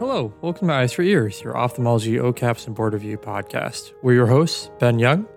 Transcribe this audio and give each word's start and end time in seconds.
Hello, 0.00 0.32
welcome 0.40 0.68
to 0.68 0.72
Eyes 0.72 0.94
for 0.94 1.02
Ears, 1.02 1.42
your 1.42 1.58
ophthalmology 1.58 2.14
OKAPs 2.14 2.66
and 2.66 2.74
board 2.74 2.94
review 2.94 3.18
podcast. 3.18 3.92
We're 4.00 4.14
your 4.14 4.28
hosts, 4.28 4.70
Ben 4.78 4.98
Young 4.98 5.28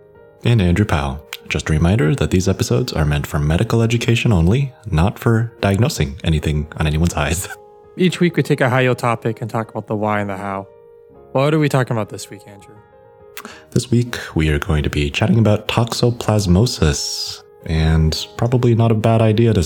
and 0.46 0.62
Andrew 0.62 0.86
Powell. 0.86 1.22
Just 1.50 1.70
a 1.70 1.74
reminder 1.74 2.16
that 2.16 2.32
these 2.32 2.48
episodes 2.48 2.94
are 2.94 3.04
meant 3.04 3.28
for 3.28 3.40
medical 3.40 3.82
education 3.82 4.32
only, 4.32 4.72
not 4.90 5.20
for 5.20 5.54
diagnosing 5.60 6.18
anything 6.24 6.72
on 6.78 6.88
anyone's 6.88 7.14
eyes. 7.14 7.50
Each 7.98 8.22
week 8.22 8.38
we 8.38 8.42
take 8.42 8.62
a 8.62 8.70
high 8.70 8.84
yield 8.84 9.00
topic 9.00 9.42
and 9.42 9.52
talk 9.52 9.70
about 9.70 9.88
the 9.88 9.98
why 9.98 10.22
and 10.22 10.30
the 10.30 10.38
how. 10.38 10.66
What 11.34 11.54
are 11.54 11.60
we 11.60 11.68
talking 11.68 11.98
about 11.98 12.08
this 12.08 12.30
week, 12.30 12.48
Andrew? 12.48 12.78
This 13.72 13.92
week 13.92 14.18
we 14.34 14.48
are 14.48 14.60
going 14.60 14.84
to 14.84 14.90
be 14.90 15.12
chatting 15.12 15.40
about 15.40 15.68
toxoplasmosis, 15.68 17.44
and 17.66 18.28
probably 18.38 18.76
not 18.76 18.94
a 18.94 18.96
bad 18.96 19.22
idea 19.22 19.54
to 19.56 19.62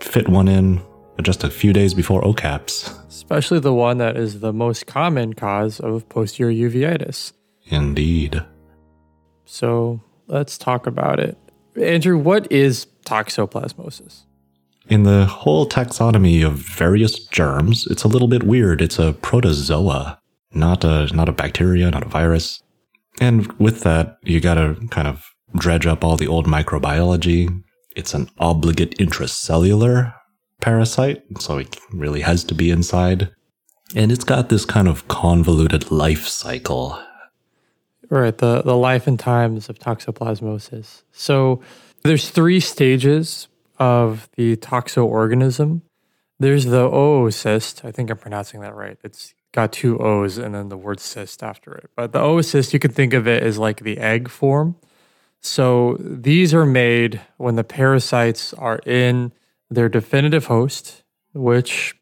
fit 0.00 0.28
one 0.28 0.48
in 0.48 0.82
just 1.22 1.44
a 1.44 1.50
few 1.50 1.72
days 1.72 1.94
before 1.94 2.20
OKAPs. 2.22 2.99
Especially 3.30 3.60
the 3.60 3.72
one 3.72 3.98
that 3.98 4.16
is 4.16 4.40
the 4.40 4.52
most 4.52 4.88
common 4.88 5.34
cause 5.34 5.78
of 5.78 6.08
posterior 6.08 6.68
uveitis. 6.68 7.32
Indeed. 7.66 8.42
So 9.44 10.00
let's 10.26 10.58
talk 10.58 10.88
about 10.88 11.20
it. 11.20 11.38
Andrew, 11.80 12.18
what 12.18 12.50
is 12.50 12.88
toxoplasmosis? 13.06 14.22
In 14.88 15.04
the 15.04 15.26
whole 15.26 15.68
taxonomy 15.68 16.44
of 16.44 16.54
various 16.54 17.20
germs, 17.26 17.86
it's 17.86 18.02
a 18.02 18.08
little 18.08 18.26
bit 18.26 18.42
weird. 18.42 18.82
It's 18.82 18.98
a 18.98 19.12
protozoa, 19.12 20.18
not 20.52 20.82
a 20.82 21.06
not 21.14 21.28
a 21.28 21.32
bacteria, 21.32 21.88
not 21.88 22.02
a 22.02 22.08
virus. 22.08 22.60
And 23.20 23.52
with 23.60 23.82
that, 23.82 24.18
you 24.24 24.40
got 24.40 24.54
to 24.54 24.74
kind 24.90 25.06
of 25.06 25.24
dredge 25.56 25.86
up 25.86 26.02
all 26.02 26.16
the 26.16 26.26
old 26.26 26.46
microbiology. 26.48 27.62
It's 27.94 28.12
an 28.12 28.28
obligate 28.40 28.98
intracellular 28.98 30.14
parasite, 30.60 31.22
so 31.38 31.58
it 31.58 31.76
really 31.92 32.20
has 32.20 32.44
to 32.44 32.54
be 32.54 32.70
inside. 32.70 33.30
And 33.94 34.12
it's 34.12 34.24
got 34.24 34.48
this 34.48 34.64
kind 34.64 34.88
of 34.88 35.08
convoluted 35.08 35.90
life 35.90 36.28
cycle. 36.28 37.00
Right, 38.08 38.36
the, 38.36 38.62
the 38.62 38.76
life 38.76 39.06
and 39.06 39.18
times 39.18 39.68
of 39.68 39.78
toxoplasmosis. 39.78 41.02
So 41.12 41.60
there's 42.02 42.30
three 42.30 42.60
stages 42.60 43.48
of 43.78 44.28
the 44.36 44.56
toxo-organism. 44.56 45.82
There's 46.38 46.66
the 46.66 46.88
oocyst. 46.88 47.84
I 47.84 47.92
think 47.92 48.10
I'm 48.10 48.18
pronouncing 48.18 48.60
that 48.60 48.74
right. 48.74 48.98
It's 49.04 49.34
got 49.52 49.72
two 49.72 49.98
O's 49.98 50.38
and 50.38 50.54
then 50.54 50.68
the 50.68 50.76
word 50.76 51.00
cyst 51.00 51.42
after 51.42 51.74
it. 51.74 51.90
But 51.96 52.12
the 52.12 52.20
oocyst, 52.20 52.72
you 52.72 52.78
can 52.78 52.92
think 52.92 53.12
of 53.12 53.26
it 53.26 53.42
as 53.42 53.58
like 53.58 53.80
the 53.80 53.98
egg 53.98 54.28
form. 54.28 54.76
So 55.40 55.96
these 56.00 56.52
are 56.54 56.66
made 56.66 57.20
when 57.36 57.56
the 57.56 57.64
parasites 57.64 58.52
are 58.54 58.80
in 58.86 59.32
their 59.70 59.88
definitive 59.88 60.46
host, 60.46 61.02
which 61.32 61.94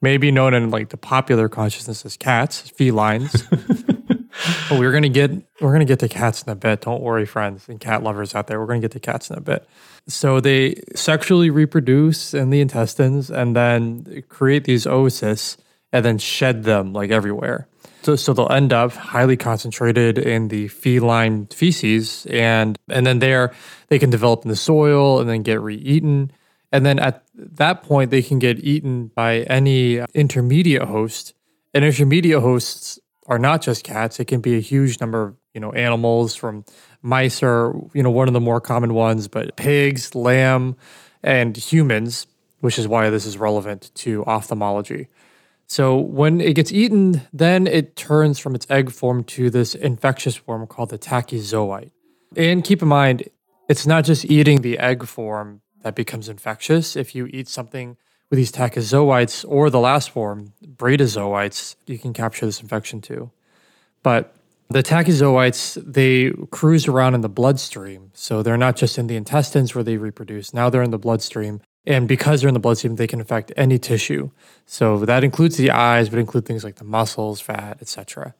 may 0.00 0.16
be 0.16 0.30
known 0.30 0.54
in 0.54 0.70
like 0.70 0.88
the 0.88 0.96
popular 0.96 1.48
consciousness 1.48 2.04
as 2.04 2.16
cats, 2.16 2.70
felines. 2.70 3.42
but 4.68 4.78
we're 4.78 4.92
gonna 4.92 5.08
get 5.08 5.30
we're 5.60 5.72
gonna 5.72 5.84
get 5.84 6.00
to 6.00 6.08
cats 6.08 6.42
in 6.42 6.50
a 6.50 6.54
bit. 6.54 6.82
Don't 6.82 7.02
worry, 7.02 7.26
friends 7.26 7.68
and 7.68 7.80
cat 7.80 8.02
lovers 8.02 8.34
out 8.34 8.46
there. 8.46 8.60
We're 8.60 8.66
gonna 8.66 8.80
get 8.80 8.92
to 8.92 9.00
cats 9.00 9.30
in 9.30 9.36
a 9.36 9.40
bit. 9.40 9.66
So 10.06 10.40
they 10.40 10.82
sexually 10.94 11.50
reproduce 11.50 12.34
in 12.34 12.50
the 12.50 12.60
intestines 12.60 13.30
and 13.30 13.56
then 13.56 14.24
create 14.28 14.64
these 14.64 14.84
oocysts 14.84 15.56
and 15.92 16.04
then 16.04 16.18
shed 16.18 16.64
them 16.64 16.92
like 16.92 17.10
everywhere. 17.10 17.68
So, 18.02 18.16
so 18.16 18.34
they'll 18.34 18.52
end 18.52 18.74
up 18.74 18.92
highly 18.92 19.38
concentrated 19.38 20.18
in 20.18 20.48
the 20.48 20.68
feline 20.68 21.46
feces, 21.46 22.26
and 22.26 22.78
and 22.90 23.06
then 23.06 23.20
there 23.20 23.54
they 23.88 23.98
can 23.98 24.10
develop 24.10 24.44
in 24.44 24.50
the 24.50 24.56
soil 24.56 25.20
and 25.20 25.28
then 25.28 25.42
get 25.42 25.60
re-eaten. 25.62 26.30
And 26.74 26.84
then 26.84 26.98
at 26.98 27.22
that 27.36 27.84
point, 27.84 28.10
they 28.10 28.20
can 28.20 28.40
get 28.40 28.58
eaten 28.58 29.06
by 29.14 29.42
any 29.42 30.00
intermediate 30.12 30.82
host. 30.82 31.32
And 31.72 31.84
intermediate 31.84 32.42
hosts 32.42 32.98
are 33.28 33.38
not 33.38 33.62
just 33.62 33.84
cats; 33.84 34.18
it 34.18 34.24
can 34.24 34.40
be 34.40 34.56
a 34.56 34.60
huge 34.60 35.00
number 35.00 35.22
of 35.22 35.36
you 35.54 35.60
know 35.60 35.70
animals. 35.70 36.34
From 36.34 36.64
mice 37.00 37.44
are 37.44 37.72
you 37.92 38.02
know 38.02 38.10
one 38.10 38.26
of 38.26 38.34
the 38.34 38.40
more 38.40 38.60
common 38.60 38.92
ones, 38.92 39.28
but 39.28 39.54
pigs, 39.54 40.16
lamb, 40.16 40.76
and 41.22 41.56
humans, 41.56 42.26
which 42.58 42.76
is 42.76 42.88
why 42.88 43.08
this 43.08 43.24
is 43.24 43.38
relevant 43.38 43.92
to 43.94 44.24
ophthalmology. 44.24 45.06
So 45.68 45.96
when 45.96 46.40
it 46.40 46.54
gets 46.54 46.72
eaten, 46.72 47.22
then 47.32 47.68
it 47.68 47.94
turns 47.94 48.40
from 48.40 48.56
its 48.56 48.66
egg 48.68 48.90
form 48.90 49.22
to 49.24 49.48
this 49.48 49.76
infectious 49.76 50.34
form 50.34 50.66
called 50.66 50.90
the 50.90 50.98
tachyzoite. 50.98 51.92
And 52.36 52.64
keep 52.64 52.82
in 52.82 52.88
mind, 52.88 53.28
it's 53.68 53.86
not 53.86 54.04
just 54.04 54.24
eating 54.24 54.62
the 54.62 54.80
egg 54.80 55.06
form 55.06 55.60
that 55.84 55.94
becomes 55.94 56.28
infectious. 56.28 56.96
If 56.96 57.14
you 57.14 57.26
eat 57.26 57.46
something 57.46 57.96
with 58.30 58.38
these 58.38 58.50
tachyzoites 58.50 59.44
or 59.46 59.68
the 59.70 59.78
last 59.78 60.10
form, 60.10 60.54
bradyzoites, 60.66 61.76
you 61.86 61.98
can 61.98 62.12
capture 62.12 62.46
this 62.46 62.60
infection 62.60 63.00
too. 63.00 63.30
But 64.02 64.34
the 64.70 64.82
tachyzoites, 64.82 65.80
they 65.84 66.30
cruise 66.50 66.88
around 66.88 67.14
in 67.14 67.20
the 67.20 67.28
bloodstream. 67.28 68.10
So 68.14 68.42
they're 68.42 68.56
not 68.56 68.76
just 68.76 68.96
in 68.96 69.08
the 69.08 69.16
intestines 69.16 69.74
where 69.74 69.84
they 69.84 69.98
reproduce. 69.98 70.54
Now 70.54 70.70
they're 70.70 70.82
in 70.82 70.90
the 70.90 70.98
bloodstream. 70.98 71.60
And 71.86 72.08
because 72.08 72.40
they're 72.40 72.48
in 72.48 72.54
the 72.54 72.60
bloodstream, 72.60 72.96
they 72.96 73.06
can 73.06 73.20
affect 73.20 73.52
any 73.54 73.78
tissue. 73.78 74.30
So 74.64 75.04
that 75.04 75.22
includes 75.22 75.58
the 75.58 75.70
eyes, 75.70 76.08
but 76.08 76.18
include 76.18 76.46
things 76.46 76.64
like 76.64 76.76
the 76.76 76.84
muscles, 76.84 77.42
fat, 77.42 77.76
etc. 77.82 78.34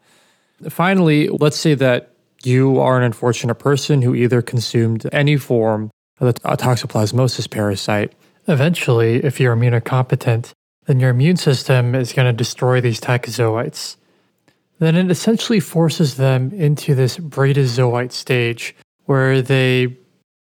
Finally, 0.71 1.29
let's 1.29 1.59
say 1.59 1.75
that 1.75 2.15
you 2.43 2.81
are 2.81 2.97
an 2.97 3.05
unfortunate 3.05 3.57
person 3.57 4.01
who 4.01 4.15
either 4.15 4.41
consumed 4.41 5.07
any 5.13 5.37
form 5.37 5.91
the 6.19 6.33
toxoplasmosis 6.33 7.51
parasite. 7.51 8.13
Eventually, 8.47 9.17
if 9.25 9.41
you're 9.41 9.57
immunocompetent, 9.57 10.53
then 10.87 11.01
your 11.01 11.11
immune 11.11 11.37
system 11.37 11.95
is 11.95 12.13
going 12.13 12.27
to 12.27 12.37
destroy 12.37 12.81
these 12.81 13.01
tachyzoites. 13.01 13.97
Then 14.79 14.97
it 14.97 15.11
essentially 15.11 15.61
forces 15.61 16.17
them 16.17 16.53
into 16.53 16.95
this 16.95 17.17
bradyzoite 17.17 18.13
stage 18.13 18.75
where 19.07 19.41
they 19.41 19.97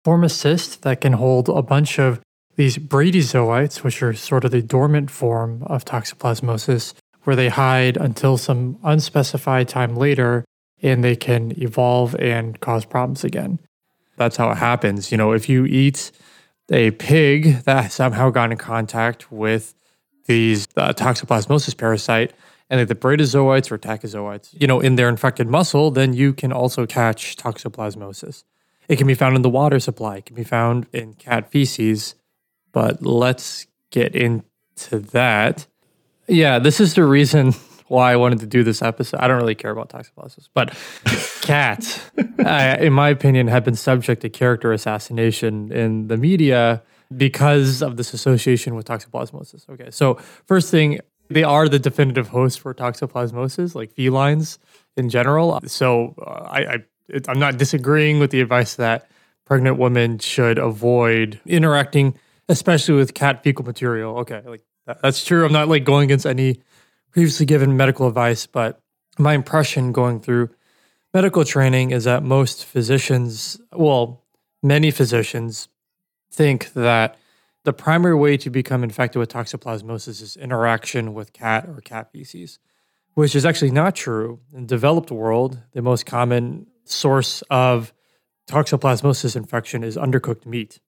form 0.05 0.25
a 0.25 0.29
cyst 0.29 0.83
that 0.83 1.01
can 1.01 1.15
hold 1.15 1.49
a 1.49 1.63
bunch 1.63 1.99
of 1.99 2.21
these 2.57 2.79
bradyzoites, 2.79 3.83
which 3.83 4.03
are 4.03 4.15
sort 4.15 4.45
of 4.45 4.51
the 4.51 4.63
dormant 4.63 5.11
form 5.11 5.63
of 5.65 5.85
toxoplasmosis, 5.85 6.95
where 7.25 7.37
they 7.37 7.49
hide 7.49 7.97
until 7.97 8.37
some 8.37 8.79
unspecified 8.83 9.69
time 9.69 9.97
later 9.97 10.45
and 10.83 11.03
they 11.03 11.17
can 11.17 11.53
evolve 11.61 12.15
and 12.17 12.61
cause 12.61 12.85
problems 12.85 13.25
again 13.25 13.59
that's 14.17 14.37
how 14.37 14.51
it 14.51 14.57
happens. 14.57 15.11
You 15.11 15.19
know, 15.19 15.33
if 15.33 15.49
you 15.49 15.65
eat 15.67 16.13
a 16.71 16.91
pig 16.93 17.63
that 17.65 17.93
somehow 17.93 18.31
got 18.31 18.51
in 18.51 18.59
contact 18.59 19.31
with 19.31 19.75
these 20.27 20.67
uh, 20.77 20.93
toxoplasmosis 20.93 21.77
parasite 21.77 22.33
and 22.69 22.89
the 22.89 22.95
bradyzoites 22.95 23.71
or 23.71 23.79
tachyzoites, 23.79 24.49
you 24.61 24.67
know, 24.67 24.81
in 24.81 24.97
their 24.97 25.09
infected 25.09 25.49
muscle, 25.49 25.91
then 25.91 26.13
you 26.13 26.33
can 26.33 26.53
also 26.53 26.87
catch 26.87 27.37
toxoplasmosis. 27.37 28.45
It 28.89 28.97
can 28.97 29.07
be 29.07 29.15
found 29.15 29.37
in 29.37 29.43
the 29.43 29.51
water 29.51 29.79
supply. 29.81 30.17
It 30.17 30.27
can 30.27 30.37
be 30.37 30.45
found 30.45 30.87
in 30.93 31.15
cat 31.15 31.51
feces. 31.51 32.15
But 32.73 33.03
let's 33.03 33.67
get 33.91 34.15
into 34.15 34.99
that. 35.13 35.67
Yeah, 36.27 36.59
this 36.59 36.81
is 36.81 36.95
the 36.95 37.05
reason 37.05 37.55
why 37.89 38.13
I 38.13 38.17
wanted 38.17 38.41
to 38.41 38.47
do 38.47 38.63
this 38.63 38.83
episode. 38.83 39.21
I 39.21 39.29
don't 39.29 39.39
really 39.39 39.55
care 39.55 39.71
about 39.71 39.91
toxoplasmosis, 39.91 40.49
but 40.55 40.77
cats, 41.43 42.01
uh, 42.45 42.77
in 42.81 42.93
my 42.93 43.09
opinion, 43.09 43.47
have 43.49 43.65
been 43.65 43.77
subject 43.77 44.23
to 44.23 44.29
character 44.29 44.73
assassination 44.73 45.73
in 45.73 46.09
the 46.09 46.17
media 46.17 46.83
because 47.17 47.83
of 47.83 47.97
this 47.97 48.13
association 48.13 48.75
with 48.75 48.87
toxoplasmosis. 48.87 49.69
Okay, 49.69 49.91
so 49.91 50.15
first 50.47 50.71
thing, 50.71 51.01
they 51.29 51.45
are 51.45 51.69
the 51.69 51.79
definitive 51.79 52.29
host 52.29 52.61
for 52.61 52.75
toxoplasmosis, 52.75 53.75
like 53.75 53.95
felines 53.95 54.59
in 54.97 55.09
general. 55.09 55.61
So 55.67 56.15
uh, 56.21 56.49
I, 56.51 56.59
I 56.61 56.79
it, 57.09 57.29
I'm 57.29 57.39
not 57.39 57.59
disagreeing 57.59 58.19
with 58.19 58.31
the 58.31 58.41
advice 58.41 58.75
that 58.77 59.09
pregnant 59.45 59.79
women 59.79 60.19
should 60.19 60.59
avoid 60.59 61.41
interacting, 61.47 62.19
especially 62.49 62.95
with 62.95 63.15
cat 63.15 63.43
fecal 63.43 63.65
material. 63.65 64.19
Okay, 64.19 64.43
like 64.45 64.63
that's 65.03 65.25
true. 65.25 65.45
I'm 65.45 65.53
not 65.53 65.69
like 65.69 65.85
going 65.85 66.05
against 66.05 66.27
any 66.27 66.63
previously 67.17 67.47
given 67.47 67.79
medical 67.79 68.07
advice, 68.07 68.45
but 68.45 68.79
my 69.17 69.33
impression 69.33 69.91
going 69.91 70.21
through 70.21 70.51
medical 71.15 71.47
training 71.47 71.91
is 71.91 72.05
that 72.05 72.23
most 72.23 72.67
physicians, 72.67 73.59
well, 73.73 74.23
many 74.63 74.91
physicians 74.91 75.69
think 76.31 76.75
that 76.75 77.17
the 77.65 77.73
primary 77.73 78.15
way 78.15 78.37
to 78.37 78.51
become 78.51 78.85
infected 78.85 79.19
with 79.19 79.31
toxoplasmosis 79.31 80.21
is 80.21 80.37
interaction 80.37 81.15
with 81.15 81.33
cat 81.33 81.67
or 81.67 81.81
cat 81.81 82.13
feces, 82.13 82.59
which 83.15 83.35
is 83.35 83.47
actually 83.47 83.71
not 83.71 83.97
true. 83.97 84.39
In 84.53 84.67
developed 84.67 85.11
world, 85.11 85.59
the 85.73 85.81
most 85.81 86.05
common 86.05 86.67
source 86.85 87.43
of 87.49 87.95
toxoplasmosis 88.47 89.37
infection 89.37 89.83
is 89.83 89.97
undercooked 89.97 90.45
meat. 90.45 90.81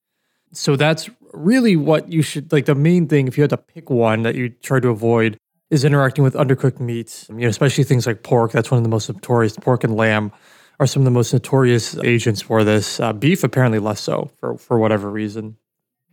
So 0.52 0.76
that's 0.76 1.08
really 1.32 1.76
what 1.76 2.12
you 2.12 2.20
should 2.20 2.52
like 2.52 2.66
the 2.66 2.74
main 2.74 3.08
thing 3.08 3.28
if 3.28 3.38
you 3.38 3.42
had 3.42 3.50
to 3.50 3.56
pick 3.56 3.88
one 3.88 4.24
that 4.24 4.34
you 4.34 4.50
try 4.50 4.78
to 4.78 4.90
avoid 4.90 5.38
is 5.70 5.84
interacting 5.84 6.24
with 6.24 6.34
undercooked 6.34 6.80
meats, 6.80 7.26
you 7.28 7.36
know, 7.36 7.48
especially 7.48 7.84
things 7.84 8.06
like 8.06 8.22
pork. 8.22 8.52
That's 8.52 8.70
one 8.70 8.78
of 8.78 8.84
the 8.84 8.90
most 8.90 9.08
notorious. 9.08 9.56
Pork 9.56 9.84
and 9.84 9.94
lamb 9.94 10.32
are 10.80 10.86
some 10.86 11.02
of 11.02 11.04
the 11.04 11.10
most 11.10 11.32
notorious 11.32 11.96
agents 11.98 12.40
for 12.40 12.64
this. 12.64 13.00
Uh, 13.00 13.12
beef, 13.12 13.44
apparently, 13.44 13.78
less 13.78 14.00
so 14.00 14.30
for, 14.38 14.56
for 14.56 14.78
whatever 14.78 15.10
reason. 15.10 15.56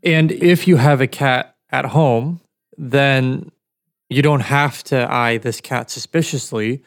And 0.04 0.32
if 0.32 0.68
you 0.68 0.76
have 0.78 1.02
a 1.02 1.08
cat 1.08 1.56
at 1.72 1.86
home, 1.86 2.42
then 2.78 3.52
you 4.10 4.22
don't 4.22 4.42
have 4.42 4.84
to 4.86 5.12
eye 5.12 5.38
this 5.38 5.62
cat 5.62 5.90
suspiciously. 5.90 6.84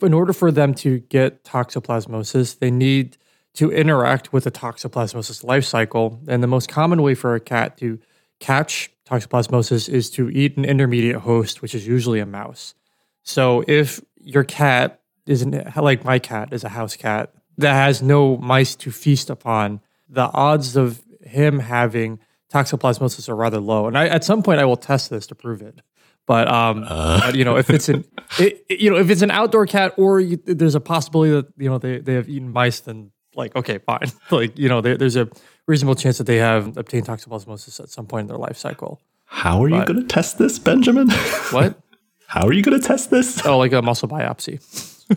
In 0.00 0.14
order 0.14 0.32
for 0.32 0.50
them 0.50 0.74
to 0.74 1.00
get 1.00 1.44
toxoplasmosis, 1.44 2.58
they 2.58 2.70
need 2.70 3.16
to 3.54 3.70
interact 3.70 4.32
with 4.32 4.44
the 4.44 4.50
toxoplasmosis 4.50 5.44
life 5.44 5.64
cycle. 5.64 6.20
And 6.26 6.42
the 6.42 6.48
most 6.48 6.68
common 6.68 7.02
way 7.02 7.14
for 7.14 7.34
a 7.34 7.40
cat 7.40 7.76
to 7.78 7.98
catch 8.40 8.90
toxoplasmosis 9.08 9.88
is 9.88 10.10
to 10.10 10.30
eat 10.30 10.56
an 10.56 10.64
intermediate 10.64 11.16
host, 11.16 11.62
which 11.62 11.74
is 11.74 11.86
usually 11.86 12.20
a 12.20 12.26
mouse. 12.26 12.74
So 13.22 13.64
if 13.66 14.00
your 14.20 14.44
cat 14.44 15.00
isn't 15.26 15.76
like 15.76 16.04
my 16.04 16.18
cat 16.18 16.52
is 16.52 16.64
a 16.64 16.68
house 16.68 16.96
cat 16.96 17.32
that 17.58 17.74
has 17.74 18.02
no 18.02 18.36
mice 18.36 18.74
to 18.76 18.90
feast 18.90 19.30
upon, 19.30 19.80
the 20.08 20.30
odds 20.32 20.76
of 20.76 21.02
him 21.22 21.58
having 21.58 22.18
toxoplasmosis 22.52 23.28
are 23.28 23.36
rather 23.36 23.60
low. 23.60 23.86
And 23.86 23.96
I, 23.96 24.06
at 24.06 24.24
some 24.24 24.42
point, 24.42 24.60
I 24.60 24.64
will 24.64 24.76
test 24.76 25.10
this 25.10 25.26
to 25.28 25.34
prove 25.34 25.62
it. 25.62 25.80
But 26.26 26.48
um, 26.48 26.84
uh. 26.86 27.20
but, 27.20 27.34
you 27.34 27.44
know, 27.44 27.56
if 27.56 27.68
it's 27.68 27.88
an 27.88 28.04
it, 28.38 28.64
you 28.70 28.90
know 28.90 28.96
if 28.96 29.10
it's 29.10 29.20
an 29.20 29.30
outdoor 29.30 29.66
cat, 29.66 29.92
or 29.98 30.20
you, 30.20 30.40
there's 30.44 30.74
a 30.74 30.80
possibility 30.80 31.32
that 31.32 31.46
you 31.58 31.68
know 31.68 31.76
they, 31.76 31.98
they 31.98 32.14
have 32.14 32.28
eaten 32.30 32.50
mice, 32.50 32.80
then 32.80 33.10
like 33.36 33.54
okay, 33.56 33.78
fine. 33.78 34.10
like 34.30 34.58
you 34.58 34.68
know, 34.68 34.80
they, 34.80 34.96
there's 34.96 35.16
a 35.16 35.28
reasonable 35.66 35.94
chance 35.94 36.18
that 36.18 36.24
they 36.24 36.36
have 36.36 36.76
obtained 36.76 37.06
toxoplasmosis 37.06 37.80
at 37.80 37.88
some 37.88 38.06
point 38.06 38.22
in 38.22 38.28
their 38.28 38.38
life 38.38 38.56
cycle. 38.56 39.00
How 39.26 39.64
are 39.64 39.68
but, 39.68 39.76
you 39.76 39.84
going 39.94 40.00
to 40.00 40.06
test 40.06 40.38
this, 40.38 40.58
Benjamin? 40.58 41.08
What? 41.50 41.80
How 42.26 42.46
are 42.46 42.52
you 42.52 42.62
going 42.62 42.80
to 42.80 42.84
test 42.84 43.10
this? 43.10 43.44
Oh, 43.46 43.58
like 43.58 43.72
a 43.72 43.80
muscle 43.80 44.08
biopsy. 44.08 44.58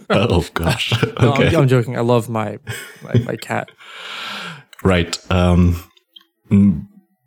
oh 0.10 0.46
gosh. 0.54 0.92
Okay. 1.04 1.14
No, 1.20 1.34
I'm, 1.34 1.56
I'm, 1.56 1.68
joking. 1.68 1.98
I 1.98 2.02
love 2.02 2.30
my 2.30 2.60
my, 3.02 3.14
my 3.20 3.36
cat. 3.36 3.70
Right. 4.84 5.18
Um, 5.32 5.84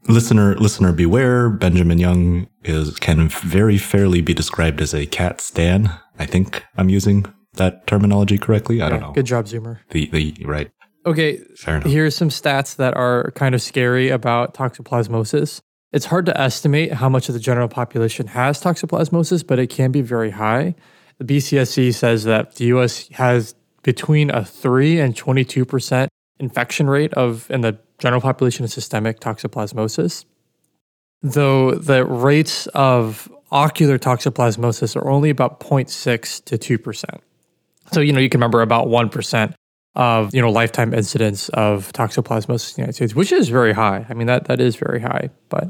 listener, 0.08 0.54
listener, 0.56 0.92
beware. 0.92 1.48
Benjamin 1.50 1.98
Young 1.98 2.48
is 2.62 2.98
can 2.98 3.28
very 3.28 3.78
fairly 3.78 4.20
be 4.20 4.34
described 4.34 4.80
as 4.80 4.94
a 4.94 5.06
cat 5.06 5.40
stan. 5.40 5.90
I 6.18 6.26
think 6.26 6.64
I'm 6.76 6.88
using 6.88 7.26
that 7.54 7.86
terminology 7.86 8.38
correctly. 8.38 8.80
I 8.80 8.84
yeah, 8.84 8.90
don't 8.90 9.00
know. 9.00 9.12
Good 9.12 9.26
job, 9.26 9.46
Zoomer. 9.46 9.78
The 9.90 10.06
the 10.06 10.36
right. 10.44 10.70
Okay. 11.06 11.38
Fair 11.56 11.76
enough. 11.76 11.90
Here's 11.90 12.16
some 12.16 12.28
stats 12.28 12.76
that 12.76 12.94
are 12.96 13.30
kind 13.32 13.54
of 13.54 13.62
scary 13.62 14.10
about 14.10 14.54
toxoplasmosis. 14.54 15.60
It's 15.92 16.06
hard 16.06 16.26
to 16.26 16.40
estimate 16.40 16.92
how 16.92 17.08
much 17.08 17.28
of 17.28 17.34
the 17.34 17.40
general 17.40 17.68
population 17.68 18.28
has 18.28 18.62
toxoplasmosis, 18.62 19.46
but 19.46 19.58
it 19.58 19.68
can 19.68 19.90
be 19.90 20.02
very 20.02 20.30
high. 20.30 20.74
The 21.18 21.24
BCSC 21.24 21.94
says 21.94 22.24
that 22.24 22.56
the 22.56 22.66
US 22.66 23.08
has 23.08 23.54
between 23.82 24.30
a 24.30 24.44
3 24.44 25.00
and 25.00 25.14
22% 25.14 26.08
infection 26.38 26.88
rate 26.88 27.12
of 27.14 27.50
in 27.50 27.62
the 27.62 27.78
general 27.98 28.20
population 28.20 28.64
of 28.64 28.70
systemic 28.70 29.20
toxoplasmosis, 29.20 30.24
though 31.22 31.72
the 31.72 32.04
rates 32.04 32.66
of 32.68 33.30
ocular 33.50 33.98
toxoplasmosis 33.98 34.96
are 34.96 35.08
only 35.08 35.30
about 35.30 35.60
0.6 35.60 36.44
to 36.44 36.78
2%. 36.78 37.04
So, 37.92 38.00
you 38.00 38.12
know, 38.12 38.20
you 38.20 38.28
can 38.28 38.38
remember 38.38 38.62
about 38.62 38.86
1% 38.86 39.54
of, 40.00 40.34
you 40.34 40.40
know, 40.40 40.50
lifetime 40.50 40.94
incidence 40.94 41.50
of 41.50 41.92
toxoplasmosis 41.92 42.70
in 42.70 42.74
the 42.74 42.80
United 42.80 42.94
States, 42.94 43.14
which 43.14 43.30
is 43.30 43.50
very 43.50 43.74
high. 43.74 44.06
I 44.08 44.14
mean, 44.14 44.26
that, 44.28 44.46
that 44.46 44.58
is 44.58 44.74
very 44.76 44.98
high, 44.98 45.28
but 45.50 45.68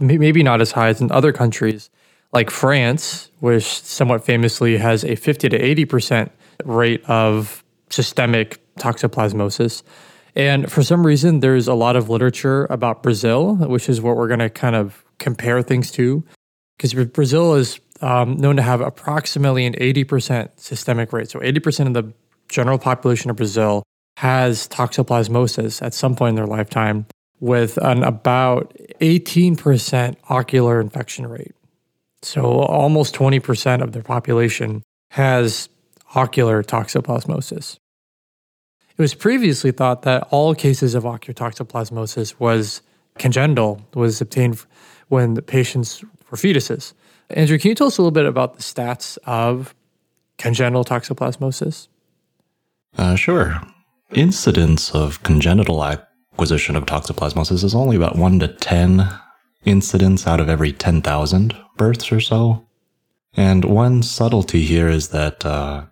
maybe 0.00 0.42
not 0.42 0.60
as 0.60 0.72
high 0.72 0.88
as 0.88 1.00
in 1.00 1.12
other 1.12 1.32
countries 1.32 1.88
like 2.32 2.50
France, 2.50 3.30
which 3.38 3.80
somewhat 3.80 4.24
famously 4.24 4.76
has 4.78 5.04
a 5.04 5.14
50 5.14 5.50
to 5.50 5.86
80% 5.86 6.30
rate 6.64 7.04
of 7.08 7.62
systemic 7.90 8.60
toxoplasmosis. 8.76 9.84
And 10.34 10.70
for 10.70 10.82
some 10.82 11.06
reason, 11.06 11.38
there's 11.38 11.68
a 11.68 11.74
lot 11.74 11.94
of 11.94 12.10
literature 12.10 12.66
about 12.70 13.04
Brazil, 13.04 13.54
which 13.54 13.88
is 13.88 14.00
what 14.00 14.16
we're 14.16 14.26
going 14.26 14.40
to 14.40 14.50
kind 14.50 14.74
of 14.74 15.04
compare 15.20 15.62
things 15.62 15.92
to. 15.92 16.24
Because 16.76 16.92
Brazil 17.06 17.54
is 17.54 17.78
um, 18.00 18.36
known 18.36 18.56
to 18.56 18.62
have 18.62 18.80
approximately 18.80 19.64
an 19.64 19.74
80% 19.74 20.58
systemic 20.58 21.12
rate. 21.12 21.30
So 21.30 21.38
80% 21.38 21.86
of 21.86 21.94
the 21.94 22.12
general 22.48 22.78
population 22.78 23.30
of 23.30 23.36
Brazil 23.36 23.82
has 24.16 24.68
toxoplasmosis 24.68 25.82
at 25.82 25.94
some 25.94 26.14
point 26.14 26.30
in 26.30 26.36
their 26.36 26.46
lifetime, 26.46 27.06
with 27.40 27.76
an 27.78 28.02
about 28.04 28.76
18% 29.00 30.16
ocular 30.28 30.80
infection 30.80 31.26
rate. 31.26 31.54
So 32.22 32.42
almost 32.42 33.14
20% 33.14 33.82
of 33.82 33.92
their 33.92 34.02
population 34.02 34.82
has 35.10 35.68
ocular 36.14 36.62
toxoplasmosis. 36.62 37.76
It 38.96 39.02
was 39.02 39.14
previously 39.14 39.72
thought 39.72 40.02
that 40.02 40.28
all 40.30 40.54
cases 40.54 40.94
of 40.94 41.04
ocular 41.04 41.34
toxoplasmosis 41.34 42.38
was 42.38 42.82
congenital, 43.18 43.84
was 43.94 44.20
obtained 44.20 44.64
when 45.08 45.34
the 45.34 45.42
patients 45.42 46.02
were 46.30 46.38
fetuses. 46.38 46.94
Andrew, 47.30 47.58
can 47.58 47.70
you 47.70 47.74
tell 47.74 47.88
us 47.88 47.98
a 47.98 48.02
little 48.02 48.12
bit 48.12 48.26
about 48.26 48.54
the 48.56 48.62
stats 48.62 49.18
of 49.24 49.74
congenital 50.38 50.84
toxoplasmosis? 50.84 51.88
Uh, 52.96 53.16
sure. 53.16 53.60
Incidence 54.12 54.94
of 54.94 55.22
congenital 55.22 55.82
acquisition 55.84 56.76
of 56.76 56.86
toxoplasmosis 56.86 57.64
is 57.64 57.74
only 57.74 57.96
about 57.96 58.16
1 58.16 58.38
to 58.40 58.48
10 58.48 59.08
incidents 59.64 60.26
out 60.26 60.40
of 60.40 60.48
every 60.48 60.72
10,000 60.72 61.56
births 61.76 62.12
or 62.12 62.20
so. 62.20 62.66
And 63.36 63.64
one 63.64 64.02
subtlety 64.02 64.64
here 64.64 64.88
is 64.88 65.08
that 65.08 65.44
uh, 65.44 65.86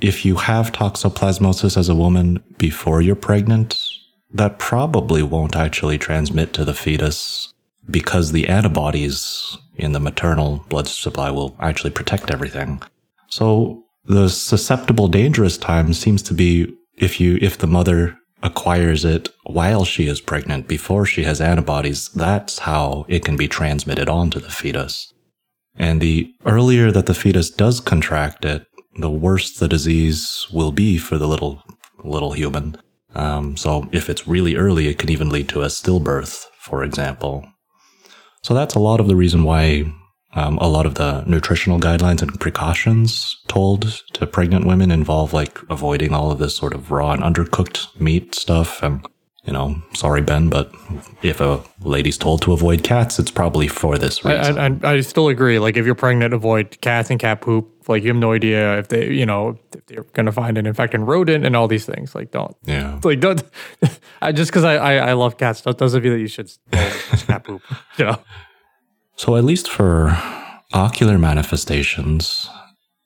if 0.00 0.24
you 0.24 0.36
have 0.36 0.72
toxoplasmosis 0.72 1.76
as 1.76 1.88
a 1.88 1.94
woman 1.94 2.42
before 2.56 3.02
you're 3.02 3.16
pregnant, 3.16 3.78
that 4.32 4.58
probably 4.58 5.22
won't 5.22 5.56
actually 5.56 5.98
transmit 5.98 6.52
to 6.54 6.64
the 6.64 6.74
fetus 6.74 7.52
because 7.90 8.32
the 8.32 8.48
antibodies 8.48 9.56
in 9.76 9.92
the 9.92 10.00
maternal 10.00 10.64
blood 10.68 10.88
supply 10.88 11.30
will 11.30 11.54
actually 11.60 11.90
protect 11.90 12.30
everything. 12.30 12.82
So 13.28 13.83
the 14.06 14.28
susceptible 14.28 15.08
dangerous 15.08 15.56
time 15.56 15.92
seems 15.92 16.22
to 16.22 16.34
be 16.34 16.74
if 16.96 17.20
you 17.20 17.38
if 17.40 17.58
the 17.58 17.66
mother 17.66 18.16
acquires 18.42 19.04
it 19.04 19.30
while 19.44 19.84
she 19.84 20.06
is 20.06 20.20
pregnant 20.20 20.68
before 20.68 21.06
she 21.06 21.24
has 21.24 21.40
antibodies, 21.40 22.10
that's 22.10 22.58
how 22.60 23.06
it 23.08 23.24
can 23.24 23.36
be 23.36 23.48
transmitted 23.48 24.08
onto 24.08 24.38
the 24.38 24.50
fetus. 24.50 25.12
And 25.76 26.00
the 26.00 26.32
earlier 26.44 26.92
that 26.92 27.06
the 27.06 27.14
fetus 27.14 27.50
does 27.50 27.80
contract 27.80 28.44
it, 28.44 28.66
the 28.96 29.10
worse 29.10 29.58
the 29.58 29.66
disease 29.66 30.46
will 30.52 30.72
be 30.72 30.98
for 30.98 31.18
the 31.18 31.26
little 31.26 31.62
little 32.04 32.32
human. 32.32 32.76
Um, 33.14 33.56
so 33.56 33.88
if 33.92 34.10
it's 34.10 34.28
really 34.28 34.56
early, 34.56 34.88
it 34.88 34.98
can 34.98 35.10
even 35.10 35.30
lead 35.30 35.48
to 35.50 35.62
a 35.62 35.66
stillbirth, 35.66 36.46
for 36.58 36.84
example. 36.84 37.46
So 38.42 38.52
that's 38.52 38.74
a 38.74 38.80
lot 38.80 39.00
of 39.00 39.06
the 39.06 39.16
reason 39.16 39.44
why 39.44 39.90
um, 40.34 40.58
a 40.58 40.68
lot 40.68 40.86
of 40.86 40.94
the 40.94 41.22
nutritional 41.26 41.78
guidelines 41.78 42.22
and 42.22 42.38
precautions 42.40 43.40
told 43.46 44.02
to 44.14 44.26
pregnant 44.26 44.66
women 44.66 44.90
involve 44.90 45.32
like 45.32 45.58
avoiding 45.70 46.12
all 46.12 46.30
of 46.30 46.38
this 46.38 46.56
sort 46.56 46.74
of 46.74 46.90
raw 46.90 47.12
and 47.12 47.22
undercooked 47.22 48.00
meat 48.00 48.34
stuff 48.34 48.82
and 48.82 49.06
you 49.44 49.52
know, 49.52 49.82
sorry, 49.92 50.22
Ben, 50.22 50.48
but 50.48 50.72
if 51.22 51.40
a 51.40 51.62
lady's 51.80 52.16
told 52.16 52.40
to 52.42 52.54
avoid 52.54 52.82
cats, 52.82 53.18
it's 53.18 53.30
probably 53.30 53.68
for 53.68 53.98
this 53.98 54.24
reason. 54.24 54.58
I, 54.58 54.88
I, 54.88 54.92
I, 54.94 55.00
still 55.02 55.28
agree. 55.28 55.58
Like, 55.58 55.76
if 55.76 55.84
you're 55.84 55.94
pregnant, 55.94 56.32
avoid 56.32 56.80
cats 56.80 57.10
and 57.10 57.20
cat 57.20 57.42
poop. 57.42 57.70
Like, 57.86 58.02
you 58.02 58.08
have 58.08 58.16
no 58.16 58.32
idea 58.32 58.78
if 58.78 58.88
they, 58.88 59.12
you 59.12 59.26
know, 59.26 59.58
if 59.74 59.84
they're 59.84 60.04
going 60.14 60.24
to 60.24 60.32
find 60.32 60.56
an 60.56 60.64
infected 60.64 61.02
rodent 61.02 61.44
and 61.44 61.54
all 61.54 61.68
these 61.68 61.84
things. 61.84 62.14
Like, 62.14 62.30
don't. 62.30 62.56
Yeah. 62.64 62.98
Like, 63.04 63.20
don't. 63.20 63.42
I, 64.22 64.32
just 64.32 64.50
because 64.50 64.64
I, 64.64 64.76
I, 64.76 64.94
I, 65.10 65.12
love 65.12 65.36
cats 65.36 65.60
doesn't 65.60 66.02
mean 66.02 66.14
that 66.14 66.20
you 66.20 66.26
should 66.26 66.50
cat 66.72 67.44
poop. 67.44 67.60
You 67.98 68.06
know? 68.06 68.18
So, 69.16 69.36
at 69.36 69.44
least 69.44 69.70
for 69.70 70.16
ocular 70.72 71.18
manifestations, 71.18 72.48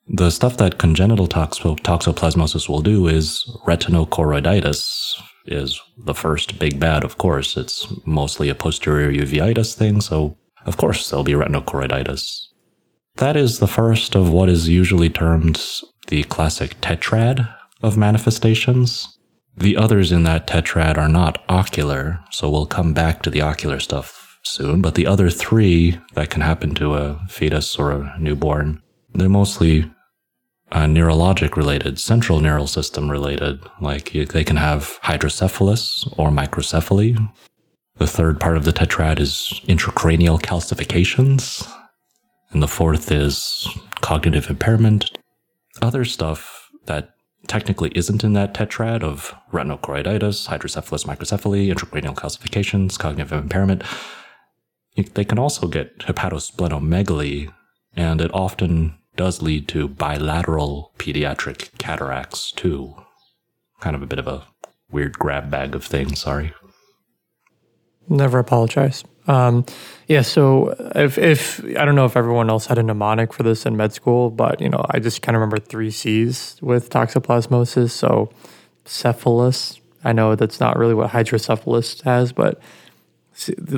the 0.08 0.30
stuff 0.30 0.56
that 0.56 0.78
congenital 0.78 1.28
toxoplasmosis 1.28 2.68
will 2.68 2.80
do 2.80 3.06
is 3.06 3.44
retinochoroiditis 3.66 5.20
is 5.44 5.80
the 5.98 6.14
first 6.14 6.58
big 6.58 6.80
bad, 6.80 7.04
of 7.04 7.18
course. 7.18 7.56
It's 7.56 7.86
mostly 8.06 8.48
a 8.48 8.54
posterior 8.54 9.12
uveitis 9.12 9.74
thing, 9.74 10.00
so 10.00 10.36
of 10.64 10.78
course 10.78 11.10
there'll 11.10 11.24
be 11.24 11.32
retinochoroiditis. 11.32 12.46
That 13.16 13.36
is 13.36 13.58
the 13.58 13.66
first 13.66 14.14
of 14.14 14.30
what 14.30 14.48
is 14.48 14.68
usually 14.68 15.10
termed 15.10 15.62
the 16.06 16.22
classic 16.24 16.80
tetrad 16.80 17.54
of 17.82 17.98
manifestations. 17.98 19.18
The 19.56 19.76
others 19.76 20.10
in 20.10 20.22
that 20.22 20.46
tetrad 20.46 20.96
are 20.96 21.08
not 21.08 21.44
ocular, 21.50 22.20
so 22.30 22.48
we'll 22.48 22.66
come 22.66 22.94
back 22.94 23.22
to 23.22 23.30
the 23.30 23.42
ocular 23.42 23.80
stuff 23.80 24.17
soon, 24.42 24.80
but 24.80 24.94
the 24.94 25.06
other 25.06 25.30
three 25.30 25.98
that 26.14 26.30
can 26.30 26.42
happen 26.42 26.74
to 26.76 26.94
a 26.94 27.20
fetus 27.28 27.76
or 27.76 27.92
a 27.92 28.16
newborn, 28.18 28.82
they're 29.14 29.28
mostly 29.28 29.90
uh, 30.72 30.84
neurologic 30.84 31.56
related, 31.56 31.98
central 31.98 32.40
neural 32.40 32.66
system 32.66 33.10
related. 33.10 33.60
Like 33.80 34.12
they 34.12 34.44
can 34.44 34.56
have 34.56 34.98
hydrocephalus 35.02 36.06
or 36.18 36.30
microcephaly. 36.30 37.16
The 37.96 38.06
third 38.06 38.38
part 38.38 38.56
of 38.56 38.64
the 38.64 38.72
tetrad 38.72 39.18
is 39.18 39.60
intracranial 39.66 40.40
calcifications. 40.40 41.68
And 42.50 42.62
the 42.62 42.68
fourth 42.68 43.10
is 43.10 43.68
cognitive 44.00 44.48
impairment. 44.48 45.10
Other 45.82 46.04
stuff 46.04 46.68
that 46.86 47.10
technically 47.46 47.90
isn't 47.94 48.24
in 48.24 48.32
that 48.34 48.54
tetrad 48.54 49.02
of 49.02 49.34
retinochoroiditis, 49.52 50.46
hydrocephalus, 50.46 51.04
microcephaly, 51.04 51.72
intracranial 51.72 52.14
calcifications, 52.14 52.98
cognitive 52.98 53.32
impairment. 53.32 53.82
They 55.02 55.24
can 55.24 55.38
also 55.38 55.68
get 55.68 55.98
hepatosplenomegaly 56.00 57.52
And 57.96 58.20
it 58.20 58.32
often 58.32 58.98
does 59.16 59.42
lead 59.42 59.66
to 59.68 59.88
bilateral 59.88 60.92
pediatric 60.98 61.76
cataracts, 61.78 62.52
too. 62.52 62.94
Kind 63.80 63.96
of 63.96 64.02
a 64.02 64.06
bit 64.06 64.18
of 64.18 64.28
a 64.28 64.44
weird 64.90 65.18
grab 65.18 65.50
bag 65.50 65.74
of 65.74 65.84
things, 65.84 66.20
sorry. 66.20 66.52
Never 68.08 68.38
apologize. 68.38 69.04
Um, 69.26 69.66
yeah, 70.06 70.22
so 70.22 70.74
if, 70.94 71.18
if 71.18 71.62
I 71.76 71.84
don't 71.84 71.94
know 71.94 72.06
if 72.06 72.16
everyone 72.16 72.48
else 72.48 72.66
had 72.66 72.78
a 72.78 72.82
mnemonic 72.82 73.32
for 73.32 73.42
this 73.42 73.66
in 73.66 73.76
med 73.76 73.92
school, 73.92 74.30
but 74.30 74.60
you 74.60 74.68
know, 74.68 74.84
I 74.90 75.00
just 75.00 75.20
kind 75.20 75.36
of 75.36 75.40
remember 75.40 75.58
three 75.58 75.90
C's 75.90 76.56
with 76.62 76.88
toxoplasmosis. 76.88 77.90
So 77.90 78.32
cephalus. 78.86 79.80
I 80.04 80.12
know 80.12 80.34
that's 80.34 80.60
not 80.60 80.78
really 80.78 80.94
what 80.94 81.10
hydrocephalus 81.10 82.02
has, 82.02 82.32
but 82.32 82.60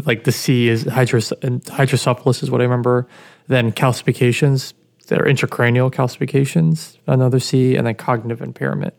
like 0.06 0.24
the 0.24 0.32
C 0.32 0.68
is 0.68 0.84
hydros- 0.84 1.32
hydrocephalus 1.68 2.42
is 2.42 2.50
what 2.50 2.60
I 2.60 2.64
remember. 2.64 3.06
Then 3.48 3.72
calcifications, 3.72 4.72
they're 5.08 5.24
intracranial 5.24 5.92
calcifications, 5.92 6.98
another 7.06 7.40
C, 7.40 7.76
and 7.76 7.86
then 7.86 7.94
cognitive 7.94 8.40
impairment. 8.40 8.94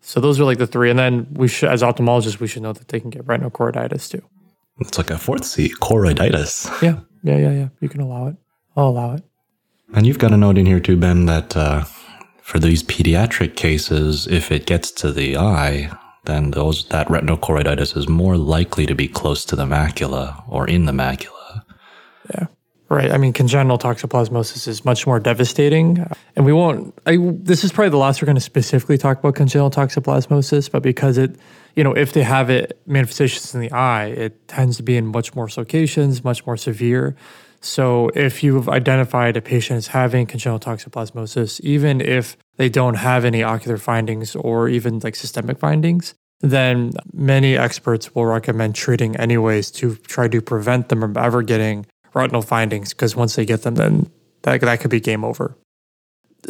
So 0.00 0.20
those 0.20 0.40
are 0.40 0.44
like 0.44 0.58
the 0.58 0.66
three. 0.66 0.90
And 0.90 0.98
then 0.98 1.26
we 1.32 1.48
should, 1.48 1.68
as 1.68 1.82
ophthalmologists, 1.82 2.40
we 2.40 2.46
should 2.46 2.62
know 2.62 2.72
that 2.72 2.88
they 2.88 3.00
can 3.00 3.10
get 3.10 3.26
retinal 3.26 3.50
choroiditis 3.50 4.10
too. 4.10 4.22
It's 4.78 4.96
like 4.96 5.10
a 5.10 5.18
fourth 5.18 5.44
C, 5.44 5.68
choroiditis. 5.68 6.82
Yeah, 6.82 7.00
yeah, 7.22 7.36
yeah, 7.36 7.52
yeah. 7.52 7.68
You 7.80 7.88
can 7.88 8.00
allow 8.00 8.28
it. 8.28 8.36
I'll 8.76 8.88
allow 8.88 9.14
it. 9.14 9.22
And 9.94 10.06
you've 10.06 10.18
got 10.18 10.32
a 10.32 10.36
note 10.36 10.56
in 10.56 10.66
here 10.66 10.80
too, 10.80 10.96
Ben, 10.96 11.26
that 11.26 11.56
uh, 11.56 11.84
for 12.40 12.58
these 12.58 12.82
pediatric 12.82 13.56
cases, 13.56 14.26
if 14.26 14.50
it 14.50 14.64
gets 14.64 14.90
to 14.92 15.12
the 15.12 15.36
eye, 15.36 15.92
then 16.24 16.50
those 16.50 16.86
that 16.88 17.10
retinal 17.10 17.38
choroiditis 17.38 17.96
is 17.96 18.08
more 18.08 18.36
likely 18.36 18.86
to 18.86 18.94
be 18.94 19.08
close 19.08 19.44
to 19.46 19.56
the 19.56 19.64
macula 19.64 20.42
or 20.48 20.68
in 20.68 20.84
the 20.84 20.92
macula. 20.92 21.62
Yeah. 22.34 22.46
Right. 22.88 23.12
I 23.12 23.18
mean, 23.18 23.32
congenital 23.32 23.78
toxoplasmosis 23.78 24.66
is 24.66 24.84
much 24.84 25.06
more 25.06 25.20
devastating. 25.20 26.04
And 26.34 26.44
we 26.44 26.52
won't, 26.52 26.92
I, 27.06 27.18
this 27.20 27.62
is 27.62 27.70
probably 27.70 27.90
the 27.90 27.96
last 27.96 28.20
we're 28.20 28.26
going 28.26 28.34
to 28.34 28.40
specifically 28.40 28.98
talk 28.98 29.20
about 29.20 29.36
congenital 29.36 29.70
toxoplasmosis, 29.70 30.70
but 30.70 30.82
because 30.82 31.16
it, 31.16 31.36
you 31.76 31.84
know, 31.84 31.92
if 31.92 32.12
they 32.14 32.24
have 32.24 32.50
it 32.50 32.80
manifestations 32.86 33.54
in 33.54 33.60
the 33.60 33.70
eye, 33.70 34.06
it 34.06 34.48
tends 34.48 34.76
to 34.78 34.82
be 34.82 34.96
in 34.96 35.06
much 35.06 35.36
more 35.36 35.48
locations, 35.56 36.24
much 36.24 36.44
more 36.46 36.56
severe. 36.56 37.14
So 37.60 38.10
if 38.14 38.42
you've 38.42 38.68
identified 38.68 39.36
a 39.36 39.42
patient 39.42 39.76
as 39.76 39.86
having 39.86 40.26
congenital 40.26 40.58
toxoplasmosis, 40.58 41.60
even 41.60 42.00
if 42.00 42.36
they 42.60 42.68
don't 42.68 42.96
have 42.96 43.24
any 43.24 43.42
ocular 43.42 43.78
findings 43.78 44.36
or 44.36 44.68
even 44.68 44.98
like 44.98 45.16
systemic 45.16 45.58
findings, 45.58 46.12
then 46.42 46.92
many 47.10 47.56
experts 47.56 48.14
will 48.14 48.26
recommend 48.26 48.74
treating 48.74 49.16
anyways 49.16 49.70
to 49.70 49.96
try 49.96 50.28
to 50.28 50.42
prevent 50.42 50.90
them 50.90 51.00
from 51.00 51.16
ever 51.16 51.40
getting 51.40 51.86
retinal 52.12 52.42
findings 52.42 52.92
because 52.92 53.16
once 53.16 53.34
they 53.34 53.46
get 53.46 53.62
them, 53.62 53.76
then 53.76 54.10
that, 54.42 54.60
that 54.60 54.78
could 54.78 54.90
be 54.90 55.00
game 55.00 55.24
over. 55.24 55.56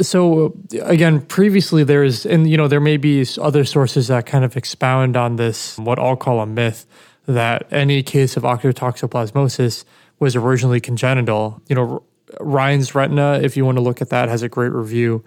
So 0.01 0.53
again, 0.83 1.21
previously 1.21 1.85
there 1.85 2.03
is, 2.03 2.27
and 2.27 2.51
you 2.51 2.57
know, 2.57 2.67
there 2.67 2.81
may 2.81 2.97
be 2.97 3.25
other 3.41 3.65
sources 3.65 4.09
that 4.09 4.27
kind 4.27 4.45
of 4.45 4.57
expound 4.57 5.17
on 5.17 5.37
this, 5.37 5.79
what 5.79 6.01
I'll 6.01 6.17
call 6.17 6.41
a 6.41 6.47
myth, 6.47 6.87
that 7.27 7.69
any 7.71 8.03
case 8.03 8.37
of 8.37 8.45
ocular 8.45 8.73
toxoplasmosis 8.73 9.85
was 10.19 10.35
originally 10.35 10.81
congenital. 10.81 11.63
You 11.69 11.77
know, 11.77 12.03
Ryan's 12.41 12.97
Retina, 12.97 13.39
if 13.41 13.57
you 13.57 13.65
want 13.65 13.79
to 13.79 13.83
look 13.83 14.03
at 14.03 14.09
that, 14.09 14.29
has 14.29 14.43
a 14.43 14.49
great 14.49 14.73
review 14.73 15.23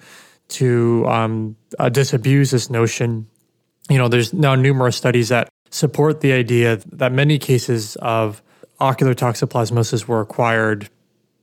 to 0.53 1.05
um, 1.07 1.55
uh, 1.79 1.89
disabuse 1.89 2.51
this 2.51 2.69
notion. 2.69 3.27
You 3.89 3.98
know, 3.98 4.07
there's 4.07 4.33
now 4.33 4.55
numerous 4.55 4.95
studies 4.95 5.29
that 5.29 5.50
support 5.69 6.22
the 6.22 6.31
idea 6.31 6.77
that 6.91 7.12
many 7.12 7.39
cases 7.39 7.95
of 7.98 8.41
ocular 8.79 9.13
toxoplasmosis 9.13 10.07
were 10.07 10.22
acquired 10.22 10.89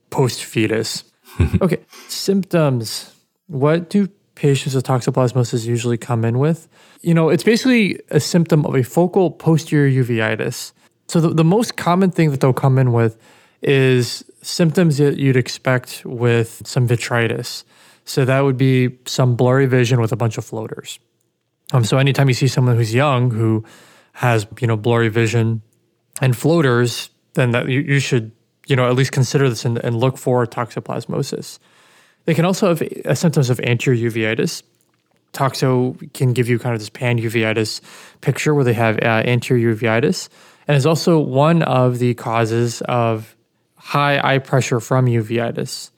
post 0.09 0.43
fetus. 0.43 1.03
okay, 1.61 1.77
symptoms. 2.07 3.13
What 3.47 3.89
do 3.89 4.07
patients 4.35 4.75
with 4.75 4.85
toxoplasmosis 4.85 5.65
usually 5.65 5.97
come 5.97 6.25
in 6.25 6.39
with? 6.39 6.67
You 7.01 7.13
know, 7.13 7.29
it's 7.29 7.43
basically 7.43 7.99
a 8.09 8.19
symptom 8.19 8.65
of 8.65 8.75
a 8.75 8.83
focal 8.83 9.31
posterior 9.31 10.03
uveitis. 10.03 10.71
So, 11.07 11.19
the, 11.19 11.29
the 11.29 11.43
most 11.43 11.75
common 11.75 12.11
thing 12.11 12.31
that 12.31 12.39
they'll 12.39 12.53
come 12.53 12.77
in 12.77 12.93
with 12.93 13.17
is 13.61 14.23
symptoms 14.41 14.97
that 14.97 15.17
you'd 15.17 15.35
expect 15.35 16.03
with 16.05 16.61
some 16.65 16.87
vitritis. 16.87 17.63
So, 18.11 18.25
that 18.25 18.41
would 18.41 18.57
be 18.57 18.97
some 19.05 19.35
blurry 19.35 19.67
vision 19.67 20.01
with 20.01 20.11
a 20.11 20.17
bunch 20.17 20.37
of 20.37 20.43
floaters. 20.43 20.99
Um, 21.71 21.85
so, 21.85 21.97
anytime 21.97 22.27
you 22.27 22.33
see 22.33 22.47
someone 22.47 22.75
who's 22.75 22.93
young 22.93 23.31
who 23.31 23.63
has, 24.13 24.45
you 24.59 24.67
know, 24.67 24.75
blurry 24.75 25.07
vision 25.09 25.61
and 26.19 26.35
floaters, 26.35 27.09
then 27.35 27.51
that 27.51 27.69
you, 27.69 27.79
you 27.79 27.99
should 27.99 28.31
you 28.67 28.75
know 28.75 28.87
at 28.87 28.95
least 28.95 29.11
consider 29.11 29.49
this 29.49 29.65
and, 29.65 29.77
and 29.79 29.95
look 29.95 30.17
for 30.17 30.45
toxoplasmosis. 30.45 31.59
They 32.25 32.33
can 32.33 32.45
also 32.45 32.69
have 32.69 32.81
uh, 33.05 33.15
symptoms 33.15 33.49
of 33.49 33.59
anterior 33.61 34.09
uveitis. 34.09 34.63
Toxo 35.33 36.13
can 36.13 36.33
give 36.33 36.49
you 36.49 36.59
kind 36.59 36.73
of 36.73 36.79
this 36.79 36.89
pan 36.89 37.17
uveitis 37.19 37.81
picture 38.21 38.53
where 38.53 38.63
they 38.63 38.73
have 38.73 38.97
uh, 38.97 39.23
anterior 39.25 39.73
uveitis, 39.73 40.29
and 40.67 40.77
is 40.77 40.85
also 40.85 41.19
one 41.19 41.63
of 41.63 41.99
the 41.99 42.13
causes 42.13 42.81
of 42.81 43.35
high 43.75 44.19
eye 44.23 44.39
pressure 44.39 44.79
from 44.79 45.05
uveitis. 45.05 45.91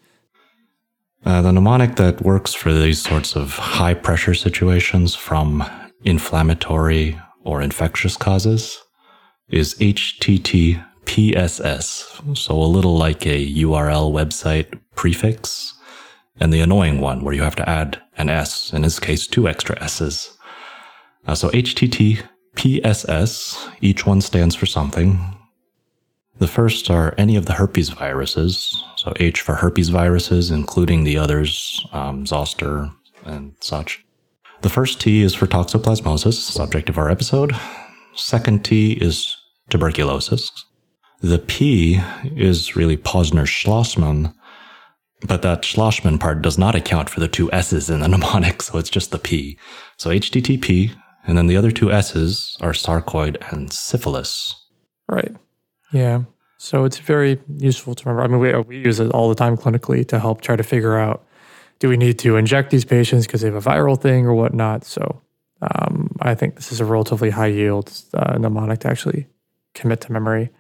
Uh, 1.25 1.41
the 1.41 1.51
mnemonic 1.53 1.95
that 1.95 2.21
works 2.21 2.53
for 2.53 2.73
these 2.73 3.01
sorts 3.01 3.37
of 3.37 3.53
high 3.53 3.93
pressure 3.93 4.33
situations 4.33 5.15
from 5.15 5.63
inflammatory 6.03 7.17
or 7.45 7.61
infectious 7.61 8.17
causes 8.17 8.77
is 9.47 9.75
HTTPSS. 9.75 10.81
So 12.37 12.53
a 12.53 12.63
little 12.63 12.97
like 12.97 13.25
a 13.25 13.53
URL 13.53 14.11
website 14.11 14.77
prefix, 14.95 15.73
and 16.41 16.51
the 16.51 16.59
annoying 16.59 16.99
one 16.99 17.23
where 17.23 17.33
you 17.33 17.43
have 17.43 17.55
to 17.55 17.69
add 17.69 18.01
an 18.17 18.27
S, 18.29 18.73
in 18.73 18.81
this 18.81 18.99
case, 18.99 19.25
two 19.25 19.47
extra 19.47 19.81
S's. 19.81 20.37
Uh, 21.25 21.35
so 21.35 21.49
HTTPSS, 21.51 22.21
each 23.79 24.05
one 24.05 24.19
stands 24.19 24.55
for 24.55 24.65
something. 24.65 25.37
The 26.39 26.47
first 26.47 26.89
are 26.89 27.15
any 27.17 27.37
of 27.37 27.45
the 27.45 27.53
herpes 27.53 27.89
viruses, 27.89 28.83
so 29.03 29.13
H 29.17 29.41
for 29.41 29.55
herpes 29.55 29.89
viruses, 29.89 30.49
including 30.49 31.03
the 31.03 31.17
others, 31.17 31.85
um, 31.91 32.25
zoster 32.25 32.89
and 33.25 33.53
such. 33.59 34.03
The 34.61 34.69
first 34.69 35.01
T 35.01 35.23
is 35.23 35.35
for 35.35 35.45
toxoplasmosis, 35.45 36.35
subject 36.35 36.87
of 36.87 36.97
our 36.97 37.11
episode. 37.11 37.53
Second 38.15 38.63
T 38.63 38.93
is 38.93 39.35
tuberculosis. 39.69 40.49
The 41.19 41.39
P 41.39 41.99
is 42.23 42.77
really 42.77 42.95
Posner 42.95 43.45
Schlossman, 43.45 44.33
but 45.27 45.41
that 45.41 45.63
Schlossman 45.63 46.17
part 46.17 46.41
does 46.41 46.57
not 46.57 46.75
account 46.75 47.09
for 47.09 47.19
the 47.19 47.27
two 47.27 47.51
S's 47.51 47.89
in 47.89 47.99
the 47.99 48.07
mnemonic, 48.07 48.61
so 48.61 48.77
it's 48.77 48.89
just 48.89 49.11
the 49.11 49.19
P. 49.19 49.57
So 49.97 50.11
HTTP, 50.11 50.95
and 51.27 51.37
then 51.37 51.47
the 51.47 51.57
other 51.57 51.71
two 51.71 51.91
S's 51.91 52.55
are 52.61 52.71
sarcoid 52.71 53.51
and 53.51 53.71
syphilis. 53.71 54.55
Right. 55.09 55.35
Yeah. 55.91 56.23
So 56.63 56.85
it's 56.85 56.97
very 56.97 57.41
useful 57.57 57.93
to 57.93 58.09
remember. 58.09 58.23
I 58.23 58.27
mean, 58.27 58.39
we, 58.39 58.77
we 58.77 58.85
use 58.85 59.01
it 59.01 59.11
all 59.11 59.27
the 59.27 59.35
time 59.35 59.57
clinically 59.57 60.07
to 60.07 60.17
help 60.17 60.39
try 60.39 60.55
to 60.55 60.63
figure 60.63 60.97
out 60.97 61.21
do 61.79 61.89
we 61.89 61.97
need 61.97 62.17
to 62.19 62.37
inject 62.37 62.69
these 62.69 62.85
patients 62.85 63.27
because 63.27 63.41
they 63.41 63.47
have 63.51 63.67
a 63.67 63.69
viral 63.69 63.99
thing 63.99 64.25
or 64.25 64.33
whatnot. 64.33 64.85
So 64.85 65.21
um, 65.61 66.15
I 66.21 66.33
think 66.35 66.55
this 66.55 66.71
is 66.71 66.79
a 66.79 66.85
relatively 66.85 67.31
high 67.31 67.47
yield 67.47 67.91
uh, 68.13 68.37
mnemonic 68.37 68.79
to 68.79 68.87
actually 68.87 69.27
commit 69.75 69.99
to 70.01 70.13
memory. 70.13 70.51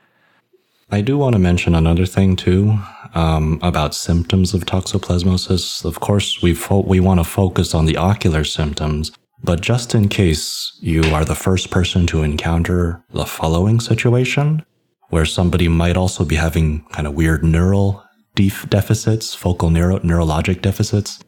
I 0.91 0.99
do 0.99 1.17
want 1.17 1.35
to 1.35 1.39
mention 1.39 1.73
another 1.73 2.05
thing 2.05 2.35
too 2.35 2.77
um, 3.13 3.57
about 3.61 3.95
symptoms 3.95 4.53
of 4.53 4.65
toxoplasmosis. 4.65 5.85
Of 5.85 6.01
course, 6.01 6.41
we 6.41 6.53
fo- 6.53 6.81
we 6.81 6.99
want 6.99 7.21
to 7.21 7.23
focus 7.23 7.73
on 7.73 7.85
the 7.85 7.95
ocular 7.95 8.43
symptoms, 8.43 9.13
but 9.41 9.61
just 9.61 9.95
in 9.95 10.09
case 10.09 10.77
you 10.81 11.01
are 11.15 11.23
the 11.23 11.41
first 11.47 11.71
person 11.71 12.05
to 12.07 12.23
encounter 12.23 13.01
the 13.13 13.25
following 13.25 13.79
situation, 13.79 14.65
where 15.13 15.25
somebody 15.25 15.67
might 15.67 15.97
also 15.97 16.25
be 16.25 16.35
having 16.35 16.83
kind 16.91 17.07
of 17.07 17.13
weird 17.13 17.43
neural 17.43 18.03
def- 18.35 18.69
deficits, 18.69 19.35
focal 19.35 19.69
neuro- 19.69 19.99
neurologic 19.99 20.61
deficits. 20.61 21.19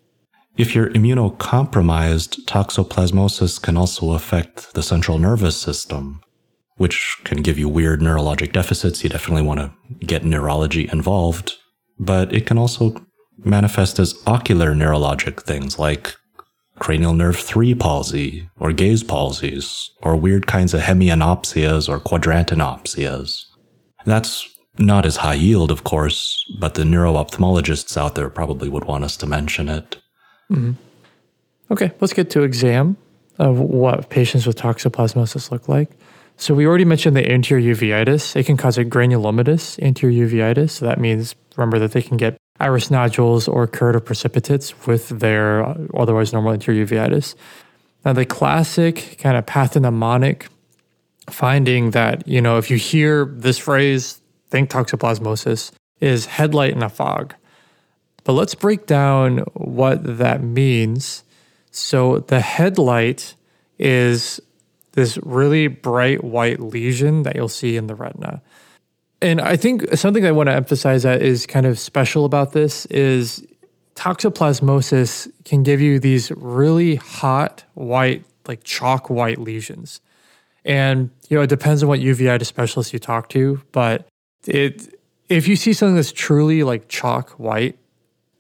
If 0.58 0.74
you're 0.74 0.90
immunocompromised, 0.90 2.46
toxoplasmosis 2.46 3.62
can 3.62 3.78
also 3.78 4.14
affect 4.14 4.74
the 4.74 4.84
central 4.84 5.20
nervous 5.20 5.58
system 5.58 6.22
which 6.78 7.18
can 7.24 7.42
give 7.42 7.58
you 7.58 7.70
weird 7.70 8.02
neurologic 8.02 8.52
deficits. 8.52 9.04
You 9.04 9.10
definitely 9.10 9.44
want 9.44 9.60
to 9.60 9.72
get 10.06 10.26
neurology 10.26 10.90
involved, 10.92 11.54
but 11.98 12.34
it 12.34 12.46
can 12.46 12.58
also 12.58 12.96
manifest 13.38 14.00
as 14.00 14.22
ocular 14.28 14.74
neurologic 14.74 15.42
things 15.44 15.80
like 15.80 16.14
cranial 16.80 17.14
nerve 17.14 17.38
3 17.38 17.76
palsy 17.76 18.50
or 18.60 18.74
gaze 18.74 19.04
palsies 19.04 19.90
or 20.02 20.16
weird 20.16 20.48
kinds 20.48 20.74
of 20.74 20.82
hemianopsias 20.82 21.88
or 21.88 22.00
quadrantanopsias. 22.00 23.44
That's 24.06 24.50
not 24.78 25.06
as 25.06 25.18
high 25.18 25.36
yield, 25.36 25.72
of 25.72 25.84
course, 25.84 26.44
but 26.60 26.74
the 26.74 26.86
neuro-ophthalmologists 26.86 27.98
out 27.98 28.16
there 28.16 28.30
probably 28.30 28.70
would 28.70 28.86
want 28.86 29.04
us 29.04 29.18
to 29.18 29.26
mention 29.26 29.70
it. 29.70 29.98
Mm-hmm. 30.52 30.74
Okay, 31.72 31.92
let's 32.00 32.14
get 32.14 32.30
to 32.32 32.44
exam 32.44 32.98
of 33.40 33.60
what 33.60 34.10
patients 34.10 34.46
with 34.46 34.58
toxoplasmosis 34.58 35.52
look 35.52 35.68
like. 35.68 35.90
So 36.38 36.54
we 36.54 36.68
already 36.68 36.86
mentioned 36.86 37.16
the 37.16 37.32
anterior 37.32 37.74
uveitis. 37.74 38.36
It 38.36 38.46
can 38.46 38.58
cause 38.58 38.78
a 38.78 38.86
granulomatous 38.86 39.82
anterior 39.82 40.28
uveitis. 40.28 40.72
So 40.72 40.86
that 40.86 41.00
means 41.00 41.34
remember 41.56 41.80
that 41.80 41.94
they 41.94 42.02
can 42.02 42.18
get 42.18 42.38
iris 42.60 42.92
nodules 42.92 43.48
or 43.48 43.68
keratic 43.68 44.06
precipitates 44.06 44.86
with 44.86 45.10
their 45.10 45.66
otherwise 45.96 46.34
normal 46.34 46.52
anterior 46.52 46.86
uveitis. 46.86 47.36
Now, 48.04 48.14
the 48.14 48.26
classic 48.26 49.18
kind 49.20 49.38
of 49.38 49.46
pathognomonic 49.46 50.48
finding 51.30 51.92
that, 51.92 52.28
you 52.28 52.42
know, 52.42 52.58
if 52.58 52.70
you 52.70 52.78
hear 52.78 53.26
this 53.26 53.58
phrase, 53.58 54.22
think 54.50 54.70
toxoplasmosis, 54.70 55.72
is 56.02 56.26
headlight 56.26 56.74
in 56.74 56.84
a 56.84 56.90
fog. 56.90 57.34
But 58.24 58.34
let's 58.34 58.56
break 58.56 58.86
down 58.88 59.40
what 59.54 60.18
that 60.18 60.44
means. 60.44 61.24
So, 61.72 62.20
the 62.20 62.40
headlight 62.40 63.36
is 63.78 64.40
this 64.94 65.18
really 65.24 65.68
bright 65.68 66.24
white 66.24 66.60
lesion 66.60 67.24
that 67.24 67.36
you'll 67.36 67.50
see 67.50 67.78
in 67.78 67.88
the 67.88 67.96
retina. 67.96 68.42
And 69.22 69.42
I 69.42 69.58
think 69.58 69.94
something 69.96 70.26
I 70.26 70.32
want 70.32 70.48
to 70.48 70.54
emphasize 70.54 71.04
that 71.04 71.22
is 71.22 71.46
kind 71.46 71.66
of 71.66 71.78
special 71.78 72.26
about 72.26 72.54
this 72.54 72.86
is 72.88 73.46
toxoplasmosis 73.96 75.32
can 75.46 75.64
give 75.64 75.82
you 75.82 76.00
these 76.00 76.32
really 76.32 76.96
hot 76.96 77.64
white, 77.74 78.26
like 78.48 78.64
chalk 78.64 79.10
white 79.10 79.40
lesions. 79.40 80.02
And 80.66 81.12
you 81.30 81.38
know, 81.38 81.44
it 81.44 81.50
depends 81.50 81.84
on 81.84 81.90
what 81.90 82.00
uveitis 82.00 82.48
specialist 82.48 82.92
you 82.92 83.00
talk 83.00 83.30
to, 83.30 83.62
but 83.72 84.08
it 84.46 85.00
if 85.30 85.48
you 85.48 85.56
see 85.56 85.74
something 85.74 85.96
that's 85.96 86.12
truly 86.12 86.64
like 86.64 86.88
chalk 86.88 87.32
white, 87.32 87.78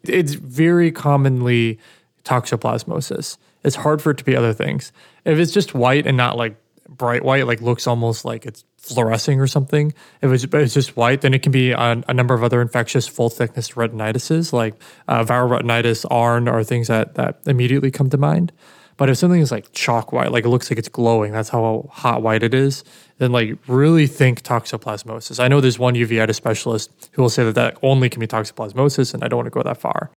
it's 0.03 0.33
very 0.33 0.91
commonly 0.91 1.79
toxoplasmosis. 2.23 3.37
It's 3.63 3.75
hard 3.75 4.01
for 4.01 4.11
it 4.11 4.17
to 4.17 4.23
be 4.23 4.35
other 4.35 4.53
things. 4.53 4.91
If 5.23 5.39
it's 5.39 5.51
just 5.51 5.73
white 5.73 6.05
and 6.05 6.17
not 6.17 6.37
like 6.37 6.57
bright 6.87 7.23
white, 7.23 7.47
like 7.47 7.61
looks 7.61 7.87
almost 7.87 8.25
like 8.25 8.45
it's 8.45 8.63
fluorescing 8.77 9.39
or 9.39 9.47
something. 9.47 9.93
If 10.21 10.31
it's, 10.31 10.43
it's 10.43 10.73
just 10.73 10.95
white, 10.95 11.21
then 11.21 11.33
it 11.33 11.41
can 11.41 11.51
be 11.51 11.71
a, 11.71 12.03
a 12.07 12.13
number 12.13 12.35
of 12.35 12.43
other 12.43 12.61
infectious 12.61 13.07
full 13.07 13.29
thickness 13.29 13.71
retinitises 13.71 14.53
like 14.53 14.75
uh, 15.07 15.23
viral 15.23 15.59
retinitis, 15.59 16.05
ARN, 16.09 16.47
are 16.47 16.63
things 16.63 16.87
that, 16.87 17.15
that 17.15 17.39
immediately 17.47 17.89
come 17.89 18.09
to 18.11 18.17
mind. 18.17 18.51
But 18.97 19.09
if 19.09 19.17
something 19.17 19.41
is 19.41 19.51
like 19.51 19.71
chalk 19.73 20.13
white, 20.13 20.31
like 20.31 20.45
it 20.45 20.49
looks 20.49 20.71
like 20.71 20.79
it's 20.79 20.87
glowing, 20.87 21.33
that's 21.33 21.49
how 21.49 21.89
hot 21.91 22.21
white 22.21 22.43
it 22.43 22.53
is, 22.53 22.83
then 23.17 23.31
like 23.31 23.57
really 23.67 24.07
think 24.07 24.41
toxoplasmosis. 24.41 25.43
I 25.43 25.49
know 25.49 25.59
there's 25.59 25.79
one 25.79 25.95
uveitis 25.95 26.35
specialist 26.35 27.09
who 27.11 27.21
will 27.21 27.29
say 27.29 27.43
that 27.43 27.55
that 27.55 27.77
only 27.81 28.09
can 28.09 28.21
be 28.21 28.27
toxoplasmosis, 28.27 29.13
and 29.13 29.23
I 29.23 29.27
don't 29.27 29.37
want 29.37 29.47
to 29.47 29.51
go 29.51 29.63
that 29.63 29.77
far. 29.77 30.11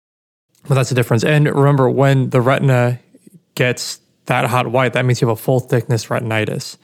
But 0.68 0.74
that's 0.74 0.90
the 0.90 0.94
difference. 0.94 1.24
And 1.24 1.46
remember, 1.46 1.90
when 1.90 2.30
the 2.30 2.40
retina 2.40 3.00
gets 3.54 4.00
that 4.26 4.46
hot 4.46 4.70
white, 4.70 4.92
that 4.92 5.04
means 5.04 5.20
you 5.20 5.28
have 5.28 5.38
a 5.38 5.40
full 5.40 5.60
thickness 5.60 6.06
retinitis. 6.06 6.76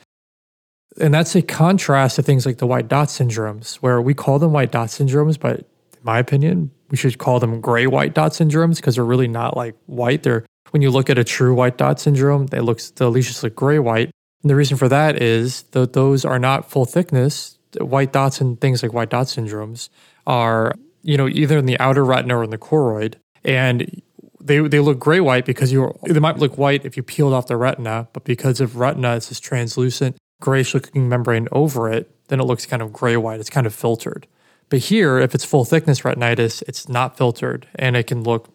And 0.99 1.13
that's 1.13 1.35
a 1.35 1.41
contrast 1.41 2.15
to 2.15 2.23
things 2.23 2.45
like 2.45 2.57
the 2.57 2.67
white 2.67 2.87
dot 2.87 3.09
syndromes, 3.09 3.75
where 3.75 4.01
we 4.01 4.13
call 4.13 4.39
them 4.39 4.51
white 4.51 4.71
dot 4.71 4.89
syndromes, 4.89 5.39
but 5.39 5.59
in 5.59 6.03
my 6.03 6.19
opinion, 6.19 6.71
we 6.89 6.97
should 6.97 7.17
call 7.17 7.39
them 7.39 7.61
gray 7.61 7.87
white 7.87 8.13
dot 8.13 8.31
syndromes 8.31 8.77
because 8.77 8.95
they're 8.95 9.05
really 9.05 9.27
not 9.27 9.55
like 9.55 9.75
white. 9.85 10.23
They're 10.23 10.45
when 10.75 10.81
you 10.81 10.91
look 10.91 11.09
at 11.09 11.17
a 11.17 11.23
true 11.23 11.53
white 11.53 11.77
dot 11.77 12.01
syndrome, 12.01 12.47
they 12.47 12.59
looks 12.59 12.89
the 12.89 13.09
lesions 13.09 13.41
look 13.41 13.55
gray 13.55 13.79
white. 13.79 14.11
And 14.43 14.49
the 14.49 14.57
reason 14.57 14.75
for 14.75 14.89
that 14.89 15.21
is 15.21 15.63
that 15.71 15.93
those 15.93 16.25
are 16.25 16.37
not 16.37 16.69
full 16.69 16.83
thickness. 16.83 17.57
White 17.79 18.11
dots 18.11 18.41
and 18.41 18.59
things 18.59 18.83
like 18.83 18.91
white 18.91 19.09
dot 19.09 19.27
syndromes 19.27 19.87
are, 20.27 20.75
you 21.01 21.15
know, 21.15 21.29
either 21.29 21.57
in 21.57 21.65
the 21.65 21.79
outer 21.79 22.03
retina 22.03 22.35
or 22.39 22.43
in 22.43 22.49
the 22.49 22.57
choroid. 22.57 23.15
And 23.45 24.01
they, 24.41 24.59
they 24.59 24.81
look 24.81 24.99
gray 24.99 25.21
white 25.21 25.45
because 25.45 25.71
you 25.71 25.97
they 26.03 26.19
might 26.19 26.39
look 26.39 26.57
white 26.57 26.83
if 26.83 26.97
you 26.97 27.03
peeled 27.03 27.31
off 27.31 27.47
the 27.47 27.55
retina, 27.55 28.09
but 28.11 28.25
because 28.25 28.59
of 28.59 28.75
retina, 28.75 29.15
it's 29.15 29.29
this 29.29 29.39
translucent 29.39 30.17
grayish 30.41 30.73
looking 30.73 31.07
membrane 31.07 31.47
over 31.53 31.89
it, 31.89 32.13
then 32.27 32.41
it 32.41 32.43
looks 32.43 32.65
kind 32.65 32.81
of 32.81 32.91
gray 32.91 33.15
white. 33.15 33.39
It's 33.39 33.49
kind 33.49 33.65
of 33.65 33.73
filtered. 33.73 34.27
But 34.67 34.79
here, 34.79 35.19
if 35.19 35.33
it's 35.33 35.45
full 35.45 35.63
thickness 35.63 36.01
retinitis, 36.01 36.63
it's 36.67 36.89
not 36.89 37.15
filtered 37.15 37.65
and 37.75 37.95
it 37.95 38.07
can 38.07 38.23
look 38.23 38.49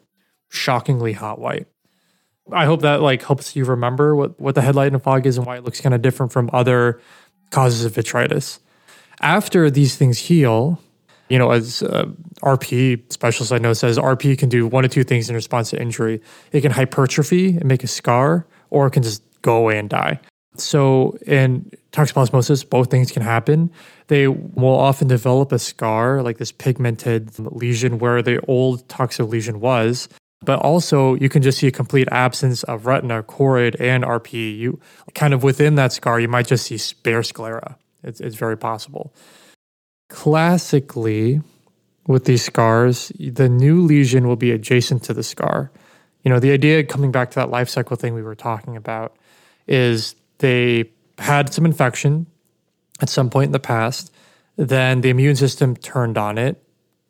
shockingly 0.51 1.13
hot 1.13 1.39
white. 1.39 1.65
I 2.51 2.65
hope 2.65 2.81
that 2.81 3.01
like 3.01 3.23
helps 3.23 3.55
you 3.55 3.65
remember 3.65 4.15
what, 4.15 4.39
what 4.39 4.55
the 4.55 4.61
headlight 4.61 4.93
and 4.93 5.01
fog 5.01 5.25
is 5.25 5.37
and 5.37 5.45
why 5.45 5.57
it 5.57 5.63
looks 5.63 5.81
kind 5.81 5.95
of 5.95 6.01
different 6.01 6.31
from 6.31 6.49
other 6.53 7.01
causes 7.49 7.85
of 7.85 7.93
vitritis. 7.93 8.59
After 9.21 9.69
these 9.69 9.95
things 9.95 10.17
heal, 10.17 10.81
you 11.29 11.37
know, 11.37 11.51
as 11.51 11.81
uh, 11.83 12.05
RP 12.41 13.11
specialist 13.11 13.53
I 13.53 13.57
know 13.57 13.73
says, 13.73 13.97
RP 13.97 14.37
can 14.37 14.49
do 14.49 14.67
one 14.67 14.83
of 14.83 14.91
two 14.91 15.03
things 15.03 15.29
in 15.29 15.35
response 15.35 15.69
to 15.69 15.81
injury. 15.81 16.21
It 16.51 16.61
can 16.61 16.71
hypertrophy 16.71 17.55
and 17.55 17.65
make 17.65 17.83
a 17.83 17.87
scar, 17.87 18.45
or 18.69 18.87
it 18.87 18.91
can 18.91 19.03
just 19.03 19.23
go 19.41 19.57
away 19.57 19.77
and 19.77 19.89
die. 19.89 20.19
So 20.57 21.17
in 21.25 21.71
toxoplasmosis, 21.93 22.69
both 22.69 22.91
things 22.91 23.11
can 23.11 23.21
happen. 23.21 23.71
They 24.07 24.27
will 24.27 24.77
often 24.77 25.07
develop 25.07 25.51
a 25.51 25.59
scar, 25.59 26.21
like 26.21 26.37
this 26.37 26.51
pigmented 26.51 27.39
lesion 27.39 27.99
where 27.99 28.21
the 28.21 28.39
old 28.47 28.87
toxo 28.87 29.27
lesion 29.27 29.59
was. 29.61 30.09
But 30.43 30.59
also, 30.59 31.13
you 31.15 31.29
can 31.29 31.43
just 31.43 31.59
see 31.59 31.67
a 31.67 31.71
complete 31.71 32.07
absence 32.11 32.63
of 32.63 32.87
retina, 32.87 33.21
choroid, 33.21 33.79
and 33.79 34.03
RPE. 34.03 34.57
You 34.57 34.79
kind 35.13 35.33
of 35.33 35.43
within 35.43 35.75
that 35.75 35.93
scar, 35.93 36.19
you 36.19 36.27
might 36.27 36.47
just 36.47 36.65
see 36.65 36.79
bare 37.03 37.21
sclera. 37.21 37.77
It's, 38.03 38.19
it's 38.19 38.35
very 38.35 38.57
possible. 38.57 39.13
Classically, 40.09 41.41
with 42.07 42.25
these 42.25 42.43
scars, 42.43 43.11
the 43.19 43.47
new 43.47 43.81
lesion 43.81 44.27
will 44.27 44.35
be 44.35 44.51
adjacent 44.51 45.03
to 45.03 45.13
the 45.13 45.23
scar. 45.23 45.71
You 46.23 46.29
know, 46.29 46.39
the 46.39 46.51
idea 46.51 46.83
coming 46.83 47.11
back 47.11 47.29
to 47.31 47.35
that 47.35 47.51
life 47.51 47.69
cycle 47.69 47.95
thing 47.95 48.15
we 48.15 48.23
were 48.23 48.35
talking 48.35 48.75
about 48.75 49.15
is 49.67 50.15
they 50.39 50.89
had 51.19 51.53
some 51.53 51.65
infection 51.65 52.25
at 52.99 53.09
some 53.09 53.29
point 53.29 53.49
in 53.49 53.51
the 53.51 53.59
past. 53.59 54.11
Then 54.55 55.01
the 55.01 55.09
immune 55.09 55.35
system 55.35 55.75
turned 55.75 56.17
on 56.17 56.39
it 56.39 56.61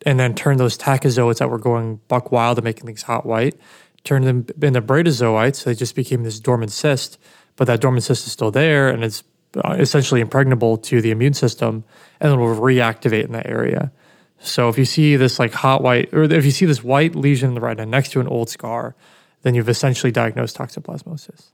and 0.06 0.18
then 0.18 0.34
turn 0.34 0.56
those 0.56 0.76
tachyzoites 0.76 1.38
that 1.38 1.50
were 1.50 1.58
going 1.58 2.00
buck 2.08 2.32
wild 2.32 2.58
and 2.58 2.64
making 2.64 2.86
things 2.86 3.02
hot 3.02 3.26
white, 3.26 3.58
turn 4.04 4.24
them 4.24 4.46
into 4.60 4.82
bradyzoites. 4.82 5.56
So 5.56 5.70
they 5.70 5.74
just 5.74 5.94
became 5.94 6.22
this 6.22 6.40
dormant 6.40 6.72
cyst, 6.72 7.18
but 7.56 7.66
that 7.66 7.80
dormant 7.80 8.04
cyst 8.04 8.26
is 8.26 8.32
still 8.32 8.50
there 8.50 8.88
and 8.88 9.04
it's 9.04 9.22
uh, 9.64 9.76
essentially 9.78 10.20
impregnable 10.20 10.76
to 10.78 11.00
the 11.00 11.10
immune 11.10 11.34
system 11.34 11.84
and 12.20 12.32
it 12.32 12.36
will 12.36 12.56
reactivate 12.56 13.24
in 13.24 13.32
that 13.32 13.46
area. 13.46 13.92
So 14.40 14.68
if 14.68 14.76
you 14.76 14.84
see 14.84 15.16
this 15.16 15.38
like 15.38 15.52
hot 15.52 15.82
white, 15.82 16.12
or 16.12 16.24
if 16.24 16.44
you 16.44 16.50
see 16.50 16.66
this 16.66 16.82
white 16.82 17.14
lesion 17.14 17.50
in 17.50 17.54
the 17.54 17.60
retina 17.60 17.86
next 17.86 18.10
to 18.12 18.20
an 18.20 18.26
old 18.26 18.50
scar, 18.50 18.96
then 19.42 19.54
you've 19.54 19.68
essentially 19.68 20.10
diagnosed 20.10 20.56
toxoplasmosis. 20.56 21.52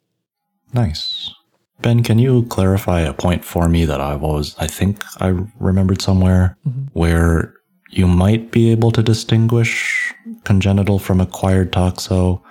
Nice. 0.73 1.35
Ben, 1.81 2.03
can 2.03 2.19
you 2.19 2.45
clarify 2.45 3.01
a 3.01 3.13
point 3.13 3.45
for 3.45 3.69
me 3.69 3.85
that 3.85 4.01
I've 4.01 4.23
always, 4.23 4.57
I 4.59 4.67
think 4.67 5.05
I 5.21 5.35
remembered 5.61 6.03
somewhere 6.03 6.57
mm-hmm. 6.67 6.87
where 6.93 7.55
you 7.90 8.07
might 8.07 8.51
be 8.51 8.70
able 8.70 8.90
to 8.92 9.03
distinguish 9.03 10.14
congenital 10.44 10.98
from 10.98 11.20
acquired 11.20 11.72
toxo 11.72 12.42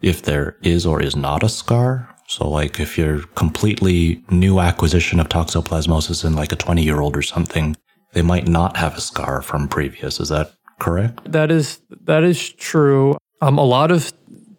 if 0.00 0.22
there 0.22 0.56
is 0.62 0.84
or 0.86 1.00
is 1.00 1.14
not 1.14 1.42
a 1.42 1.48
scar. 1.48 2.08
So, 2.28 2.48
like 2.48 2.80
if 2.80 2.96
you're 2.96 3.20
completely 3.34 4.24
new 4.30 4.58
acquisition 4.60 5.20
of 5.20 5.28
toxoplasmosis 5.28 6.24
in 6.24 6.34
like 6.34 6.52
a 6.52 6.56
20 6.56 6.82
year 6.82 7.00
old 7.00 7.16
or 7.16 7.22
something, 7.22 7.76
they 8.12 8.22
might 8.22 8.48
not 8.48 8.76
have 8.76 8.96
a 8.96 9.00
scar 9.00 9.42
from 9.42 9.68
previous. 9.68 10.18
Is 10.20 10.30
that 10.30 10.52
correct? 10.80 11.30
That 11.30 11.50
is 11.50 11.80
that 12.04 12.24
is 12.24 12.52
true. 12.52 13.16
Um, 13.40 13.58
a 13.58 13.64
lot 13.64 13.90
of 13.90 14.12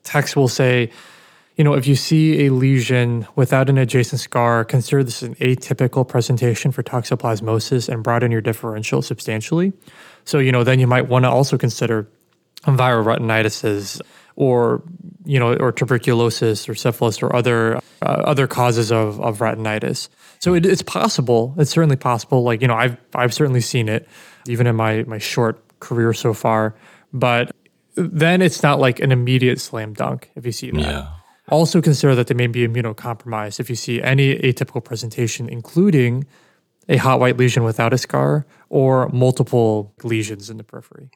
texts 0.03 0.35
will 0.35 0.47
say 0.47 0.91
you 1.55 1.63
know, 1.63 1.73
if 1.73 1.85
you 1.85 1.95
see 1.95 2.45
a 2.45 2.51
lesion 2.51 3.27
without 3.35 3.69
an 3.69 3.77
adjacent 3.77 4.19
scar, 4.19 4.65
consider 4.65 5.03
this 5.03 5.21
an 5.21 5.35
atypical 5.35 6.07
presentation 6.07 6.71
for 6.71 6.81
toxoplasmosis 6.81 7.89
and 7.89 8.03
broaden 8.03 8.31
your 8.31 8.41
differential 8.41 9.01
substantially. 9.01 9.73
So, 10.25 10.39
you 10.39 10.51
know, 10.51 10.63
then 10.63 10.79
you 10.79 10.87
might 10.87 11.07
want 11.07 11.25
to 11.25 11.29
also 11.29 11.57
consider 11.57 12.07
viral 12.63 13.03
retinitis 13.03 14.01
or, 14.35 14.81
you 15.25 15.39
know, 15.39 15.55
or 15.55 15.71
tuberculosis 15.71 16.67
or 16.67 16.73
syphilis 16.73 17.21
or 17.21 17.35
other 17.35 17.75
uh, 18.01 18.23
other 18.25 18.47
causes 18.47 18.91
of, 18.91 19.21
of 19.21 19.37
retinitis. 19.39 20.09
So 20.39 20.55
it, 20.55 20.65
it's 20.65 20.81
possible. 20.81 21.53
It's 21.57 21.69
certainly 21.69 21.97
possible. 21.97 22.43
Like, 22.43 22.61
you 22.61 22.67
know, 22.67 22.75
I've 22.75 22.97
I've 23.13 23.33
certainly 23.33 23.61
seen 23.61 23.89
it 23.89 24.07
even 24.47 24.65
in 24.65 24.75
my 24.75 25.03
my 25.03 25.19
short 25.19 25.61
career 25.79 26.13
so 26.13 26.33
far, 26.33 26.73
but 27.11 27.55
then 27.95 28.41
it's 28.41 28.63
not 28.63 28.79
like 28.79 28.99
an 28.99 29.11
immediate 29.11 29.61
slam 29.61 29.93
dunk 29.93 30.31
if 30.35 30.45
you 30.47 30.51
see 30.51 30.71
that. 30.71 30.81
Yeah. 30.81 31.07
Also 31.53 31.83
consider 31.83 32.15
that 32.15 32.25
they 32.25 32.33
may 32.33 32.47
be 32.47 32.67
immunocompromised 32.67 33.59
if 33.59 33.69
you 33.69 33.75
see 33.75 34.01
any 34.01 34.35
atypical 34.39 34.83
presentation, 34.83 35.47
including 35.47 36.25
a 36.89 36.97
hot 36.97 37.19
white 37.19 37.37
lesion 37.37 37.63
without 37.63 37.93
a 37.93 37.97
scar 37.99 38.47
or 38.69 39.07
multiple 39.09 39.93
lesions 40.01 40.49
in 40.49 40.57
the 40.57 40.63
periphery. 40.63 41.11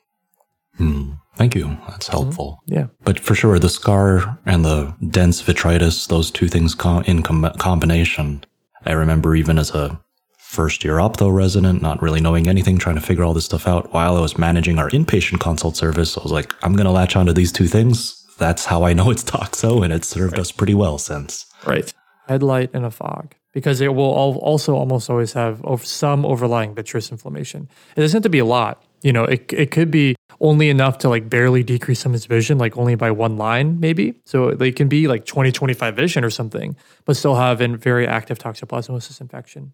Hmm. 0.76 1.14
Thank 1.38 1.56
you. 1.56 1.80
That's 1.90 2.08
mm-hmm. 2.08 2.18
helpful. 2.18 2.62
Mm-hmm. 2.70 2.74
Yeah. 2.76 2.88
But 3.04 3.20
for 3.20 3.34
sure, 3.34 3.58
the 3.58 3.68
scar 3.68 4.38
and 4.46 4.64
the 4.64 4.94
dense 5.10 5.42
vitritis, 5.42 6.08
those 6.08 6.30
two 6.30 6.48
things 6.48 6.76
in 7.08 7.24
com- 7.24 7.52
combination, 7.58 8.44
I 8.86 8.92
remember 8.92 9.36
even 9.36 9.58
as 9.58 9.72
a 9.72 10.00
first 10.38 10.84
year 10.84 10.98
optho 10.98 11.34
resident, 11.34 11.82
not 11.82 12.00
really 12.04 12.22
knowing 12.22 12.48
anything, 12.48 12.78
trying 12.78 12.96
to 12.96 13.02
figure 13.02 13.24
all 13.24 13.34
this 13.34 13.46
stuff 13.46 13.68
out 13.68 13.92
while 13.92 14.16
I 14.16 14.22
was 14.22 14.38
managing 14.38 14.78
our 14.78 14.92
inpatient 14.92 15.40
consult 15.40 15.76
service. 15.78 16.16
I 16.16 16.22
was 16.22 16.32
like, 16.32 16.54
I'm 16.62 16.74
going 16.74 16.86
to 16.86 16.92
latch 16.92 17.16
onto 17.16 17.34
these 17.34 17.52
two 17.52 17.66
things 17.66 18.17
that's 18.38 18.66
how 18.66 18.84
I 18.84 18.94
know 18.94 19.10
it's 19.10 19.24
Toxo, 19.24 19.84
and 19.84 19.94
it's 19.94 20.08
served 20.08 20.34
right. 20.34 20.42
us 20.42 20.52
pretty 20.52 20.74
well 20.74 20.98
since. 20.98 21.46
Right. 21.66 21.94
Headlight 22.28 22.72
and 22.74 22.86
a 22.86 22.92
fog, 22.92 23.36
because 23.54 23.82
it 23.82 23.94
will 23.94 24.04
also 24.04 24.76
almost 24.76 25.10
always 25.10 25.34
have 25.34 25.62
some 25.84 26.26
overlying 26.26 26.76
vitreous 26.76 27.12
inflammation. 27.12 27.70
It 27.96 28.02
doesn't 28.02 28.18
have 28.18 28.24
to 28.24 28.30
be 28.30 28.40
a 28.40 28.46
lot. 28.46 28.84
You 29.02 29.14
know, 29.14 29.24
it, 29.24 29.52
it 29.54 29.72
could 29.72 29.92
be 29.92 30.16
only 30.40 30.70
enough 30.70 30.98
to 31.00 31.10
like 31.10 31.30
barely 31.30 31.64
decrease 31.64 32.00
someone's 32.00 32.26
vision, 32.26 32.58
like 32.58 32.78
only 32.78 32.96
by 32.96 33.12
one 33.12 33.38
line, 33.38 33.80
maybe. 33.80 34.16
So 34.26 34.52
they 34.52 34.72
can 34.72 34.88
be 34.88 35.08
like 35.08 35.26
20, 35.26 35.52
25 35.52 35.96
vision 35.96 36.24
or 36.24 36.30
something, 36.30 36.76
but 37.06 37.16
still 37.16 37.36
have 37.36 37.62
a 37.62 37.68
very 37.78 38.08
active 38.08 38.38
toxoplasmosis 38.38 39.22
infection. 39.22 39.74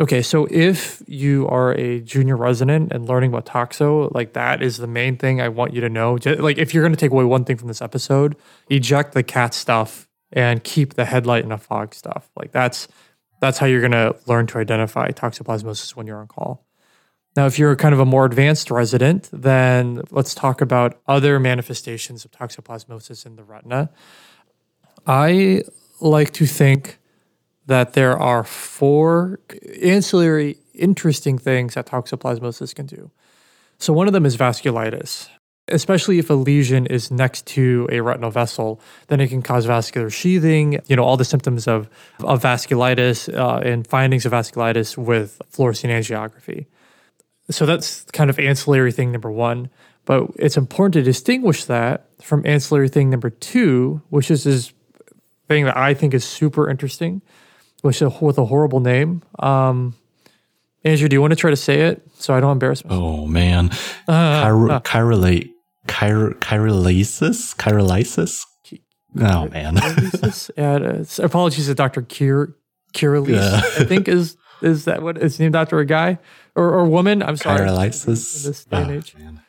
Okay, 0.00 0.22
so 0.22 0.48
if 0.50 1.04
you 1.06 1.46
are 1.46 1.72
a 1.74 2.00
junior 2.00 2.36
resident 2.36 2.92
and 2.92 3.08
learning 3.08 3.30
about 3.30 3.46
toxo, 3.46 4.12
like 4.12 4.32
that 4.32 4.60
is 4.60 4.78
the 4.78 4.88
main 4.88 5.16
thing 5.16 5.40
I 5.40 5.48
want 5.48 5.72
you 5.72 5.80
to 5.82 5.88
know. 5.88 6.18
Like 6.24 6.58
if 6.58 6.74
you're 6.74 6.82
going 6.82 6.92
to 6.92 6.98
take 6.98 7.12
away 7.12 7.24
one 7.24 7.44
thing 7.44 7.56
from 7.56 7.68
this 7.68 7.80
episode, 7.80 8.34
eject 8.68 9.14
the 9.14 9.22
cat 9.22 9.54
stuff 9.54 10.08
and 10.32 10.64
keep 10.64 10.94
the 10.94 11.04
headlight 11.04 11.44
and 11.44 11.52
the 11.52 11.58
fog 11.58 11.94
stuff. 11.94 12.28
Like 12.34 12.50
that's 12.50 12.88
that's 13.40 13.58
how 13.58 13.66
you're 13.66 13.80
going 13.80 13.92
to 13.92 14.16
learn 14.26 14.48
to 14.48 14.58
identify 14.58 15.10
toxoplasmosis 15.10 15.94
when 15.94 16.08
you're 16.08 16.18
on 16.18 16.26
call. 16.26 16.66
Now, 17.36 17.46
if 17.46 17.58
you're 17.58 17.76
kind 17.76 17.92
of 17.92 18.00
a 18.00 18.04
more 18.04 18.24
advanced 18.24 18.70
resident, 18.70 19.28
then 19.32 20.02
let's 20.10 20.34
talk 20.34 20.60
about 20.60 21.00
other 21.06 21.38
manifestations 21.38 22.24
of 22.24 22.30
toxoplasmosis 22.30 23.26
in 23.26 23.36
the 23.36 23.44
retina. 23.44 23.90
I 25.06 25.62
like 26.00 26.32
to 26.34 26.46
think 26.46 26.98
that 27.66 27.94
there 27.94 28.18
are 28.18 28.44
four 28.44 29.40
ancillary 29.82 30.58
interesting 30.74 31.38
things 31.38 31.74
that 31.74 31.86
toxoplasmosis 31.86 32.74
can 32.74 32.86
do. 32.86 33.10
So, 33.78 33.92
one 33.92 34.06
of 34.06 34.12
them 34.12 34.26
is 34.26 34.36
vasculitis. 34.36 35.28
Especially 35.68 36.18
if 36.18 36.28
a 36.28 36.34
lesion 36.34 36.84
is 36.84 37.10
next 37.10 37.46
to 37.46 37.88
a 37.90 38.00
retinal 38.00 38.30
vessel, 38.30 38.82
then 39.08 39.18
it 39.18 39.28
can 39.28 39.40
cause 39.40 39.64
vascular 39.64 40.10
sheathing, 40.10 40.78
you 40.88 40.94
know, 40.94 41.02
all 41.02 41.16
the 41.16 41.24
symptoms 41.24 41.66
of, 41.66 41.88
of 42.20 42.42
vasculitis 42.42 43.34
uh, 43.34 43.60
and 43.66 43.86
findings 43.86 44.26
of 44.26 44.32
vasculitis 44.32 44.98
with 44.98 45.40
fluorescein 45.50 45.88
angiography. 45.88 46.66
So 47.48 47.64
that's 47.64 48.02
kind 48.10 48.28
of 48.28 48.38
ancillary 48.38 48.92
thing 48.92 49.10
number 49.10 49.30
one. 49.30 49.70
But 50.04 50.30
it's 50.36 50.58
important 50.58 50.92
to 50.94 51.02
distinguish 51.02 51.64
that 51.64 52.08
from 52.20 52.44
ancillary 52.46 52.90
thing 52.90 53.08
number 53.08 53.30
two, 53.30 54.02
which 54.10 54.30
is 54.30 54.44
this 54.44 54.72
thing 55.48 55.64
that 55.64 55.76
I 55.76 55.94
think 55.94 56.12
is 56.14 56.24
super 56.24 56.68
interesting, 56.68 57.22
which 57.84 58.00
is 58.00 58.10
with 58.18 58.38
a 58.38 58.46
horrible 58.46 58.80
name. 58.80 59.22
Um, 59.38 59.94
Andrew, 60.84 61.06
do 61.06 61.14
you 61.14 61.20
want 61.20 61.32
to 61.32 61.36
try 61.36 61.50
to 61.50 61.56
say 61.56 61.82
it 61.82 62.02
so 62.14 62.34
I 62.34 62.40
don't 62.40 62.52
embarrass 62.52 62.82
myself? 62.82 63.02
Oh 63.02 63.26
man, 63.26 63.70
uh, 64.08 64.44
Chiro- 64.46 64.70
uh, 64.70 64.80
chirolate, 64.80 65.50
chiro- 65.86 66.34
chirolysis, 66.40 67.54
chirolysis. 67.56 68.46
Oh 69.20 69.48
man, 69.50 69.76
yeah, 70.56 71.24
apologies 71.24 71.66
to 71.66 71.74
Doctor 71.74 72.00
Kier 72.00 72.54
Kirilis. 72.94 73.34
Yeah. 73.34 73.60
I 73.80 73.84
think 73.84 74.08
is 74.08 74.36
is 74.62 74.86
that 74.86 75.02
what 75.02 75.18
it's 75.18 75.38
named 75.38 75.54
after 75.54 75.78
a 75.78 75.84
guy 75.84 76.18
or, 76.56 76.72
or 76.72 76.86
woman? 76.86 77.22
I'm 77.22 77.36
sorry. 77.36 77.60
Chirolysis. 77.60 78.44
In 78.44 78.50
this 78.50 78.64
day 78.64 79.02
and 79.22 79.38
oh. 79.38 79.40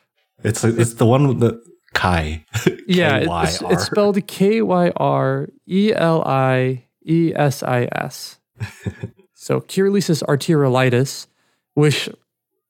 It's 0.44 0.62
a, 0.62 0.78
it's 0.78 0.94
the 0.94 1.06
one 1.06 1.26
with 1.26 1.40
the 1.40 1.62
Chi. 1.94 2.44
yeah, 2.86 3.16
it's, 3.16 3.62
it's 3.62 3.84
spelled 3.86 4.24
K 4.26 4.60
Y 4.60 4.92
R 4.96 5.48
E 5.66 5.92
L 5.94 6.22
I 6.26 6.85
E 7.06 7.32
S 7.34 7.62
I 7.62 7.88
S. 7.92 8.38
So 9.34 9.60
Kyrieleis 9.60 10.22
arteriolitis, 10.24 11.26
which 11.74 12.08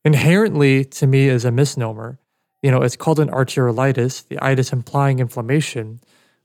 inherently 0.05 0.85
to 0.85 1.07
me 1.07 1.29
is 1.29 1.45
a 1.45 1.51
misnomer. 1.51 2.19
You 2.63 2.71
know, 2.71 2.83
it's 2.83 2.97
called 2.97 3.21
an 3.21 3.29
arteriolitis, 3.29 4.27
the 4.29 4.39
itis 4.43 4.73
implying 4.73 5.21
inflammation, 5.21 6.01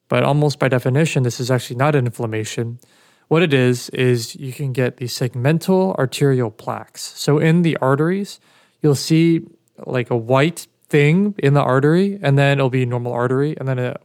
but 0.08 0.24
almost 0.24 0.60
by 0.60 0.68
definition, 0.68 1.24
this 1.24 1.40
is 1.40 1.50
actually 1.50 1.78
not 1.78 1.96
an 1.96 2.06
inflammation. 2.06 2.80
What 3.28 3.42
it 3.42 3.54
is, 3.54 3.90
is 3.90 4.36
you 4.36 4.52
can 4.54 4.74
get 4.74 4.98
the 4.98 5.06
segmental 5.06 5.96
arterial 5.96 6.52
plaques. 6.52 7.02
So 7.02 7.40
in 7.40 7.62
the 7.62 7.78
arteries, 7.78 8.40
you'll 8.82 8.96
see 8.96 9.48
like 9.86 10.10
a 10.12 10.18
white 10.18 10.68
thing 10.92 11.34
in 11.40 11.54
the 11.54 11.62
artery, 11.62 12.20
and 12.22 12.38
then 12.38 12.60
it'll 12.60 12.70
be 12.70 12.86
normal 12.86 13.14
artery, 13.14 13.56
and 13.58 13.68
then 13.68 13.80
a, 13.80 13.96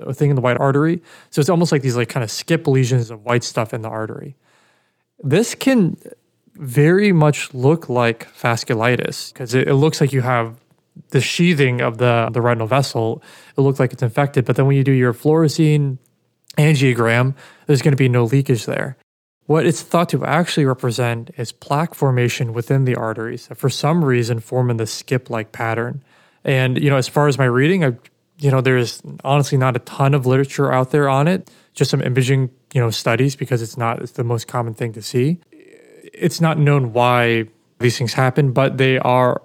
a 0.00 0.14
thing 0.14 0.30
in 0.30 0.36
the 0.36 0.42
white 0.42 0.58
artery. 0.58 1.02
So 1.30 1.40
it's 1.40 1.50
almost 1.50 1.72
like 1.72 1.82
these 1.82 1.96
like 1.96 2.10
kind 2.10 2.22
of 2.22 2.30
skip 2.30 2.68
lesions 2.68 3.10
of 3.10 3.24
white 3.24 3.42
stuff 3.42 3.74
in 3.74 3.82
the 3.82 3.88
artery. 3.88 4.36
This 5.22 5.54
can 5.54 5.96
very 6.54 7.12
much 7.12 7.52
look 7.54 7.88
like 7.88 8.28
vasculitis 8.34 9.32
because 9.32 9.54
it, 9.54 9.66
it, 9.66 9.74
looks 9.74 10.00
like 10.00 10.12
you 10.12 10.20
have 10.20 10.56
the 11.10 11.20
sheathing 11.20 11.80
of 11.80 11.98
the, 11.98 12.28
the 12.32 12.40
retinal 12.40 12.66
vessel. 12.66 13.22
It 13.56 13.62
looks 13.62 13.80
like 13.80 13.92
it's 13.92 14.02
infected, 14.02 14.44
but 14.44 14.56
then 14.56 14.66
when 14.66 14.76
you 14.76 14.84
do 14.84 14.92
your 14.92 15.14
fluorescein 15.14 15.98
angiogram, 16.56 17.34
there's 17.66 17.82
going 17.82 17.92
to 17.92 17.96
be 17.96 18.08
no 18.08 18.24
leakage 18.24 18.66
there. 18.66 18.96
What 19.46 19.66
it's 19.66 19.82
thought 19.82 20.08
to 20.10 20.24
actually 20.24 20.64
represent 20.64 21.30
is 21.36 21.52
plaque 21.52 21.94
formation 21.94 22.52
within 22.52 22.84
the 22.84 22.94
arteries 22.94 23.48
that 23.48 23.56
for 23.56 23.68
some 23.68 24.04
reason 24.04 24.40
form 24.40 24.70
in 24.70 24.76
the 24.76 24.86
skip 24.86 25.28
like 25.28 25.52
pattern. 25.52 26.02
And, 26.44 26.82
you 26.82 26.90
know, 26.90 26.96
as 26.96 27.08
far 27.08 27.28
as 27.28 27.38
my 27.38 27.46
reading, 27.46 27.84
I, 27.84 27.96
you 28.38 28.50
know, 28.50 28.60
there's 28.60 29.02
honestly 29.24 29.58
not 29.58 29.76
a 29.76 29.80
ton 29.80 30.14
of 30.14 30.26
literature 30.26 30.72
out 30.72 30.90
there 30.90 31.08
on 31.08 31.28
it, 31.28 31.50
just 31.74 31.90
some 31.90 32.02
imaging 32.02 32.50
you 32.74 32.80
know 32.80 32.90
studies 32.90 33.36
because 33.36 33.62
it's 33.62 33.78
not 33.78 34.02
it's 34.02 34.12
the 34.12 34.24
most 34.24 34.48
common 34.48 34.74
thing 34.74 34.92
to 34.92 35.00
see. 35.00 35.38
It's 36.12 36.40
not 36.40 36.58
known 36.58 36.92
why 36.92 37.46
these 37.78 37.96
things 37.96 38.12
happen, 38.12 38.52
but 38.52 38.76
they 38.76 38.98
are 38.98 39.40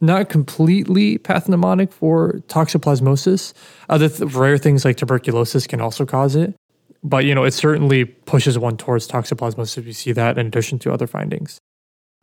not 0.00 0.28
completely 0.28 1.18
pathognomonic 1.18 1.92
for 1.92 2.42
toxoplasmosis. 2.48 3.54
Other 3.88 4.08
th- 4.08 4.34
rare 4.34 4.58
things 4.58 4.84
like 4.84 4.96
tuberculosis 4.96 5.66
can 5.66 5.80
also 5.80 6.04
cause 6.04 6.36
it, 6.36 6.54
but 7.02 7.24
you 7.24 7.34
know 7.34 7.44
it 7.44 7.52
certainly 7.52 8.04
pushes 8.04 8.58
one 8.58 8.76
towards 8.76 9.08
toxoplasmosis 9.08 9.78
if 9.78 9.86
you 9.86 9.92
see 9.92 10.12
that 10.12 10.36
in 10.36 10.48
addition 10.48 10.78
to 10.80 10.92
other 10.92 11.06
findings. 11.06 11.58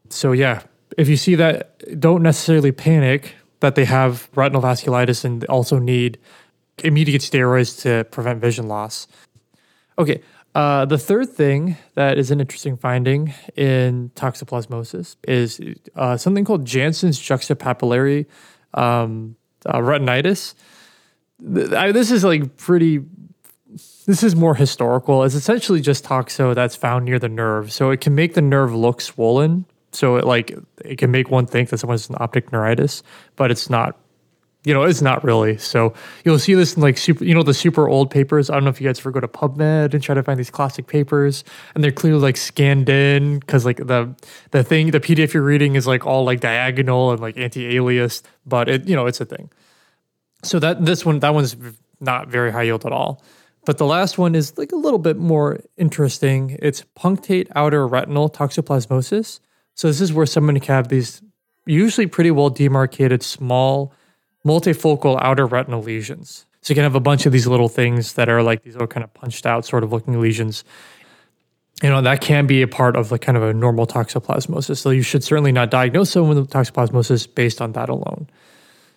So 0.10 0.34
yeah, 0.34 0.62
if 0.98 1.08
you 1.08 1.16
see 1.16 1.36
that, 1.36 2.00
don't 2.00 2.22
necessarily 2.22 2.74
panic 2.74 3.36
that 3.62 3.76
they 3.76 3.86
have 3.86 4.30
retinal 4.36 4.62
vasculitis 4.62 5.24
and 5.24 5.46
also 5.46 5.80
need 5.80 6.20
immediate 6.84 7.22
steroids 7.22 7.82
to 7.82 8.04
prevent 8.06 8.42
vision 8.42 8.68
loss. 8.68 9.08
Okay, 9.98 10.22
uh, 10.54 10.86
the 10.86 10.98
third 10.98 11.30
thing 11.30 11.78
that 11.96 12.18
is 12.18 12.32
an 12.32 12.42
interesting 12.42 12.76
finding 12.76 13.34
in 13.56 14.12
toxoplasmosis 14.16 15.16
is 15.28 15.62
uh, 15.96 16.18
something 16.18 16.44
called 16.44 16.66
Jansen's 16.66 17.20
juxtapapillary 17.20 18.26
um, 18.74 19.36
uh, 19.66 19.78
retinitis. 19.78 20.56
This 21.40 22.12
is 22.12 22.24
like 22.24 22.58
pretty. 22.58 23.04
This 24.06 24.24
is 24.24 24.36
more 24.36 24.56
historical. 24.56 25.24
It's 25.24 25.36
essentially 25.36 25.80
just 25.80 26.04
toxo 26.04 26.54
that's 26.54 26.76
found 26.76 27.06
near 27.06 27.20
the 27.20 27.30
nerve, 27.30 27.72
so 27.72 27.90
it 27.92 28.02
can 28.02 28.14
make 28.14 28.34
the 28.34 28.42
nerve 28.42 28.76
look 28.76 29.00
swollen. 29.02 29.66
So 29.92 30.16
it 30.18 30.26
like 30.26 30.58
it 30.84 30.98
can 30.98 31.12
make 31.12 31.30
one 31.30 31.46
think 31.46 31.70
that 31.70 31.80
someone's 31.80 32.10
an 32.10 32.16
optic 32.20 32.52
neuritis, 32.52 33.04
but 33.36 33.52
it's 33.52 33.70
not 33.70 33.98
you 34.64 34.76
know, 34.76 34.84
it's 34.84 35.02
not 35.02 35.24
really. 35.24 35.58
So 35.58 35.94
you'll 36.24 36.38
see 36.38 36.54
this 36.54 36.76
in 36.76 36.84
like 36.84 36.98
super, 36.98 37.26
you 37.26 37.34
know, 37.34 37.42
the 37.42 37.54
super 37.54 37.90
old 37.90 38.12
papers. 38.12 38.50
I 38.50 38.54
don't 38.54 38.64
know 38.64 38.70
if 38.70 38.80
you 38.80 38.88
guys 38.88 39.00
ever 39.00 39.10
go 39.10 39.20
to 39.20 39.28
PubMed 39.28 39.94
and 39.94 40.04
try 40.04 40.14
to 40.14 40.22
find 40.22 40.38
these 40.38 40.52
classic 40.52 40.86
papers, 40.86 41.44
and 41.74 41.84
they're 41.84 41.92
clearly 41.92 42.22
like 42.22 42.38
scanned 42.38 42.88
in 42.88 43.40
because 43.40 43.66
like 43.66 43.78
the 43.78 44.14
the 44.52 44.64
thing, 44.64 44.92
the 44.92 45.00
PDF 45.00 45.34
you're 45.34 45.44
reading 45.44 45.76
is 45.76 45.88
like 45.88 46.06
all 46.06 46.24
like 46.24 46.42
diagonal 46.42 47.12
and 47.12 47.20
like 47.20 47.38
anti-alias, 47.38 48.22
but 48.46 48.70
it, 48.70 48.88
you 48.88 48.96
know, 48.96 49.08
it's 49.08 49.20
a 49.20 49.26
thing. 49.26 49.50
So 50.44 50.60
that 50.60 50.86
this 50.86 51.06
one, 51.06 51.20
that 51.20 51.34
one's 51.34 51.56
not 52.00 52.28
very 52.28 52.52
high 52.52 52.64
yield 52.64 52.86
at 52.86 52.92
all. 52.92 53.24
But 53.66 53.78
the 53.78 53.86
last 53.86 54.18
one 54.18 54.34
is 54.36 54.58
like 54.58 54.72
a 54.72 54.76
little 54.76 55.00
bit 55.00 55.18
more 55.18 55.60
interesting. 55.78 56.58
It's 56.62 56.84
punctate 56.98 57.48
outer 57.56 57.88
retinal 57.88 58.30
toxoplasmosis. 58.30 59.40
So 59.76 59.88
this 59.88 60.02
is 60.02 60.14
where 60.14 60.26
someone 60.26 60.60
can 60.60 60.76
have 60.76 60.88
these 60.90 61.22
usually 61.66 62.08
pretty 62.08 62.32
well 62.32 62.50
demarcated 62.50 63.24
small 63.24 63.94
multifocal 64.46 65.20
outer 65.22 65.46
retinal 65.46 65.82
lesions. 65.82 66.46
So 66.62 66.72
you 66.72 66.76
can 66.76 66.84
have 66.84 66.96
a 66.96 67.00
bunch 67.00 67.26
of 67.26 67.32
these 67.32 67.48
little 67.48 67.70
things 67.70 68.14
that 68.14 68.30
are 68.30 68.44
like 68.44 68.64
these 68.64 68.74
little 68.74 68.88
kind 68.88 69.04
of 69.04 69.14
punched 69.14 69.46
out 69.46 69.66
sort 69.66 69.84
of 69.84 69.92
looking 69.92 70.20
lesions. 70.20 70.64
You 71.82 71.90
know, 71.90 72.02
that 72.02 72.22
can 72.22 72.46
be 72.46 72.62
a 72.62 72.68
part 72.68 72.96
of 72.96 73.12
like 73.12 73.22
kind 73.22 73.38
of 73.38 73.44
a 73.44 73.54
normal 73.54 73.88
toxoplasmosis. 73.88 74.78
So 74.78 74.92
you 74.92 75.02
should 75.02 75.24
certainly 75.24 75.52
not 75.52 75.72
diagnose 75.72 76.12
someone 76.12 76.38
with 76.38 76.50
toxoplasmosis 76.50 77.34
based 77.34 77.62
on 77.62 77.72
that 77.72 77.90
alone. 77.90 78.30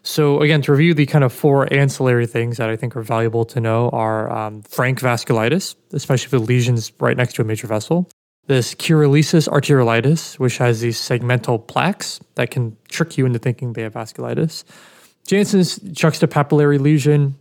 So 0.02 0.42
again, 0.42 0.60
to 0.62 0.72
review 0.72 0.92
the 0.92 1.06
kind 1.06 1.24
of 1.24 1.32
four 1.32 1.72
ancillary 1.72 2.26
things 2.26 2.58
that 2.58 2.68
I 2.68 2.76
think 2.76 2.94
are 2.94 3.02
valuable 3.02 3.46
to 3.46 3.60
know 3.60 3.88
are 3.88 4.30
um, 4.30 4.60
frank 4.62 5.00
vasculitis, 5.00 5.76
especially 5.94 6.26
if 6.26 6.30
the 6.32 6.52
lesion's 6.52 6.92
right 7.00 7.16
next 7.16 7.36
to 7.36 7.42
a 7.42 7.44
major 7.46 7.66
vessel. 7.66 8.06
This 8.46 8.74
Kyrieleis 8.74 9.48
arteriolitis, 9.48 10.38
which 10.38 10.58
has 10.58 10.80
these 10.80 10.98
segmental 10.98 11.66
plaques 11.66 12.20
that 12.34 12.50
can 12.50 12.76
trick 12.88 13.16
you 13.16 13.24
into 13.24 13.38
thinking 13.38 13.72
they 13.72 13.82
have 13.82 13.94
vasculitis. 13.94 14.64
Jansen's 15.26 15.78
juxtapapillary 15.78 16.78
lesion, 16.78 17.36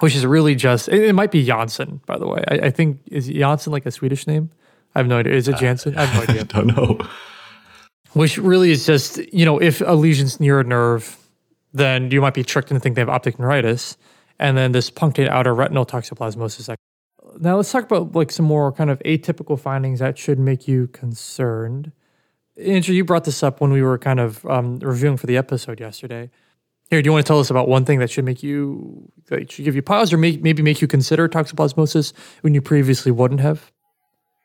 which 0.00 0.16
is 0.16 0.24
really 0.24 0.54
just, 0.54 0.88
it, 0.88 1.02
it 1.02 1.12
might 1.12 1.30
be 1.30 1.44
Janssen, 1.44 2.00
by 2.06 2.18
the 2.18 2.26
way. 2.26 2.42
I, 2.48 2.54
I, 2.54 2.70
think, 2.70 3.00
is 3.08 3.28
Janssen 3.28 3.72
like 3.72 3.84
a 3.84 3.90
Swedish 3.90 4.26
name? 4.26 4.50
I 4.94 5.00
have 5.00 5.06
no 5.06 5.18
idea. 5.18 5.34
Is 5.34 5.48
it 5.48 5.56
uh, 5.56 5.58
Janssen? 5.58 5.98
I 5.98 6.06
have 6.06 6.14
no 6.14 6.22
idea. 6.34 6.42
I 6.42 6.44
don't 6.44 6.66
know. 6.68 6.98
Which 8.14 8.38
really 8.38 8.70
is 8.70 8.86
just, 8.86 9.18
you 9.34 9.44
know, 9.44 9.60
if 9.60 9.82
a 9.82 9.94
lesion's 9.94 10.40
near 10.40 10.60
a 10.60 10.64
nerve, 10.64 11.18
then 11.74 12.10
you 12.10 12.22
might 12.22 12.34
be 12.34 12.42
tricked 12.42 12.70
into 12.70 12.80
thinking 12.80 12.94
they 12.94 13.02
have 13.02 13.10
optic 13.10 13.38
neuritis. 13.38 13.98
And 14.38 14.56
then 14.56 14.72
this 14.72 14.90
punctate 14.90 15.28
outer 15.28 15.54
retinal 15.54 15.84
toxoplasmosis. 15.84 16.74
Now 17.40 17.56
let's 17.56 17.70
talk 17.70 17.84
about 17.84 18.14
like 18.14 18.32
some 18.32 18.46
more 18.46 18.72
kind 18.72 18.90
of 18.90 18.98
atypical 19.00 19.58
findings 19.58 20.00
that 20.00 20.18
should 20.18 20.38
make 20.38 20.66
you 20.66 20.88
concerned. 20.88 21.92
Andrew, 22.56 22.94
you 22.94 23.04
brought 23.04 23.24
this 23.24 23.42
up 23.42 23.60
when 23.60 23.72
we 23.72 23.82
were 23.82 23.98
kind 23.98 24.20
of 24.20 24.44
um, 24.46 24.78
reviewing 24.78 25.16
for 25.16 25.26
the 25.26 25.36
episode 25.36 25.80
yesterday 25.80 26.30
Here, 26.90 27.02
do 27.02 27.08
you 27.08 27.12
want 27.12 27.24
to 27.24 27.28
tell 27.30 27.38
us 27.38 27.50
about 27.50 27.68
one 27.68 27.84
thing 27.84 27.98
that 27.98 28.10
should 28.10 28.24
make 28.24 28.42
you, 28.42 29.12
that 29.26 29.52
should 29.52 29.64
give 29.64 29.76
you 29.76 29.82
pause 29.82 30.12
or 30.12 30.16
make, 30.16 30.42
maybe 30.42 30.62
make 30.62 30.80
you 30.80 30.88
consider 30.88 31.28
toxoplasmosis 31.28 32.12
when 32.40 32.54
you 32.54 32.62
previously 32.62 33.12
wouldn't 33.12 33.40
have? 33.40 33.70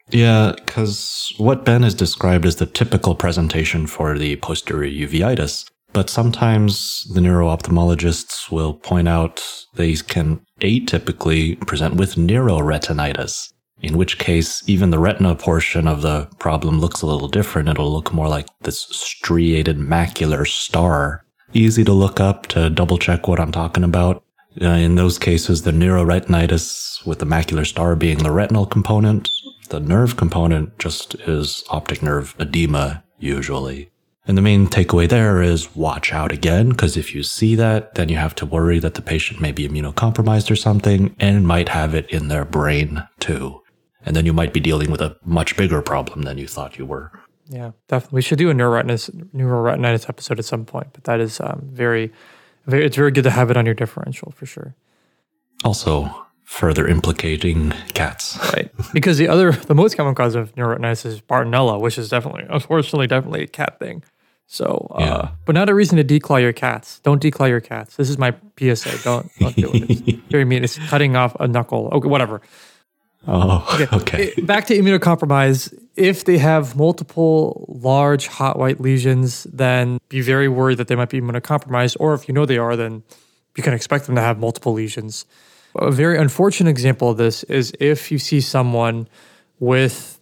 Yeah, 0.10 0.54
because 0.58 1.34
what 1.38 1.64
Ben 1.64 1.84
has 1.84 1.96
described 1.96 2.46
is 2.46 2.58
the 2.58 2.66
typical 2.66 3.16
presentation 3.16 3.88
for 3.88 4.18
the 4.18 4.36
posterior 4.38 5.08
uveitis. 5.08 5.70
But 5.94 6.10
sometimes 6.10 7.06
the 7.14 7.22
neuro-ophthalmologists 7.22 8.52
will 8.52 8.74
point 8.74 9.08
out 9.08 9.44
they 9.76 9.96
can 9.96 10.42
atypically 10.62 11.60
present 11.68 11.96
with 11.96 12.16
neuroretinitis, 12.16 13.52
in 13.82 13.98
which 13.98 14.18
case 14.18 14.64
even 14.68 14.92
the 14.92 15.00
retina 15.00 15.36
portion 15.36 15.88
of 15.88 16.02
the 16.02 16.28
problem 16.40 16.80
looks 16.80 17.02
a 17.02 17.06
little 17.06 17.28
different. 17.28 17.70
It'll 17.70 17.92
look 17.92 18.14
more 18.14 18.30
like 18.30 18.48
this 18.62 18.82
striated 18.82 19.78
macular 19.78 20.48
star. 20.48 21.26
Easy 21.54 21.84
to 21.84 21.94
look 21.94 22.20
up 22.20 22.48
to 22.48 22.70
double 22.70 22.98
check 22.98 23.28
what 23.28 23.40
I'm 23.40 23.52
talking 23.52 23.84
about. 23.84 24.24
Uh, 24.62 24.68
in 24.68 24.96
those 24.96 25.18
cases, 25.18 25.64
the 25.64 25.72
neuroretinitis 25.72 27.06
with 27.06 27.20
the 27.20 27.26
macular 27.26 27.66
star 27.66 27.96
being 27.96 28.20
the 28.20 28.32
retinal 28.32 28.66
component, 28.66 29.30
the 29.70 29.80
nerve 29.80 30.16
component 30.16 30.78
just 30.78 31.16
is 31.28 31.64
optic 31.70 32.04
nerve 32.04 32.36
edema 32.40 33.04
usually. 33.18 33.90
And 34.26 34.38
the 34.38 34.42
main 34.42 34.68
takeaway 34.68 35.10
there 35.10 35.42
is 35.42 35.76
watch 35.76 36.14
out 36.14 36.32
again, 36.32 36.70
because 36.70 36.96
if 36.96 37.14
you 37.14 37.24
see 37.24 37.56
that, 37.56 37.96
then 37.96 38.08
you 38.08 38.16
have 38.16 38.36
to 38.36 38.46
worry 38.46 38.80
that 38.80 38.94
the 38.94 39.02
patient 39.02 39.42
may 39.42 39.52
be 39.52 39.68
immunocompromised 39.68 40.50
or 40.50 40.56
something 40.56 41.14
and 41.20 41.46
might 41.46 41.70
have 41.70 41.94
it 41.94 42.10
in 42.10 42.30
their 42.30 42.46
brain 42.46 43.06
too. 43.20 43.62
And 44.06 44.16
then 44.16 44.26
you 44.26 44.32
might 44.32 44.54
be 44.54 44.62
dealing 44.62 44.92
with 44.92 45.02
a 45.02 45.18
much 45.26 45.58
bigger 45.58 45.82
problem 45.82 46.22
than 46.22 46.38
you 46.38 46.48
thought 46.48 46.78
you 46.78 46.86
were. 46.86 47.12
Yeah, 47.50 47.72
definitely. 47.90 48.18
We 48.18 48.22
should 48.22 48.38
do 48.38 48.50
a 48.50 48.54
neuroretinitis, 48.54 49.32
neuroretinitis 49.34 50.08
episode 50.08 50.40
at 50.40 50.46
some 50.46 50.66
point, 50.66 50.88
but 50.94 51.04
that 51.04 51.20
is 51.20 51.42
um, 51.42 51.68
very, 51.72 52.12
very, 52.66 52.86
it's 52.86 52.96
very 52.96 53.12
good 53.12 53.26
to 53.26 53.30
have 53.30 53.52
it 53.52 53.58
on 53.58 53.66
your 53.66 53.76
differential 53.76 54.32
for 54.32 54.46
sure. 54.46 54.76
Also, 55.66 56.26
further 56.44 56.88
implicating 56.88 57.72
cats. 57.94 58.40
Right. 58.54 58.72
Because 58.94 59.18
the 59.18 59.28
other, 59.28 59.52
the 59.52 59.74
most 59.74 59.98
common 59.98 60.14
cause 60.14 60.36
of 60.36 60.54
neuroretinitis 60.56 61.06
is 61.08 61.22
Bartonella, 61.22 61.82
which 61.82 61.98
is 61.98 62.10
definitely, 62.10 62.46
unfortunately, 62.50 63.08
definitely 63.08 63.44
a 63.44 63.48
cat 63.48 63.80
thing. 63.80 64.04
So, 64.48 64.88
uh, 64.96 65.00
Yeah. 65.02 65.28
but 65.46 65.56
not 65.56 65.70
a 65.70 65.74
reason 65.74 65.98
to 65.98 66.04
declaw 66.04 66.40
your 66.42 66.54
cats. 66.54 67.00
Don't 67.00 67.22
declaw 67.22 67.50
your 67.50 67.62
cats. 67.62 67.96
This 67.96 68.10
is 68.10 68.18
my 68.18 68.34
PSA. 68.58 69.04
Don't, 69.04 69.30
don't 69.40 69.56
do 69.56 69.72
it. 69.74 69.90
It's 69.90 70.20
very 70.32 70.46
mean. 70.46 70.64
It's 70.64 70.78
cutting 70.90 71.16
off 71.16 71.36
a 71.40 71.48
knuckle. 71.48 71.90
Okay, 71.94 72.08
whatever. 72.08 72.42
Oh, 73.28 73.88
okay. 73.94 74.34
Eh, 74.38 74.42
Back 74.42 74.68
to 74.68 74.78
immunocompromise. 74.78 75.74
If 75.96 76.26
they 76.26 76.38
have 76.38 76.76
multiple 76.76 77.66
large 77.82 78.28
hot 78.28 78.60
white 78.60 78.82
lesions, 78.82 79.46
then 79.46 79.98
be 80.10 80.22
very 80.22 80.48
worried 80.50 80.78
that 80.78 80.88
they 80.88 80.96
might 80.96 81.10
be 81.10 81.22
immunocompromised. 81.22 81.98
Or 82.00 82.14
if 82.14 82.28
you 82.28 82.34
know 82.34 82.46
they 82.46 82.58
are, 82.58 82.76
then 82.76 83.02
you 83.56 83.64
can 83.64 83.74
expect 83.74 84.06
them 84.08 84.16
to 84.16 84.22
have 84.22 84.38
multiple 84.40 84.74
lesions. 84.74 85.26
A 85.76 85.90
very 85.90 86.18
unfortunate 86.18 86.70
example 86.70 87.10
of 87.10 87.18
this 87.18 87.44
is 87.46 87.74
if 87.80 88.12
you 88.12 88.20
see 88.20 88.42
someone 88.42 89.08
with, 89.60 90.13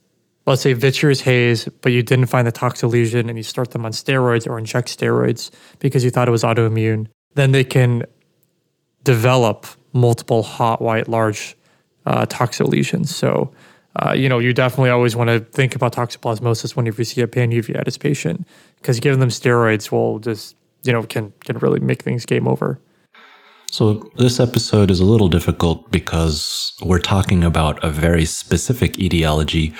let's 0.45 0.61
say, 0.61 0.73
vitreous 0.73 1.21
haze, 1.21 1.65
but 1.81 1.91
you 1.91 2.01
didn't 2.01 2.27
find 2.27 2.47
the 2.47 2.51
toxic 2.51 2.89
lesion 2.89 3.29
and 3.29 3.37
you 3.37 3.43
start 3.43 3.71
them 3.71 3.85
on 3.85 3.91
steroids 3.91 4.47
or 4.47 4.57
inject 4.57 4.87
steroids 4.87 5.51
because 5.79 6.03
you 6.03 6.09
thought 6.09 6.27
it 6.27 6.31
was 6.31 6.43
autoimmune, 6.43 7.07
then 7.35 7.51
they 7.51 7.63
can 7.63 8.03
develop 9.03 9.65
multiple 9.93 10.43
hot 10.43 10.81
white 10.81 11.07
large 11.07 11.55
uh, 12.05 12.25
toxic 12.27 12.67
lesions. 12.67 13.15
So, 13.15 13.51
uh, 13.97 14.13
you 14.13 14.29
know, 14.29 14.39
you 14.39 14.53
definitely 14.53 14.89
always 14.89 15.15
want 15.15 15.29
to 15.29 15.39
think 15.39 15.75
about 15.75 15.93
toxoplasmosis 15.93 16.75
whenever 16.75 17.01
you 17.01 17.05
see 17.05 17.21
a 17.21 17.27
panuveitis 17.27 17.99
patient 17.99 18.47
because 18.77 18.99
giving 18.99 19.19
them 19.19 19.29
steroids 19.29 19.91
will 19.91 20.19
just, 20.19 20.55
you 20.83 20.93
know, 20.93 21.03
can 21.03 21.33
can 21.41 21.57
really 21.59 21.79
make 21.79 22.01
things 22.01 22.25
game 22.25 22.47
over. 22.47 22.79
So, 23.69 24.11
this 24.17 24.39
episode 24.39 24.91
is 24.91 24.99
a 24.99 25.05
little 25.05 25.29
difficult 25.29 25.91
because 25.91 26.73
we're 26.81 26.99
talking 26.99 27.43
about 27.43 27.81
a 27.83 27.89
very 27.89 28.25
specific 28.25 28.99
etiology 28.99 29.73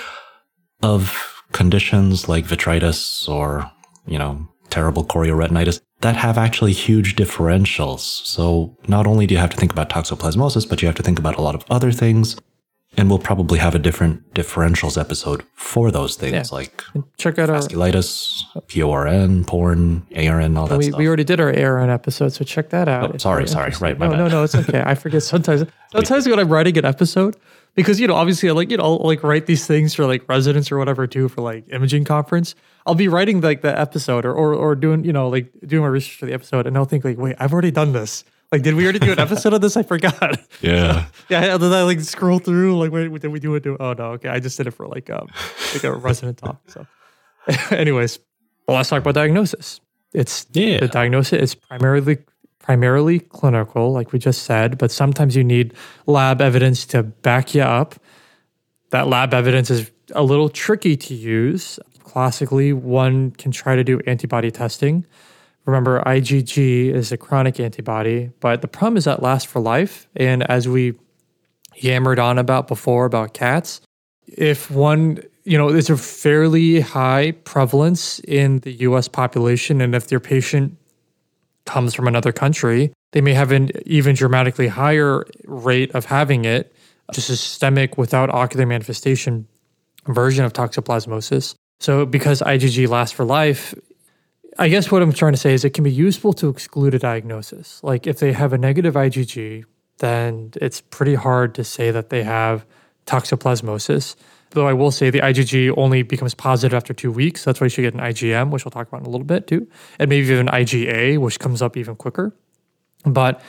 of 0.83 1.43
conditions 1.51 2.27
like 2.29 2.45
vitritis 2.45 3.27
or, 3.29 3.69
you 4.07 4.17
know, 4.17 4.47
terrible 4.69 5.03
chorioretinitis 5.03 5.81
that 6.01 6.15
have 6.15 6.37
actually 6.37 6.71
huge 6.73 7.15
differentials. 7.15 7.99
So, 7.99 8.75
not 8.87 9.05
only 9.05 9.27
do 9.27 9.33
you 9.35 9.39
have 9.39 9.49
to 9.51 9.57
think 9.57 9.71
about 9.71 9.89
toxoplasmosis, 9.89 10.67
but 10.67 10.81
you 10.81 10.87
have 10.87 10.95
to 10.95 11.03
think 11.03 11.19
about 11.19 11.37
a 11.37 11.41
lot 11.41 11.55
of 11.55 11.63
other 11.69 11.91
things. 11.91 12.37
And 12.97 13.07
we'll 13.09 13.19
probably 13.19 13.57
have 13.59 13.73
a 13.73 13.79
different 13.79 14.33
differentials 14.33 14.99
episode 14.99 15.43
for 15.55 15.91
those 15.91 16.15
things 16.17 16.33
Yeah. 16.33 16.43
like 16.57 16.83
Check 17.17 17.39
out 17.39 17.49
our. 17.49 17.61
PORN, 18.67 19.45
porn, 19.45 20.05
ARN, 20.15 20.57
all 20.57 20.67
that 20.67 20.77
We, 20.77 20.83
stuff. 20.85 20.97
we 20.97 21.07
already 21.07 21.23
did 21.23 21.39
our 21.39 21.49
ARN 21.57 21.89
episode, 21.89 22.33
so 22.33 22.43
check 22.43 22.69
that 22.71 22.89
out. 22.89 23.13
Oh, 23.15 23.17
sorry, 23.17 23.47
sorry. 23.47 23.71
Right, 23.79 23.97
no, 23.97 24.09
no, 24.09 24.27
no, 24.27 24.43
it's 24.43 24.55
okay. 24.55 24.83
I 24.85 24.95
forget 24.95 25.23
sometimes. 25.23 25.63
Sometimes 25.93 26.27
when 26.27 26.39
I'm 26.39 26.47
writing 26.49 26.77
an 26.77 26.85
episode, 26.85 27.35
because 27.75 27.99
you 27.99 28.07
know, 28.07 28.15
obviously, 28.15 28.49
I 28.49 28.53
like 28.53 28.69
you 28.71 28.77
know, 28.77 28.83
I'll 28.83 28.97
like 28.97 29.23
write 29.23 29.45
these 29.45 29.65
things 29.65 29.93
for 29.93 30.05
like 30.05 30.27
residents 30.27 30.71
or 30.71 30.77
whatever 30.77 31.07
too 31.07 31.27
for 31.29 31.41
like 31.41 31.65
imaging 31.71 32.03
conference. 32.05 32.55
I'll 32.85 32.95
be 32.95 33.07
writing 33.07 33.41
like 33.41 33.61
the 33.61 33.77
episode 33.79 34.25
or, 34.25 34.33
or 34.33 34.53
or 34.53 34.75
doing 34.75 35.03
you 35.05 35.13
know 35.13 35.29
like 35.29 35.51
doing 35.65 35.81
my 35.83 35.87
research 35.87 36.17
for 36.17 36.25
the 36.25 36.33
episode, 36.33 36.67
and 36.67 36.75
I'll 36.77 36.85
think 36.85 37.03
like, 37.05 37.17
wait, 37.17 37.35
I've 37.39 37.53
already 37.53 37.71
done 37.71 37.93
this. 37.93 38.23
Like, 38.51 38.63
did 38.63 38.73
we 38.75 38.83
already 38.83 38.99
do 38.99 39.13
an 39.13 39.19
episode 39.19 39.53
of 39.53 39.61
this? 39.61 39.77
I 39.77 39.83
forgot. 39.83 40.37
yeah. 40.61 41.05
yeah, 41.29 41.53
and 41.53 41.63
then 41.63 41.71
I 41.71 41.83
like 41.83 42.01
scroll 42.01 42.39
through 42.39 42.77
like, 42.77 42.91
wait, 42.91 43.21
did 43.21 43.29
we 43.31 43.39
do 43.39 43.55
it? 43.55 43.63
Do 43.63 43.77
oh 43.79 43.93
no, 43.93 44.03
okay, 44.13 44.27
I 44.29 44.39
just 44.41 44.57
did 44.57 44.67
it 44.67 44.71
for 44.71 44.87
like 44.87 45.09
um 45.09 45.27
like 45.73 45.83
a 45.85 45.93
resident 45.93 46.37
talk. 46.39 46.59
So, 46.67 46.85
anyways, 47.71 48.19
well, 48.67 48.77
let's 48.77 48.89
talk 48.89 48.99
about 49.01 49.15
diagnosis. 49.15 49.79
It's 50.13 50.45
Yeah. 50.51 50.81
the 50.81 50.87
diagnosis 50.89 51.41
is 51.41 51.55
primarily 51.55 52.17
primarily 52.61 53.19
clinical, 53.19 53.91
like 53.91 54.11
we 54.11 54.19
just 54.19 54.43
said, 54.43 54.77
but 54.77 54.91
sometimes 54.91 55.35
you 55.35 55.43
need 55.43 55.73
lab 56.05 56.41
evidence 56.41 56.85
to 56.87 57.03
back 57.03 57.55
you 57.55 57.61
up. 57.61 57.95
That 58.91 59.07
lab 59.07 59.33
evidence 59.33 59.69
is 59.69 59.89
a 60.13 60.23
little 60.23 60.49
tricky 60.49 60.95
to 60.97 61.13
use. 61.13 61.79
Classically, 62.03 62.73
one 62.73 63.31
can 63.31 63.51
try 63.51 63.75
to 63.75 63.83
do 63.83 63.99
antibody 64.05 64.51
testing. 64.51 65.05
Remember, 65.65 66.01
IgG 66.05 66.91
is 66.93 67.11
a 67.11 67.17
chronic 67.17 67.59
antibody, 67.59 68.31
but 68.39 68.61
the 68.61 68.67
problem 68.67 68.97
is 68.97 69.05
that 69.05 69.21
lasts 69.21 69.49
for 69.49 69.59
life. 69.59 70.07
And 70.15 70.43
as 70.49 70.67
we 70.67 70.95
yammered 71.75 72.19
on 72.19 72.37
about 72.37 72.67
before 72.67 73.05
about 73.05 73.33
cats, 73.33 73.81
if 74.27 74.69
one, 74.71 75.23
you 75.43 75.57
know, 75.57 75.71
there's 75.71 75.89
a 75.89 75.97
fairly 75.97 76.81
high 76.81 77.31
prevalence 77.43 78.19
in 78.19 78.59
the 78.59 78.71
US 78.81 79.07
population, 79.07 79.81
and 79.81 79.95
if 79.95 80.11
your 80.11 80.19
patient 80.19 80.77
comes 81.71 81.93
from 81.93 82.07
another 82.07 82.33
country, 82.33 82.91
they 83.13 83.21
may 83.21 83.33
have 83.33 83.51
an 83.53 83.71
even 83.85 84.13
dramatically 84.13 84.67
higher 84.67 85.25
rate 85.45 85.89
of 85.95 86.05
having 86.05 86.43
it, 86.43 86.75
just 87.13 87.29
a 87.29 87.37
systemic 87.37 87.97
without 87.97 88.29
ocular 88.29 88.65
manifestation 88.65 89.47
version 90.07 90.43
of 90.43 90.51
toxoplasmosis. 90.51 91.55
So, 91.79 92.05
because 92.05 92.41
IgG 92.41 92.89
lasts 92.89 93.15
for 93.15 93.23
life, 93.23 93.73
I 94.59 94.67
guess 94.67 94.91
what 94.91 95.01
I'm 95.01 95.13
trying 95.13 95.31
to 95.31 95.37
say 95.37 95.53
is 95.53 95.63
it 95.63 95.73
can 95.73 95.85
be 95.85 95.91
useful 95.91 96.33
to 96.33 96.49
exclude 96.49 96.93
a 96.93 96.99
diagnosis. 96.99 97.81
Like 97.83 98.05
if 98.05 98.19
they 98.19 98.33
have 98.33 98.51
a 98.51 98.57
negative 98.57 98.95
IgG, 98.95 99.63
then 99.99 100.51
it's 100.61 100.81
pretty 100.81 101.15
hard 101.15 101.55
to 101.55 101.63
say 101.63 101.89
that 101.91 102.09
they 102.09 102.23
have 102.23 102.65
toxoplasmosis. 103.05 104.15
Though 104.51 104.67
I 104.67 104.73
will 104.73 104.91
say 104.91 105.09
the 105.09 105.19
IgG 105.19 105.73
only 105.77 106.03
becomes 106.03 106.33
positive 106.33 106.73
after 106.73 106.93
two 106.93 107.11
weeks. 107.11 107.43
That's 107.45 107.59
why 107.61 107.65
you 107.65 107.69
should 107.69 107.83
get 107.83 107.93
an 107.93 108.01
IgM, 108.01 108.49
which 108.51 108.65
we'll 108.65 108.71
talk 108.71 108.87
about 108.87 109.01
in 109.01 109.05
a 109.07 109.09
little 109.09 109.25
bit 109.25 109.47
too. 109.47 109.67
And 109.97 110.09
maybe 110.09 110.27
even 110.27 110.47
IgA, 110.47 111.17
which 111.19 111.39
comes 111.39 111.61
up 111.61 111.77
even 111.77 111.95
quicker. 111.95 112.35
But 113.05 113.41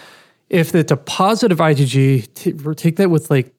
if 0.48 0.74
it's 0.74 0.92
a 0.92 0.96
positive 0.96 1.58
IgG, 1.58 2.32
t- 2.34 2.52
take 2.76 2.96
that 2.96 3.10
with 3.10 3.30
like 3.30 3.52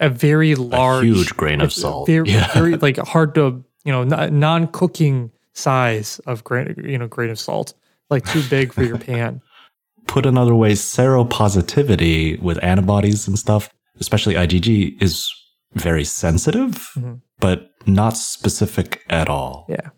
a 0.00 0.08
very 0.08 0.54
large, 0.56 1.04
huge 1.04 1.36
grain 1.36 1.60
of 1.60 1.72
salt. 1.82 2.06
very, 2.08 2.30
Yeah. 2.30 2.52
very 2.52 2.76
like 2.86 2.96
hard 2.98 3.34
to 3.36 3.64
you 3.84 3.92
know 3.92 4.02
non-cooking 4.04 5.30
size 5.54 6.18
of 6.26 6.42
grain 6.44 6.74
you 6.84 6.98
know 6.98 7.06
grain 7.06 7.30
of 7.30 7.38
salt, 7.38 7.74
like 8.10 8.24
too 8.26 8.42
big 8.50 8.72
for 8.72 8.82
your 8.82 8.98
pan. 8.98 9.40
Put 10.08 10.26
another 10.26 10.54
way, 10.54 10.72
seropositivity 10.72 12.40
with 12.40 12.62
antibodies 12.62 13.28
and 13.28 13.38
stuff, 13.38 13.68
especially 14.00 14.34
IgG, 14.34 15.00
is 15.02 15.32
very 15.74 16.04
sensitive, 16.04 16.90
Mhm. 16.96 17.20
but 17.40 17.70
not 17.86 18.16
specific 18.16 19.02
at 19.10 19.28
all. 19.28 19.66
Yeah, 19.68 19.90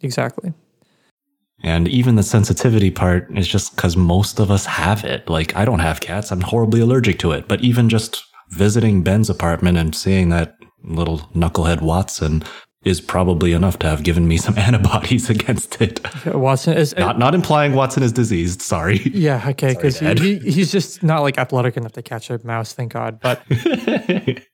exactly. 0.00 0.52
And 1.62 1.88
even 1.88 2.14
the 2.16 2.22
sensitivity 2.22 2.90
part 2.90 3.28
is 3.36 3.46
just 3.46 3.76
because 3.76 3.96
most 3.96 4.40
of 4.40 4.50
us 4.50 4.64
have 4.64 5.04
it. 5.04 5.28
Like, 5.28 5.54
I 5.56 5.64
don't 5.64 5.80
have 5.80 6.00
cats, 6.00 6.30
I'm 6.32 6.40
horribly 6.40 6.80
allergic 6.80 7.18
to 7.20 7.32
it. 7.32 7.48
But 7.48 7.60
even 7.60 7.88
just 7.88 8.22
visiting 8.50 9.02
Ben's 9.02 9.28
apartment 9.30 9.76
and 9.78 9.94
seeing 9.94 10.30
that 10.30 10.56
little 10.82 11.18
knucklehead 11.34 11.82
Watson 11.82 12.42
is 12.82 12.98
probably 12.98 13.52
enough 13.52 13.78
to 13.78 13.86
have 13.86 14.02
given 14.02 14.26
me 14.26 14.38
some 14.38 14.56
antibodies 14.58 15.28
against 15.28 15.80
it. 15.82 16.00
Watson 16.26 16.76
is 16.76 16.96
Not 16.96 17.18
not 17.18 17.34
implying 17.34 17.74
Watson 17.74 18.02
is 18.02 18.12
diseased. 18.12 18.62
Sorry. 18.62 19.00
yeah 19.12 19.48
okay 19.50 19.74
because 19.74 19.98
he, 19.98 20.14
he, 20.14 20.38
he's 20.38 20.72
just 20.72 21.02
not 21.02 21.20
like 21.20 21.36
athletic 21.36 21.76
enough 21.76 21.92
to 21.92 22.02
catch 22.02 22.30
a 22.30 22.40
mouse. 22.44 22.72
Thank 22.72 22.92
God. 22.92 23.20
But 23.20 23.42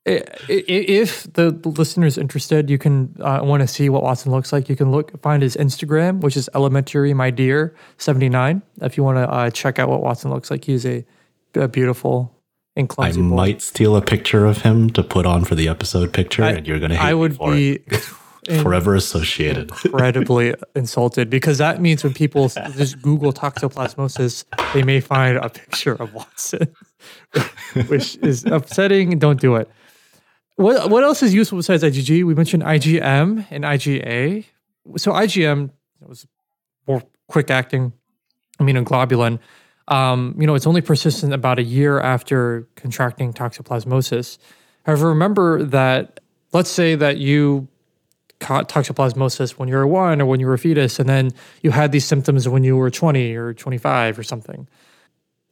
if 0.04 1.32
the 1.34 1.50
listener 1.64 2.06
is 2.06 2.18
interested, 2.18 2.68
you 2.68 2.78
can 2.78 3.14
uh, 3.20 3.40
want 3.42 3.60
to 3.60 3.68
see 3.68 3.88
what 3.88 4.02
Watson 4.02 4.32
looks 4.32 4.52
like. 4.52 4.68
You 4.68 4.76
can 4.76 4.90
look 4.90 5.20
find 5.22 5.42
his 5.42 5.56
Instagram, 5.56 6.20
which 6.20 6.36
is 6.36 6.50
elementary 6.54 7.14
my 7.14 7.30
dear 7.30 7.76
seventy 7.98 8.28
nine. 8.28 8.62
If 8.80 8.96
you 8.96 9.04
want 9.04 9.18
to 9.18 9.30
uh, 9.30 9.50
check 9.50 9.78
out 9.78 9.88
what 9.88 10.02
Watson 10.02 10.30
looks 10.30 10.50
like, 10.50 10.64
he's 10.64 10.84
a, 10.84 11.04
a 11.54 11.68
beautiful 11.68 12.35
and 12.76 12.84
I 12.90 12.94
clumsy 12.94 13.20
boy. 13.22 13.26
might 13.36 13.62
steal 13.62 13.96
a 13.96 14.02
picture 14.02 14.44
of 14.46 14.58
him 14.62 14.90
to 14.90 15.02
put 15.02 15.26
on 15.26 15.44
for 15.44 15.54
the 15.54 15.68
episode 15.68 16.12
picture, 16.12 16.44
I- 16.44 16.52
and 16.52 16.66
you're 16.66 16.78
going 16.78 16.90
to 16.90 16.96
hate 16.96 17.06
I 17.10 17.14
would 17.14 17.36
for 17.36 17.52
be. 17.52 17.80
Forever 18.62 18.94
associated. 18.94 19.72
incredibly 19.84 20.54
insulted 20.76 21.28
because 21.28 21.58
that 21.58 21.80
means 21.80 22.04
when 22.04 22.14
people 22.14 22.48
just 22.48 23.02
Google 23.02 23.32
toxoplasmosis, 23.32 24.44
they 24.72 24.84
may 24.84 25.00
find 25.00 25.36
a 25.36 25.48
picture 25.48 25.94
of 25.94 26.14
Watson, 26.14 26.68
which 27.88 28.14
is 28.18 28.44
upsetting. 28.44 29.18
Don't 29.18 29.40
do 29.40 29.56
it. 29.56 29.68
What 30.54 30.90
what 30.90 31.02
else 31.02 31.24
is 31.24 31.34
useful 31.34 31.58
besides 31.58 31.82
IgG? 31.82 32.22
We 32.24 32.34
mentioned 32.36 32.62
IgM 32.62 33.46
and 33.50 33.64
IgA. 33.64 34.44
So 34.96 35.10
IgM 35.10 35.70
was 36.06 36.24
more 36.86 37.02
quick 37.26 37.50
acting 37.50 37.92
immunoglobulin. 38.60 39.40
Um, 39.88 40.34
you 40.38 40.46
know, 40.46 40.54
it's 40.54 40.66
only 40.66 40.80
persistent 40.80 41.32
about 41.32 41.58
a 41.58 41.62
year 41.62 42.00
after 42.00 42.66
contracting 42.74 43.32
toxoplasmosis. 43.32 44.38
However, 44.84 45.08
remember 45.08 45.62
that 45.64 46.20
let's 46.52 46.70
say 46.70 46.94
that 46.96 47.18
you 47.18 47.68
caught 48.40 48.68
toxoplasmosis 48.68 49.52
when 49.52 49.68
you 49.68 49.76
were 49.76 49.86
one 49.86 50.20
or 50.20 50.26
when 50.26 50.40
you 50.40 50.46
were 50.46 50.54
a 50.54 50.58
fetus, 50.58 50.98
and 50.98 51.08
then 51.08 51.30
you 51.62 51.70
had 51.70 51.92
these 51.92 52.04
symptoms 52.04 52.48
when 52.48 52.64
you 52.64 52.76
were 52.76 52.90
20 52.90 53.34
or 53.36 53.54
25 53.54 54.18
or 54.18 54.22
something. 54.22 54.68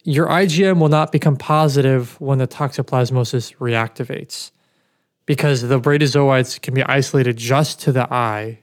Your 0.03 0.27
IgM 0.27 0.79
will 0.79 0.89
not 0.89 1.11
become 1.11 1.35
positive 1.35 2.19
when 2.21 2.37
the 2.37 2.47
toxoplasmosis 2.47 3.55
reactivates 3.57 4.51
because 5.25 5.63
the 5.63 5.79
bradyzoites 5.79 6.61
can 6.61 6.73
be 6.73 6.83
isolated 6.83 7.37
just 7.37 7.79
to 7.81 7.91
the 7.91 8.11
eye. 8.13 8.59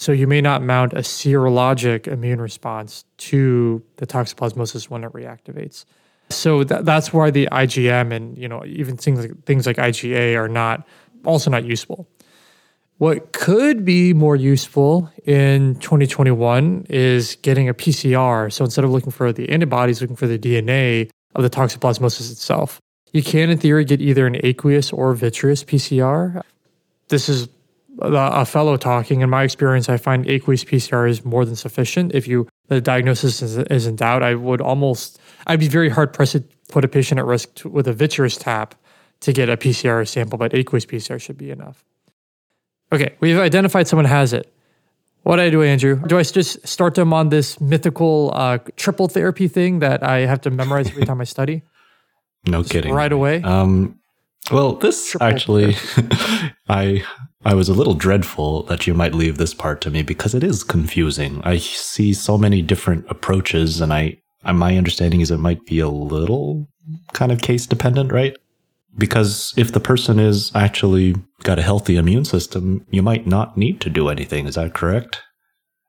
So 0.00 0.12
you 0.12 0.26
may 0.26 0.40
not 0.40 0.62
mount 0.62 0.94
a 0.94 1.00
serologic 1.00 2.08
immune 2.08 2.40
response 2.40 3.04
to 3.18 3.82
the 3.96 4.06
toxoplasmosis 4.06 4.88
when 4.88 5.04
it 5.04 5.12
reactivates. 5.12 5.84
So 6.30 6.64
that, 6.64 6.86
that's 6.86 7.12
why 7.12 7.30
the 7.30 7.50
IgM 7.52 8.10
and 8.10 8.38
you 8.38 8.48
know 8.48 8.64
even 8.64 8.96
things 8.96 9.20
like 9.20 9.44
things 9.44 9.66
like 9.66 9.76
IgA 9.76 10.36
are 10.36 10.48
not 10.48 10.88
also 11.26 11.50
not 11.50 11.66
useful. 11.66 12.08
What 12.96 13.34
could 13.34 13.84
be 13.84 14.14
more 14.14 14.36
useful 14.36 15.10
in 15.26 15.74
2021 15.80 16.86
is 16.88 17.36
getting 17.36 17.68
a 17.68 17.74
PCR. 17.74 18.50
So 18.50 18.64
instead 18.64 18.86
of 18.86 18.90
looking 18.90 19.12
for 19.12 19.34
the 19.34 19.50
antibodies, 19.50 20.00
looking 20.00 20.16
for 20.16 20.26
the 20.26 20.38
DNA 20.38 21.10
of 21.34 21.42
the 21.42 21.50
toxoplasmosis 21.50 22.32
itself. 22.32 22.80
You 23.12 23.22
can, 23.22 23.50
in 23.50 23.58
theory, 23.58 23.84
get 23.84 24.00
either 24.00 24.26
an 24.26 24.36
aqueous 24.44 24.94
or 24.94 25.12
vitreous 25.12 25.62
PCR. 25.62 26.40
This 27.08 27.28
is 27.28 27.48
a 28.00 28.12
a 28.12 28.44
fellow 28.44 28.76
talking. 28.76 29.20
In 29.20 29.30
my 29.30 29.42
experience, 29.42 29.88
I 29.88 29.96
find 29.96 30.26
aqueous 30.28 30.64
PCR 30.64 31.08
is 31.08 31.24
more 31.24 31.44
than 31.44 31.56
sufficient. 31.56 32.14
If 32.14 32.28
you 32.28 32.48
the 32.68 32.80
diagnosis 32.80 33.42
is, 33.42 33.58
is 33.58 33.86
in 33.86 33.96
doubt, 33.96 34.22
I 34.22 34.34
would 34.34 34.60
almost 34.60 35.18
I'd 35.46 35.60
be 35.60 35.68
very 35.68 35.88
hard 35.88 36.12
pressed 36.12 36.32
to 36.32 36.44
put 36.68 36.84
a 36.84 36.88
patient 36.88 37.18
at 37.18 37.26
risk 37.26 37.54
to, 37.56 37.68
with 37.68 37.88
a 37.88 37.92
vitreous 37.92 38.36
tap 38.36 38.74
to 39.20 39.32
get 39.32 39.48
a 39.48 39.56
PCR 39.56 40.06
sample, 40.08 40.38
but 40.38 40.54
aqueous 40.54 40.86
PCR 40.86 41.20
should 41.20 41.36
be 41.36 41.50
enough. 41.50 41.84
Okay, 42.92 43.14
we've 43.20 43.38
identified 43.38 43.86
someone 43.86 44.06
has 44.06 44.32
it. 44.32 44.52
What 45.22 45.36
do 45.36 45.42
I 45.42 45.50
do, 45.50 45.62
Andrew? 45.62 46.00
Do 46.06 46.18
I 46.18 46.22
just 46.22 46.66
start 46.66 46.94
them 46.94 47.12
on 47.12 47.28
this 47.28 47.60
mythical 47.60 48.32
uh, 48.34 48.58
triple 48.76 49.06
therapy 49.06 49.48
thing 49.48 49.80
that 49.80 50.02
I 50.02 50.20
have 50.20 50.40
to 50.42 50.50
memorize 50.50 50.88
every 50.88 51.04
time 51.04 51.20
I 51.20 51.24
study? 51.24 51.62
No 52.46 52.62
kidding. 52.62 52.94
Right 52.94 53.12
away? 53.12 53.42
Um, 53.42 54.00
well, 54.50 54.72
this 54.72 55.10
Triple 55.10 55.26
actually, 55.26 55.76
I 56.70 57.04
I 57.44 57.54
was 57.54 57.68
a 57.68 57.74
little 57.74 57.94
dreadful 57.94 58.64
that 58.64 58.86
you 58.86 58.92
might 58.92 59.14
leave 59.14 59.38
this 59.38 59.54
part 59.54 59.80
to 59.82 59.90
me 59.90 60.02
because 60.02 60.34
it 60.34 60.44
is 60.44 60.62
confusing. 60.62 61.40
I 61.42 61.56
see 61.56 62.12
so 62.12 62.36
many 62.36 62.60
different 62.60 63.06
approaches, 63.08 63.80
and 63.80 63.92
I 63.92 64.18
my 64.44 64.76
understanding 64.76 65.20
is 65.20 65.30
it 65.30 65.38
might 65.38 65.64
be 65.66 65.80
a 65.80 65.88
little 65.88 66.68
kind 67.12 67.32
of 67.32 67.40
case 67.40 67.66
dependent, 67.66 68.12
right? 68.12 68.36
Because 68.96 69.54
if 69.56 69.72
the 69.72 69.80
person 69.80 70.18
is 70.18 70.50
actually 70.54 71.14
got 71.42 71.58
a 71.58 71.62
healthy 71.62 71.96
immune 71.96 72.24
system, 72.24 72.86
you 72.90 73.02
might 73.02 73.26
not 73.26 73.56
need 73.56 73.80
to 73.82 73.90
do 73.90 74.08
anything. 74.08 74.46
Is 74.46 74.56
that 74.56 74.74
correct? 74.74 75.22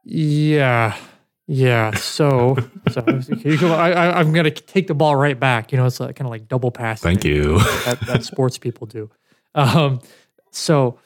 Yeah. 0.03 0.95
Yeah. 1.47 1.91
So, 1.95 2.57
so 2.91 3.01
go, 3.59 3.73
I, 3.73 3.91
I, 3.91 4.19
I'm 4.19 4.33
going 4.33 4.45
to 4.45 4.51
take 4.51 4.87
the 4.87 4.93
ball 4.93 5.15
right 5.15 5.39
back. 5.39 5.71
You 5.71 5.77
know, 5.77 5.85
it's 5.85 5.99
like, 5.99 6.15
kind 6.15 6.27
of 6.27 6.31
like 6.31 6.47
double 6.47 6.71
pass. 6.71 7.01
Thank 7.01 7.25
you. 7.25 7.59
that, 7.85 7.99
that 8.07 8.23
sports 8.23 8.57
people 8.57 8.85
do. 8.87 9.09
Um, 9.55 9.99
so, 10.51 10.99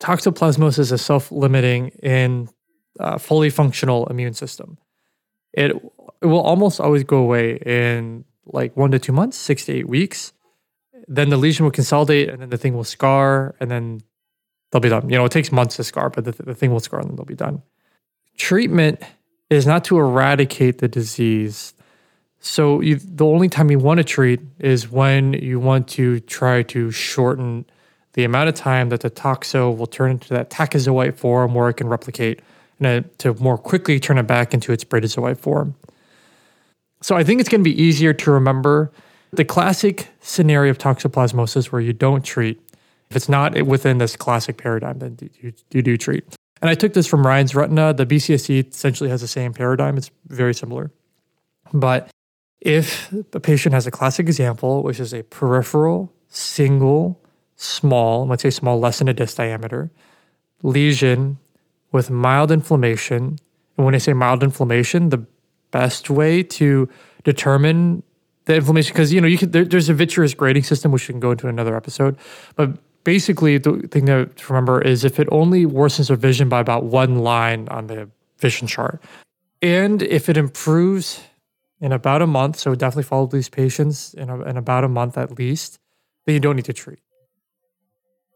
toxoplasmosis 0.00 0.92
is 0.92 1.02
self 1.02 1.30
limiting 1.30 1.88
in 2.02 2.48
fully 3.18 3.50
functional 3.50 4.06
immune 4.06 4.34
system. 4.34 4.78
It, 5.52 5.72
it 6.22 6.26
will 6.26 6.40
almost 6.40 6.80
always 6.80 7.04
go 7.04 7.18
away 7.18 7.56
in 7.56 8.24
like 8.46 8.76
one 8.76 8.90
to 8.90 8.98
two 8.98 9.12
months, 9.12 9.36
six 9.36 9.66
to 9.66 9.72
eight 9.72 9.88
weeks. 9.88 10.32
Then 11.06 11.30
the 11.30 11.36
lesion 11.36 11.64
will 11.64 11.72
consolidate 11.72 12.28
and 12.28 12.40
then 12.40 12.50
the 12.50 12.58
thing 12.58 12.74
will 12.74 12.84
scar 12.84 13.54
and 13.60 13.70
then 13.70 14.00
they'll 14.70 14.80
be 14.80 14.88
done. 14.88 15.08
You 15.08 15.16
know, 15.18 15.24
it 15.24 15.32
takes 15.32 15.50
months 15.50 15.76
to 15.76 15.84
scar, 15.84 16.10
but 16.10 16.24
the, 16.24 16.32
the 16.32 16.54
thing 16.54 16.72
will 16.72 16.80
scar 16.80 17.00
and 17.00 17.10
then 17.10 17.16
they'll 17.16 17.24
be 17.24 17.34
done. 17.34 17.62
Treatment 18.36 19.02
is 19.48 19.66
not 19.66 19.84
to 19.84 19.98
eradicate 19.98 20.78
the 20.78 20.88
disease. 20.88 21.74
So 22.38 22.80
you, 22.80 22.96
the 22.96 23.26
only 23.26 23.48
time 23.48 23.70
you 23.70 23.78
want 23.78 23.98
to 23.98 24.04
treat 24.04 24.40
is 24.60 24.90
when 24.90 25.34
you 25.34 25.58
want 25.58 25.88
to 25.88 26.20
try 26.20 26.62
to 26.64 26.90
shorten 26.90 27.66
the 28.14 28.24
amount 28.24 28.48
of 28.48 28.54
time 28.54 28.88
that 28.88 29.00
the 29.00 29.10
toxo 29.10 29.76
will 29.76 29.86
turn 29.86 30.12
into 30.12 30.28
that 30.30 30.50
tachyzoite 30.50 31.16
form 31.16 31.54
where 31.54 31.68
it 31.68 31.74
can 31.74 31.88
replicate 31.88 32.40
and 32.80 33.04
uh, 33.04 33.08
to 33.18 33.34
more 33.34 33.58
quickly 33.58 34.00
turn 34.00 34.18
it 34.18 34.26
back 34.26 34.54
into 34.54 34.72
its 34.72 34.84
bradyzoite 34.84 35.38
form. 35.38 35.74
So 37.02 37.16
I 37.16 37.24
think 37.24 37.40
it's 37.40 37.48
going 37.48 37.62
to 37.62 37.70
be 37.70 37.80
easier 37.80 38.12
to 38.12 38.30
remember 38.30 38.90
the 39.32 39.44
classic 39.44 40.08
scenario 40.20 40.70
of 40.70 40.78
toxoplasmosis 40.78 41.66
where 41.66 41.80
you 41.80 41.92
don't 41.92 42.24
treat. 42.24 42.60
If 43.10 43.16
it's 43.16 43.28
not 43.28 43.60
within 43.62 43.98
this 43.98 44.16
classic 44.16 44.56
paradigm, 44.56 44.98
then 44.98 45.18
you, 45.40 45.52
you 45.70 45.82
do 45.82 45.96
treat. 45.96 46.24
And 46.62 46.68
I 46.68 46.74
took 46.74 46.92
this 46.92 47.06
from 47.06 47.26
Ryan's 47.26 47.54
Retina. 47.54 47.94
The 47.94 48.06
BCSC 48.06 48.70
essentially 48.70 49.10
has 49.10 49.20
the 49.20 49.28
same 49.28 49.52
paradigm. 49.52 49.96
It's 49.96 50.10
very 50.26 50.54
similar. 50.54 50.90
But 51.72 52.10
if 52.60 53.12
a 53.32 53.40
patient 53.40 53.74
has 53.74 53.86
a 53.86 53.90
classic 53.90 54.26
example, 54.26 54.82
which 54.82 55.00
is 55.00 55.14
a 55.14 55.22
peripheral, 55.22 56.12
single, 56.28 57.19
small, 57.60 58.26
let's 58.26 58.42
say 58.42 58.50
small, 58.50 58.80
less 58.80 58.98
than 58.98 59.08
a 59.08 59.12
disc 59.12 59.36
diameter, 59.36 59.90
lesion 60.62 61.38
with 61.92 62.10
mild 62.10 62.50
inflammation, 62.50 63.38
and 63.76 63.84
when 63.84 63.94
I 63.94 63.98
say 63.98 64.12
mild 64.12 64.42
inflammation, 64.42 65.10
the 65.10 65.24
best 65.70 66.08
way 66.08 66.42
to 66.42 66.88
determine 67.24 68.02
the 68.46 68.56
inflammation, 68.56 68.94
because 68.94 69.12
you 69.12 69.20
know 69.20 69.26
you 69.26 69.38
can 69.38 69.50
there, 69.50 69.64
there's 69.64 69.88
a 69.88 69.94
vitreous 69.94 70.34
grading 70.34 70.62
system, 70.62 70.90
which 70.90 71.06
we 71.06 71.12
can 71.12 71.20
go 71.20 71.32
into 71.32 71.48
another 71.48 71.76
episode, 71.76 72.16
but 72.56 72.70
basically 73.04 73.58
the 73.58 73.86
thing 73.90 74.06
to 74.06 74.28
remember 74.48 74.80
is 74.80 75.04
if 75.04 75.20
it 75.20 75.28
only 75.30 75.66
worsens 75.66 76.08
your 76.08 76.16
vision 76.16 76.48
by 76.48 76.60
about 76.60 76.84
one 76.84 77.18
line 77.18 77.68
on 77.68 77.88
the 77.88 78.08
vision 78.38 78.66
chart, 78.66 79.02
and 79.60 80.02
if 80.02 80.28
it 80.30 80.36
improves 80.36 81.22
in 81.80 81.92
about 81.92 82.22
a 82.22 82.26
month, 82.26 82.58
so 82.58 82.74
definitely 82.74 83.02
follow 83.02 83.26
these 83.26 83.48
patients 83.50 84.14
in, 84.14 84.30
a, 84.30 84.40
in 84.42 84.56
about 84.56 84.84
a 84.84 84.88
month 84.88 85.18
at 85.18 85.38
least, 85.38 85.78
then 86.24 86.34
you 86.34 86.40
don't 86.40 86.56
need 86.56 86.64
to 86.64 86.72
treat. 86.72 87.00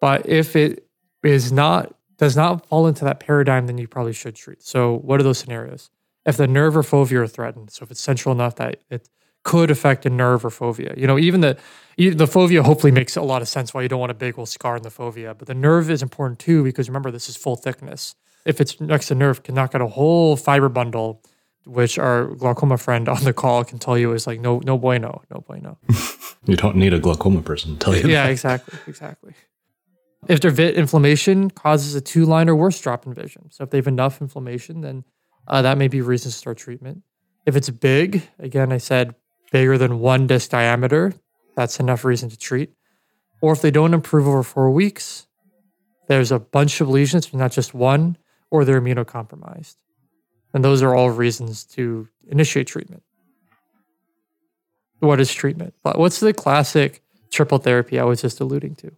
But 0.04 0.28
if 0.28 0.54
it 0.54 0.86
is 1.22 1.50
not 1.50 1.94
does 2.18 2.36
not 2.36 2.66
fall 2.66 2.86
into 2.86 3.06
that 3.06 3.20
paradigm, 3.20 3.66
then 3.66 3.78
you 3.78 3.88
probably 3.88 4.12
should 4.12 4.34
treat. 4.34 4.62
So 4.62 4.98
what 4.98 5.18
are 5.18 5.22
those 5.22 5.38
scenarios? 5.38 5.88
If 6.26 6.36
the 6.36 6.46
nerve 6.46 6.76
or 6.76 6.82
fovea 6.82 7.22
are 7.22 7.26
threatened, 7.26 7.70
so 7.70 7.84
if 7.84 7.90
it's 7.90 8.02
central 8.02 8.34
enough 8.34 8.56
that 8.56 8.82
it 8.90 9.08
could 9.44 9.70
affect 9.70 10.04
a 10.04 10.10
nerve 10.10 10.44
or 10.44 10.50
fovea, 10.50 10.94
you 10.98 11.06
know, 11.06 11.18
even 11.18 11.40
the 11.40 11.56
even 11.96 12.18
the 12.18 12.26
fovea 12.26 12.62
hopefully 12.62 12.92
makes 12.92 13.16
a 13.16 13.22
lot 13.22 13.40
of 13.40 13.48
sense 13.48 13.72
why 13.72 13.80
you 13.80 13.88
don't 13.88 13.98
want 13.98 14.10
a 14.10 14.20
big 14.26 14.38
old 14.38 14.50
scar 14.50 14.76
in 14.76 14.82
the 14.82 14.90
fovea, 14.90 15.34
but 15.38 15.48
the 15.48 15.54
nerve 15.54 15.90
is 15.90 16.02
important 16.02 16.38
too 16.38 16.62
because 16.62 16.86
remember 16.86 17.10
this 17.10 17.30
is 17.30 17.34
full 17.34 17.56
thickness. 17.56 18.14
If 18.44 18.60
it's 18.60 18.78
next 18.78 19.06
to 19.06 19.14
nerve, 19.14 19.42
can 19.42 19.54
knock 19.54 19.74
out 19.74 19.80
a 19.80 19.86
whole 19.86 20.36
fiber 20.36 20.68
bundle, 20.68 21.22
which 21.64 21.98
our 21.98 22.26
glaucoma 22.26 22.76
friend 22.76 23.08
on 23.08 23.24
the 23.24 23.32
call 23.32 23.64
can 23.64 23.78
tell 23.78 23.96
you 23.96 24.12
is 24.12 24.26
like 24.26 24.38
no 24.38 24.60
no 24.66 24.76
bueno, 24.76 25.22
no 25.30 25.40
bueno. 25.40 25.78
You 26.46 26.56
don't 26.56 26.76
need 26.76 26.92
a 26.92 26.98
glaucoma 26.98 27.40
person 27.40 27.72
to 27.72 27.78
tell 27.78 27.96
you. 27.96 28.06
yeah, 28.06 28.24
that. 28.24 28.32
exactly, 28.32 28.78
exactly. 28.86 29.32
If 30.28 30.40
their 30.40 30.50
vit 30.50 30.76
inflammation 30.76 31.50
causes 31.50 31.94
a 31.94 32.00
two 32.00 32.24
line 32.24 32.48
or 32.48 32.56
worse 32.56 32.80
drop 32.80 33.06
in 33.06 33.14
vision, 33.14 33.50
so 33.50 33.64
if 33.64 33.70
they 33.70 33.78
have 33.78 33.86
enough 33.86 34.20
inflammation, 34.20 34.80
then 34.80 35.04
uh, 35.46 35.62
that 35.62 35.78
may 35.78 35.88
be 35.88 35.98
a 35.98 36.02
reason 36.02 36.30
to 36.30 36.36
start 36.36 36.58
treatment. 36.58 37.02
If 37.46 37.56
it's 37.56 37.68
big, 37.68 38.22
again, 38.38 38.72
I 38.72 38.78
said 38.78 39.14
bigger 39.52 39.76
than 39.76 40.00
one 40.00 40.26
disc 40.26 40.50
diameter, 40.50 41.12
that's 41.56 41.78
enough 41.78 42.04
reason 42.04 42.30
to 42.30 42.38
treat. 42.38 42.72
Or 43.40 43.52
if 43.52 43.60
they 43.60 43.70
don't 43.70 43.92
improve 43.92 44.26
over 44.26 44.42
four 44.42 44.70
weeks, 44.70 45.26
there's 46.08 46.32
a 46.32 46.38
bunch 46.38 46.80
of 46.80 46.88
lesions, 46.88 47.32
not 47.34 47.52
just 47.52 47.74
one, 47.74 48.16
or 48.50 48.64
they're 48.64 48.80
immunocompromised. 48.80 49.76
And 50.54 50.64
those 50.64 50.82
are 50.82 50.94
all 50.94 51.10
reasons 51.10 51.64
to 51.64 52.08
initiate 52.28 52.66
treatment. 52.66 53.02
What 55.00 55.20
is 55.20 55.32
treatment? 55.34 55.74
What's 55.82 56.20
the 56.20 56.32
classic 56.32 57.02
triple 57.30 57.58
therapy 57.58 57.98
I 57.98 58.04
was 58.04 58.22
just 58.22 58.40
alluding 58.40 58.76
to? 58.76 58.92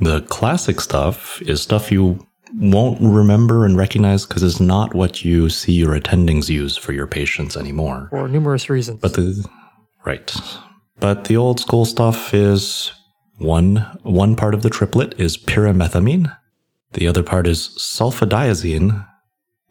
The 0.00 0.22
classic 0.22 0.80
stuff 0.80 1.40
is 1.42 1.62
stuff 1.62 1.92
you 1.92 2.26
won't 2.52 3.00
remember 3.00 3.64
and 3.64 3.76
recognize 3.76 4.26
because 4.26 4.42
it's 4.42 4.60
not 4.60 4.94
what 4.94 5.24
you 5.24 5.48
see 5.48 5.72
your 5.72 5.98
attendings 5.98 6.48
use 6.48 6.76
for 6.76 6.92
your 6.92 7.06
patients 7.06 7.56
anymore. 7.56 8.08
For 8.10 8.28
numerous 8.28 8.68
reasons. 8.70 9.00
But 9.00 9.14
the 9.14 9.44
right. 10.04 10.34
But 11.00 11.24
the 11.24 11.36
old 11.36 11.60
school 11.60 11.84
stuff 11.84 12.32
is 12.32 12.92
one 13.38 13.76
one 14.02 14.36
part 14.36 14.54
of 14.54 14.62
the 14.62 14.70
triplet 14.70 15.18
is 15.18 15.36
pyrimethamine, 15.36 16.36
the 16.92 17.08
other 17.08 17.22
part 17.22 17.46
is 17.46 17.68
sulfadiazine, 17.78 19.06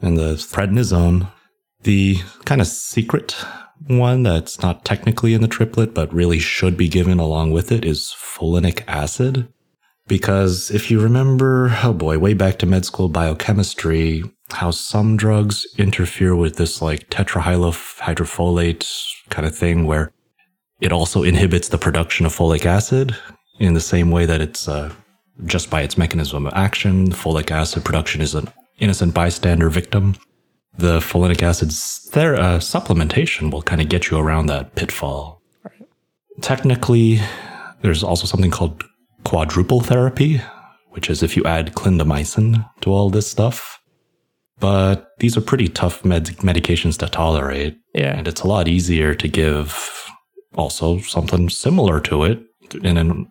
and 0.02 0.18
the 0.18 0.34
prednisone. 0.36 1.32
The 1.84 2.18
kind 2.46 2.62
of 2.62 2.68
secret 2.68 3.36
one 3.88 4.24
that's 4.24 4.62
not 4.62 4.86
technically 4.86 5.34
in 5.34 5.42
the 5.42 5.48
triplet 5.50 5.94
but 5.94 6.14
really 6.14 6.40
should 6.40 6.78
be 6.78 6.88
given 6.88 7.20
along 7.20 7.52
with 7.52 7.72
it 7.72 7.84
is 7.84 8.16
folinic 8.18 8.84
acid. 8.88 9.48
Because 10.08 10.70
if 10.70 10.92
you 10.92 11.00
remember, 11.00 11.78
oh 11.84 11.94
boy, 11.94 12.20
way 12.20 12.34
back 12.34 12.60
to 12.60 12.66
med 12.66 12.86
school 12.86 13.08
biochemistry, 13.10 14.24
how 14.52 14.72
some 14.72 15.16
drugs 15.16 15.66
interfere 15.78 16.36
with 16.36 16.58
this 16.58 16.82
like 16.82 17.10
tetrahydrofolate 17.10 18.86
kind 19.30 19.48
of 19.48 19.56
thing 19.56 19.86
where 19.86 20.12
it 20.82 20.92
also 20.92 21.24
inhibits 21.24 21.70
the 21.70 21.78
production 21.78 22.26
of 22.26 22.36
folic 22.36 22.66
acid 22.66 23.16
in 23.60 23.74
the 23.74 23.80
same 23.80 24.12
way 24.12 24.26
that 24.26 24.42
it's 24.42 24.68
uh, 24.68 24.92
just 25.46 25.70
by 25.70 25.82
its 25.82 25.98
mechanism 25.98 26.46
of 26.46 26.54
action, 26.54 27.10
folic 27.12 27.52
acid 27.52 27.86
production 27.86 28.22
is 28.22 28.36
an 28.36 28.50
innocent 28.80 29.14
bystander 29.14 29.70
victim. 29.70 30.16
The 30.78 31.00
folinic 31.00 31.42
acid 31.42 31.70
their 32.14 32.36
uh, 32.36 32.58
supplementation 32.58 33.52
will 33.52 33.62
kind 33.62 33.80
of 33.80 33.90
get 33.90 34.10
you 34.10 34.18
around 34.18 34.48
that 34.48 34.76
pitfall. 34.76 35.42
Right. 35.64 35.88
Technically, 36.42 37.20
there's 37.82 38.04
also 38.04 38.26
something 38.26 38.52
called 38.52 38.84
quadruple 39.24 39.82
therapy, 39.82 40.42
which 40.90 41.10
is 41.10 41.24
if 41.24 41.36
you 41.36 41.44
add 41.44 41.74
clindamycin 41.74 42.68
to 42.82 42.92
all 42.92 43.10
this 43.10 43.30
stuff. 43.30 43.80
But 44.60 45.10
these 45.20 45.36
are 45.36 45.42
pretty 45.42 45.68
tough 45.68 46.06
med- 46.06 46.38
medications 46.38 46.98
to 47.00 47.10
tolerate. 47.10 47.78
Yeah. 47.94 48.18
And 48.18 48.28
it's 48.28 48.42
a 48.42 48.48
lot 48.48 48.68
easier 48.68 49.14
to 49.16 49.28
give 49.28 50.10
also 50.56 51.00
something 51.00 51.50
similar 51.50 52.00
to 52.02 52.24
it, 52.24 52.40
and 52.84 52.98
in 52.98 53.28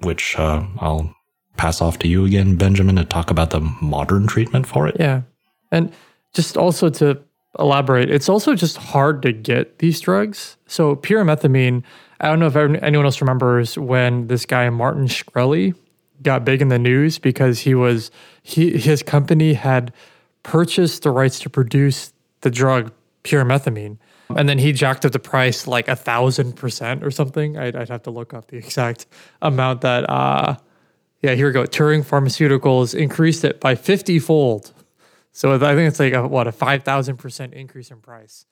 which 0.00 0.38
uh, 0.38 0.66
I'll 0.80 1.14
pass 1.56 1.80
off 1.80 1.98
to 2.00 2.08
you 2.08 2.24
again, 2.24 2.56
Benjamin, 2.56 2.96
to 2.96 3.04
talk 3.04 3.30
about 3.30 3.50
the 3.50 3.60
modern 3.60 4.26
treatment 4.26 4.66
for 4.66 4.88
it. 4.88 4.96
Yeah. 4.98 5.22
And 5.70 5.92
just 6.34 6.56
also 6.56 6.88
to 6.90 7.20
elaborate, 7.58 8.10
it's 8.10 8.28
also 8.28 8.54
just 8.54 8.76
hard 8.76 9.22
to 9.22 9.32
get 9.32 9.78
these 9.78 10.00
drugs. 10.00 10.56
So, 10.66 10.96
pyrimethamine, 10.96 11.82
I 12.22 12.28
don't 12.28 12.38
know 12.38 12.46
if 12.46 12.56
anyone 12.56 13.04
else 13.04 13.20
remembers 13.20 13.76
when 13.76 14.28
this 14.28 14.46
guy, 14.46 14.70
Martin 14.70 15.06
Shkreli, 15.06 15.74
got 16.22 16.44
big 16.44 16.62
in 16.62 16.68
the 16.68 16.78
news 16.78 17.18
because 17.18 17.58
he 17.58 17.74
was, 17.74 18.12
he, 18.44 18.78
his 18.78 19.02
company 19.02 19.54
had 19.54 19.92
purchased 20.44 21.02
the 21.02 21.10
rights 21.10 21.40
to 21.40 21.50
produce 21.50 22.12
the 22.42 22.50
drug 22.50 22.92
pyrimethamine. 23.24 23.98
And 24.36 24.48
then 24.48 24.58
he 24.58 24.72
jacked 24.72 25.04
up 25.04 25.10
the 25.10 25.18
price 25.18 25.66
like 25.66 25.88
a 25.88 25.96
thousand 25.96 26.54
percent 26.54 27.02
or 27.02 27.10
something. 27.10 27.58
I'd, 27.58 27.74
I'd, 27.74 27.88
have 27.88 28.04
to 28.04 28.10
look 28.10 28.32
up 28.32 28.46
the 28.46 28.56
exact 28.56 29.06
amount 29.42 29.80
that, 29.80 30.08
uh, 30.08 30.56
yeah, 31.22 31.34
here 31.34 31.48
we 31.48 31.52
go. 31.52 31.64
Turing 31.64 32.04
Pharmaceuticals 32.04 32.94
increased 32.94 33.44
it 33.44 33.60
by 33.60 33.74
50 33.74 34.20
fold. 34.20 34.72
So 35.32 35.54
I 35.54 35.58
think 35.58 35.88
it's 35.88 35.98
like 35.98 36.12
a, 36.12 36.26
what, 36.26 36.46
a 36.46 36.52
5,000% 36.52 37.52
increase 37.52 37.90
in 37.90 38.00
price. 38.00 38.46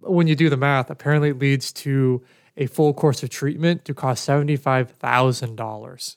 When 0.00 0.26
you 0.26 0.34
do 0.34 0.48
the 0.48 0.56
math, 0.56 0.90
apparently 0.90 1.30
it 1.30 1.38
leads 1.38 1.72
to 1.72 2.22
a 2.56 2.66
full 2.66 2.94
course 2.94 3.22
of 3.22 3.30
treatment 3.30 3.84
to 3.84 3.94
cost 3.94 4.28
$75,000. 4.28 6.16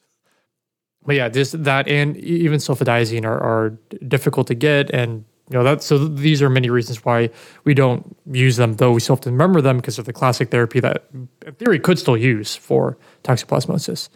But 1.05 1.15
yeah, 1.15 1.29
this, 1.29 1.51
that 1.51 1.87
and 1.87 2.17
even 2.17 2.59
sulfadiazine 2.59 3.25
are, 3.25 3.39
are 3.39 3.77
difficult 4.07 4.47
to 4.47 4.55
get 4.55 4.89
and 4.91 5.25
you 5.49 5.57
know 5.57 5.63
that 5.63 5.81
so 5.81 5.97
these 5.97 6.41
are 6.41 6.49
many 6.49 6.69
reasons 6.69 7.05
why 7.05 7.29
we 7.63 7.73
don't 7.73 8.17
use 8.29 8.57
them 8.57 8.73
though 8.73 8.91
we 8.91 8.99
still 8.99 9.15
have 9.15 9.21
to 9.21 9.31
remember 9.31 9.61
them 9.61 9.77
because 9.77 9.97
of 9.97 10.03
the 10.03 10.11
classic 10.11 10.51
therapy 10.51 10.81
that 10.81 11.05
in 11.13 11.29
theory 11.53 11.79
could 11.79 11.97
still 11.97 12.17
use 12.17 12.57
for 12.57 12.97
toxoplasmosis. 13.23 14.09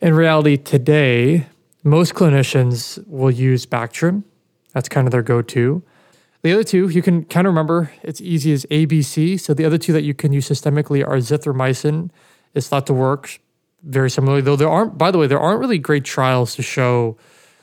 In 0.00 0.14
reality 0.14 0.56
today 0.56 1.46
most 1.84 2.14
clinicians 2.14 3.06
will 3.06 3.30
use 3.30 3.66
bactrim. 3.66 4.24
That's 4.72 4.88
kind 4.88 5.06
of 5.06 5.12
their 5.12 5.22
go-to 5.22 5.84
the 6.42 6.52
other 6.52 6.64
two 6.64 6.88
you 6.88 7.02
can 7.02 7.24
kind 7.24 7.46
of 7.46 7.52
remember 7.52 7.92
it's 8.02 8.20
easy 8.20 8.52
as 8.52 8.64
abc 8.66 9.40
so 9.40 9.54
the 9.54 9.64
other 9.64 9.78
two 9.78 9.92
that 9.92 10.02
you 10.02 10.14
can 10.14 10.32
use 10.32 10.48
systemically 10.48 11.06
are 11.06 11.16
azithromycin 11.16 12.10
it's 12.54 12.68
thought 12.68 12.86
to 12.86 12.94
work 12.94 13.40
very 13.82 14.10
similarly 14.10 14.42
though 14.42 14.56
there 14.56 14.68
aren't 14.68 14.98
by 14.98 15.10
the 15.10 15.18
way 15.18 15.26
there 15.26 15.40
aren't 15.40 15.60
really 15.60 15.78
great 15.78 16.04
trials 16.04 16.54
to 16.54 16.62
show 16.62 17.16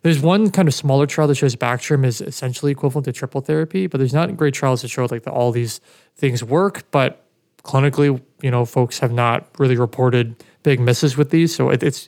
there's 0.06 0.20
one 0.20 0.52
kind 0.52 0.68
of 0.68 0.76
smaller 0.76 1.08
trial 1.08 1.28
that 1.30 1.34
shows 1.34 1.56
Bactrim 1.56 2.06
is 2.06 2.22
essentially 2.22 2.72
equivalent 2.72 3.06
to 3.06 3.12
triple 3.12 3.42
therapy, 3.42 3.88
but 3.88 3.98
there's 3.98 4.14
not 4.14 4.38
great 4.38 4.54
trials 4.54 4.84
that 4.84 4.90
show 4.90 5.08
like 5.10 5.24
that 5.24 5.32
all 5.32 5.52
these 5.52 5.82
things 6.16 6.44
work. 6.44 6.84
But 6.92 7.26
clinically, 7.64 8.22
you 8.40 8.52
know, 8.52 8.66
folks 8.66 9.00
have 9.00 9.12
not 9.12 9.50
really 9.58 9.76
reported 9.76 10.44
big 10.62 10.80
misses 10.80 11.18
with 11.18 11.32
these. 11.32 11.56
So 11.56 11.72
it, 11.72 11.82
it's 11.82 12.08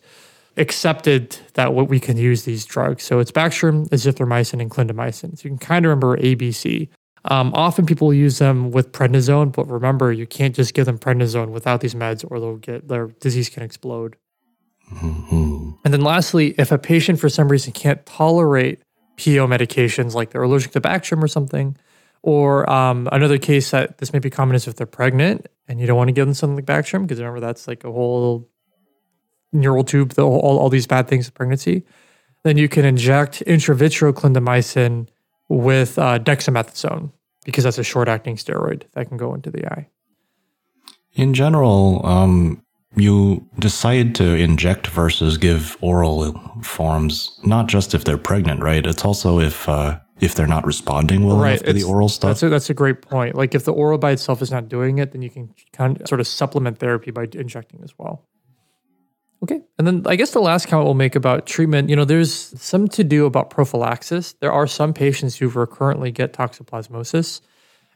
accepted 0.57 1.37
that 1.53 1.73
what 1.73 1.89
we 1.89 1.99
can 1.99 2.17
use 2.17 2.43
these 2.43 2.65
drugs. 2.65 3.03
So 3.03 3.19
it's 3.19 3.31
Bactrim, 3.31 3.87
azithromycin, 3.89 4.61
and 4.61 4.71
clindamycin. 4.71 5.37
So 5.37 5.43
you 5.43 5.49
can 5.51 5.57
kind 5.57 5.85
of 5.85 5.89
remember 5.89 6.17
ABC. 6.17 6.89
Um, 7.25 7.53
often 7.53 7.85
people 7.85 8.13
use 8.13 8.39
them 8.39 8.71
with 8.71 8.91
prednisone, 8.91 9.51
but 9.51 9.67
remember, 9.67 10.11
you 10.11 10.25
can't 10.25 10.55
just 10.55 10.73
give 10.73 10.85
them 10.85 10.97
prednisone 10.97 11.49
without 11.49 11.81
these 11.81 11.93
meds, 11.93 12.25
or 12.29 12.39
they'll 12.39 12.57
get 12.57 12.87
their 12.87 13.07
disease 13.07 13.49
can 13.49 13.63
explode. 13.63 14.15
Mm-hmm. 14.93 15.71
And 15.83 15.93
then 15.93 16.01
lastly, 16.01 16.55
if 16.57 16.71
a 16.71 16.77
patient 16.77 17.19
for 17.19 17.27
some 17.27 17.49
reason 17.49 17.73
can't 17.73 18.05
tolerate 18.05 18.81
PO 19.17 19.47
medications 19.47 20.13
like 20.13 20.31
they're 20.31 20.43
allergic 20.43 20.71
to 20.71 20.81
Bactrim 20.81 21.21
or 21.21 21.27
something, 21.27 21.75
or 22.21 22.69
um, 22.69 23.09
another 23.11 23.37
case 23.37 23.71
that 23.71 23.97
this 23.97 24.13
may 24.13 24.19
be 24.19 24.29
common 24.29 24.55
is 24.55 24.67
if 24.67 24.75
they're 24.75 24.87
pregnant 24.87 25.47
and 25.67 25.79
you 25.79 25.87
don't 25.87 25.97
want 25.97 26.07
to 26.07 26.13
give 26.13 26.25
them 26.25 26.33
something 26.33 26.55
like 26.55 26.65
Bactrim 26.65 27.03
because 27.03 27.19
remember 27.19 27.39
that's 27.39 27.67
like 27.67 27.83
a 27.83 27.91
whole 27.91 28.49
neural 29.51 29.83
tube, 29.83 30.11
the, 30.11 30.23
all, 30.23 30.57
all 30.59 30.69
these 30.69 30.87
bad 30.87 31.07
things 31.07 31.27
with 31.27 31.33
pregnancy, 31.33 31.83
then 32.43 32.57
you 32.57 32.69
can 32.69 32.85
inject 32.85 33.43
intravitreal 33.45 34.13
clindamycin 34.13 35.07
with 35.49 35.97
uh, 35.97 36.19
dexamethasone 36.19 37.11
because 37.45 37.63
that's 37.63 37.77
a 37.77 37.83
short 37.83 38.07
acting 38.07 38.35
steroid 38.35 38.83
that 38.93 39.07
can 39.07 39.17
go 39.17 39.33
into 39.33 39.49
the 39.49 39.65
eye. 39.71 39.87
In 41.13 41.33
general, 41.33 42.05
um, 42.05 42.63
you 42.95 43.47
decide 43.59 44.15
to 44.15 44.35
inject 44.35 44.87
versus 44.87 45.37
give 45.37 45.77
oral 45.81 46.33
forms, 46.61 47.39
not 47.43 47.67
just 47.67 47.93
if 47.93 48.03
they're 48.03 48.17
pregnant, 48.17 48.61
right? 48.61 48.85
It's 48.85 49.05
also 49.05 49.39
if 49.39 49.67
uh, 49.67 49.99
if 50.19 50.35
they're 50.35 50.47
not 50.47 50.65
responding 50.65 51.25
well 51.25 51.37
right. 51.37 51.51
enough 51.51 51.63
to 51.63 51.69
it's, 51.71 51.83
the 51.83 51.87
oral 51.87 52.09
stuff. 52.09 52.29
That's 52.29 52.43
a, 52.43 52.49
that's 52.49 52.69
a 52.69 52.73
great 52.73 53.01
point. 53.01 53.35
Like 53.35 53.53
if 53.53 53.65
the 53.65 53.73
oral 53.73 53.97
by 53.97 54.11
itself 54.11 54.41
is 54.41 54.51
not 54.51 54.67
doing 54.67 54.97
it, 54.97 55.11
then 55.11 55.21
you 55.21 55.29
can 55.29 55.53
kind 55.73 56.01
of 56.01 56.07
sort 56.07 56.19
of 56.19 56.27
supplement 56.27 56.79
therapy 56.79 57.11
by 57.11 57.27
injecting 57.33 57.81
as 57.83 57.93
well. 57.97 58.25
Okay. 59.43 59.61
And 59.77 59.85
then 59.85 60.03
I 60.07 60.15
guess 60.15 60.31
the 60.31 60.39
last 60.39 60.67
comment 60.67 60.85
we'll 60.85 60.95
make 60.95 61.15
about 61.15 61.45
treatment, 61.45 61.89
you 61.89 61.95
know, 61.95 62.05
there's 62.05 62.33
some 62.59 62.87
to 62.89 63.03
do 63.03 63.25
about 63.25 63.49
prophylaxis. 63.49 64.33
There 64.39 64.51
are 64.51 64.65
some 64.65 64.93
patients 64.93 65.37
who 65.37 65.47
recurrently 65.47 66.11
get 66.11 66.33
toxoplasmosis 66.33 67.41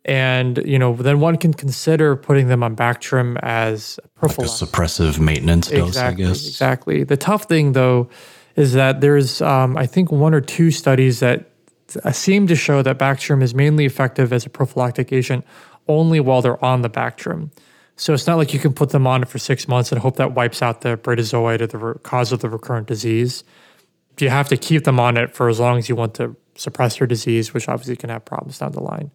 and 0.05 0.61
you 0.65 0.79
know 0.79 0.95
then 0.95 1.19
one 1.19 1.37
can 1.37 1.53
consider 1.53 2.15
putting 2.15 2.47
them 2.47 2.63
on 2.63 2.75
Bactrim 2.75 3.37
as 3.43 3.99
like 4.21 4.31
a 4.31 4.41
suppressive 4.41 5.19
maintenance 5.19 5.69
dose. 5.69 5.89
Exactly, 5.89 6.25
I 6.25 6.27
guess 6.27 6.47
exactly. 6.47 7.03
The 7.03 7.17
tough 7.17 7.45
thing 7.45 7.73
though 7.73 8.09
is 8.55 8.73
that 8.73 9.01
there's 9.01 9.41
um, 9.41 9.77
I 9.77 9.85
think 9.85 10.11
one 10.11 10.33
or 10.33 10.41
two 10.41 10.71
studies 10.71 11.19
that 11.19 11.51
seem 12.11 12.47
to 12.47 12.55
show 12.55 12.81
that 12.81 12.97
Bactrim 12.97 13.43
is 13.43 13.53
mainly 13.53 13.85
effective 13.85 14.33
as 14.33 14.45
a 14.45 14.49
prophylactic 14.49 15.11
agent 15.13 15.45
only 15.87 16.19
while 16.19 16.41
they're 16.41 16.63
on 16.63 16.81
the 16.81 16.89
Bactrim. 16.89 17.51
So 18.01 18.15
it's 18.15 18.25
not 18.25 18.37
like 18.39 18.51
you 18.51 18.59
can 18.59 18.73
put 18.73 18.89
them 18.89 19.05
on 19.05 19.21
it 19.21 19.29
for 19.29 19.37
six 19.37 19.67
months 19.67 19.91
and 19.91 20.01
hope 20.01 20.15
that 20.15 20.33
wipes 20.33 20.63
out 20.63 20.81
the 20.81 20.97
bradyzoite 20.97 21.61
or 21.61 21.67
the 21.67 21.77
re- 21.77 21.93
cause 22.01 22.31
of 22.31 22.39
the 22.39 22.49
recurrent 22.49 22.87
disease. 22.87 23.43
You 24.19 24.29
have 24.29 24.49
to 24.49 24.57
keep 24.57 24.85
them 24.85 24.99
on 24.99 25.17
it 25.17 25.35
for 25.35 25.49
as 25.49 25.59
long 25.59 25.77
as 25.77 25.87
you 25.87 25.95
want 25.95 26.15
to 26.15 26.35
suppress 26.55 26.97
their 26.97 27.05
disease, 27.05 27.53
which 27.53 27.69
obviously 27.69 27.95
can 27.95 28.09
have 28.09 28.25
problems 28.25 28.57
down 28.57 28.71
the 28.71 28.81
line. 28.81 29.11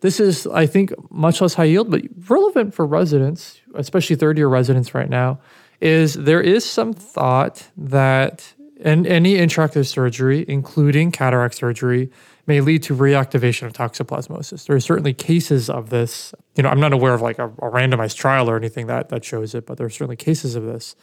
This 0.00 0.20
is, 0.20 0.46
I 0.46 0.64
think, 0.64 0.94
much 1.10 1.42
less 1.42 1.52
high 1.52 1.64
yield, 1.64 1.90
but 1.90 2.00
relevant 2.30 2.72
for 2.72 2.86
residents, 2.86 3.60
especially 3.74 4.16
third 4.16 4.38
year 4.38 4.48
residents 4.48 4.94
right 4.94 5.10
now, 5.10 5.38
is 5.82 6.14
there 6.14 6.40
is 6.40 6.64
some 6.64 6.94
thought 6.94 7.68
that 7.76 8.54
and 8.80 9.06
any 9.06 9.36
intraocular 9.36 9.86
surgery, 9.86 10.46
including 10.48 11.12
cataract 11.12 11.56
surgery, 11.56 12.10
may 12.46 12.60
lead 12.60 12.82
to 12.84 12.94
reactivation 12.94 13.66
of 13.66 13.72
toxoplasmosis. 13.72 14.66
There 14.66 14.76
are 14.76 14.80
certainly 14.80 15.14
cases 15.14 15.70
of 15.70 15.90
this. 15.90 16.34
You 16.56 16.62
know, 16.62 16.68
I'm 16.68 16.80
not 16.80 16.92
aware 16.92 17.14
of 17.14 17.22
like 17.22 17.38
a, 17.38 17.46
a, 17.46 17.70
randomized 17.70 18.16
trial 18.16 18.50
or 18.50 18.56
anything 18.56 18.86
that 18.88 19.08
that 19.08 19.24
shows 19.24 19.54
it, 19.54 19.66
but 19.66 19.78
there 19.78 19.86
are 19.86 19.90
certainly 19.90 20.16
cases 20.16 20.54
of 20.54 20.64
this. 20.64 20.94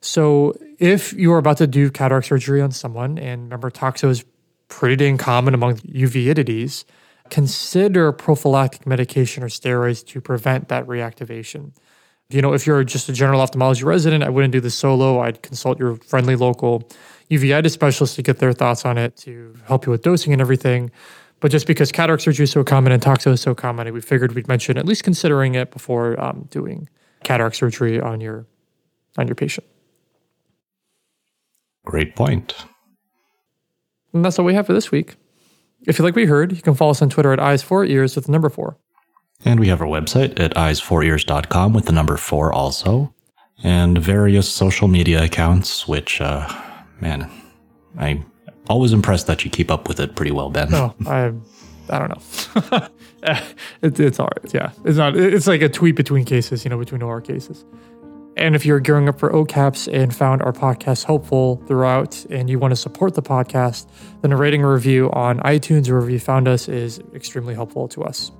So 0.00 0.54
if 0.78 1.12
you 1.14 1.32
are 1.32 1.38
about 1.38 1.56
to 1.58 1.66
do 1.66 1.90
cataract 1.90 2.26
surgery 2.26 2.60
on 2.60 2.70
someone, 2.70 3.18
and 3.18 3.44
remember, 3.44 3.70
toxo 3.70 4.10
is 4.10 4.24
pretty 4.68 4.96
dang 4.96 5.16
common 5.16 5.54
among 5.54 5.76
uveitis, 5.78 6.84
consider 7.30 8.12
prophylactic 8.12 8.86
medication 8.86 9.42
or 9.42 9.48
steroids 9.48 10.06
to 10.08 10.20
prevent 10.20 10.68
that 10.68 10.86
reactivation. 10.86 11.72
You 12.28 12.42
know, 12.42 12.52
if 12.52 12.66
you're 12.66 12.84
just 12.84 13.08
a 13.08 13.12
general 13.12 13.40
ophthalmology 13.40 13.84
resident, 13.84 14.24
I 14.24 14.28
wouldn't 14.28 14.52
do 14.52 14.60
this 14.60 14.74
solo. 14.74 15.20
I'd 15.20 15.42
consult 15.42 15.78
your 15.78 15.96
friendly 15.96 16.36
local 16.36 16.88
uveitis 17.30 17.70
specialist 17.70 18.16
to 18.16 18.22
get 18.22 18.38
their 18.38 18.52
thoughts 18.52 18.84
on 18.84 18.98
it 18.98 19.16
to 19.18 19.54
help 19.66 19.86
you 19.86 19.90
with 19.92 20.02
dosing 20.02 20.32
and 20.32 20.40
everything. 20.40 20.90
But 21.40 21.50
just 21.50 21.66
because 21.66 21.92
cataract 21.92 22.22
surgery 22.22 22.44
is 22.44 22.50
so 22.50 22.64
common 22.64 22.92
and 22.92 23.02
toxo 23.02 23.32
is 23.32 23.40
so 23.40 23.54
common, 23.54 23.92
we 23.92 24.00
figured 24.00 24.34
we'd 24.34 24.48
mention 24.48 24.78
at 24.78 24.86
least 24.86 25.04
considering 25.04 25.54
it 25.54 25.70
before 25.70 26.18
um, 26.22 26.48
doing 26.50 26.88
cataract 27.22 27.56
surgery 27.56 28.00
on 28.00 28.20
your 28.20 28.46
on 29.18 29.28
your 29.28 29.34
patient. 29.34 29.66
Great 31.84 32.16
point. 32.16 32.54
And 34.12 34.24
that's 34.24 34.38
all 34.38 34.44
we 34.44 34.54
have 34.54 34.66
for 34.66 34.72
this 34.72 34.90
week. 34.90 35.16
If 35.86 35.98
you 35.98 36.04
like 36.04 36.14
what 36.14 36.22
you 36.22 36.28
heard, 36.28 36.52
you 36.52 36.62
can 36.62 36.74
follow 36.74 36.92
us 36.92 37.02
on 37.02 37.10
Twitter 37.10 37.32
at 37.32 37.40
eyes 37.40 37.62
four 37.62 37.84
ears 37.84 38.16
with 38.16 38.26
the 38.26 38.32
number 38.32 38.48
four. 38.48 38.78
And 39.44 39.60
we 39.60 39.68
have 39.68 39.82
our 39.82 39.86
website 39.86 40.40
at 40.40 40.54
eyes4ears.com 40.54 41.74
with 41.74 41.86
the 41.86 41.92
number 41.92 42.16
four 42.16 42.52
also. 42.52 43.12
And 43.62 43.98
various 43.98 44.50
social 44.50 44.88
media 44.88 45.22
accounts, 45.22 45.86
which, 45.86 46.20
uh, 46.20 46.48
man, 47.00 47.30
I'm 47.98 48.24
always 48.68 48.92
impressed 48.92 49.26
that 49.26 49.44
you 49.44 49.50
keep 49.50 49.70
up 49.70 49.88
with 49.88 50.00
it 50.00 50.16
pretty 50.16 50.32
well, 50.32 50.50
Ben. 50.50 50.70
No, 50.70 50.94
I, 51.06 51.32
I 51.88 51.98
don't 51.98 52.08
know. 52.08 52.88
it, 53.82 54.00
it's 54.00 54.18
all 54.18 54.30
right. 54.42 54.54
Yeah, 54.54 54.72
it's 54.84 54.96
not. 54.96 55.16
It's 55.16 55.46
like 55.46 55.62
a 55.62 55.68
tweet 55.68 55.96
between 55.96 56.24
cases, 56.24 56.64
you 56.64 56.70
know, 56.70 56.78
between 56.78 57.02
OR 57.02 57.20
cases. 57.20 57.64
And 58.36 58.56
if 58.56 58.66
you're 58.66 58.80
gearing 58.80 59.08
up 59.08 59.20
for 59.20 59.30
OKAPs 59.30 59.92
and 59.92 60.14
found 60.14 60.42
our 60.42 60.52
podcast 60.52 61.04
helpful 61.04 61.62
throughout 61.68 62.24
and 62.30 62.50
you 62.50 62.58
want 62.58 62.72
to 62.72 62.76
support 62.76 63.14
the 63.14 63.22
podcast, 63.22 63.86
then 64.22 64.32
a 64.32 64.36
rating 64.36 64.64
or 64.64 64.74
review 64.74 65.10
on 65.12 65.38
iTunes 65.40 65.88
or 65.88 65.92
wherever 65.94 66.10
you 66.10 66.18
found 66.18 66.48
us 66.48 66.68
is 66.68 67.00
extremely 67.14 67.54
helpful 67.54 67.86
to 67.88 68.02
us. 68.02 68.32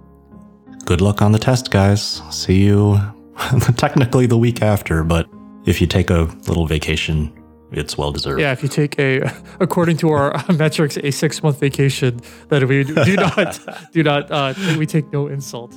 Good 0.85 1.01
luck 1.01 1.23
on 1.23 1.31
the 1.31 1.39
test, 1.39 1.71
guys. 1.71 2.21
See 2.31 2.65
you 2.65 2.99
technically 3.77 4.27
the 4.27 4.37
week 4.37 4.63
after, 4.63 5.05
but 5.05 5.29
if 5.65 5.81
you 5.81 5.87
take 5.87 6.11
a 6.11 6.23
little 6.49 6.67
vacation, 6.67 7.33
it's 7.77 7.99
well 7.99 8.13
deserved. 8.13 8.41
Yeah, 8.41 8.53
if 8.53 8.63
you 8.63 8.69
take 8.69 8.99
a, 8.99 9.23
according 9.61 9.97
to 9.99 10.11
our 10.11 10.45
metrics, 10.55 10.97
a 10.99 11.11
six 11.11 11.43
month 11.43 11.61
vacation, 11.61 12.21
that 12.49 12.67
we 12.67 12.85
do 12.85 13.17
not, 13.17 13.61
do 13.93 14.03
not, 14.03 14.31
uh, 14.31 14.55
we 14.79 14.87
take 14.87 15.13
no 15.13 15.29
insult. 15.29 15.75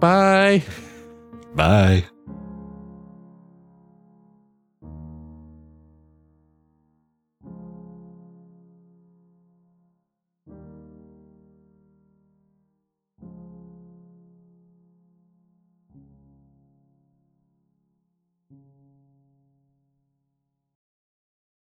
Bye. 0.00 0.62
Bye. 1.54 2.04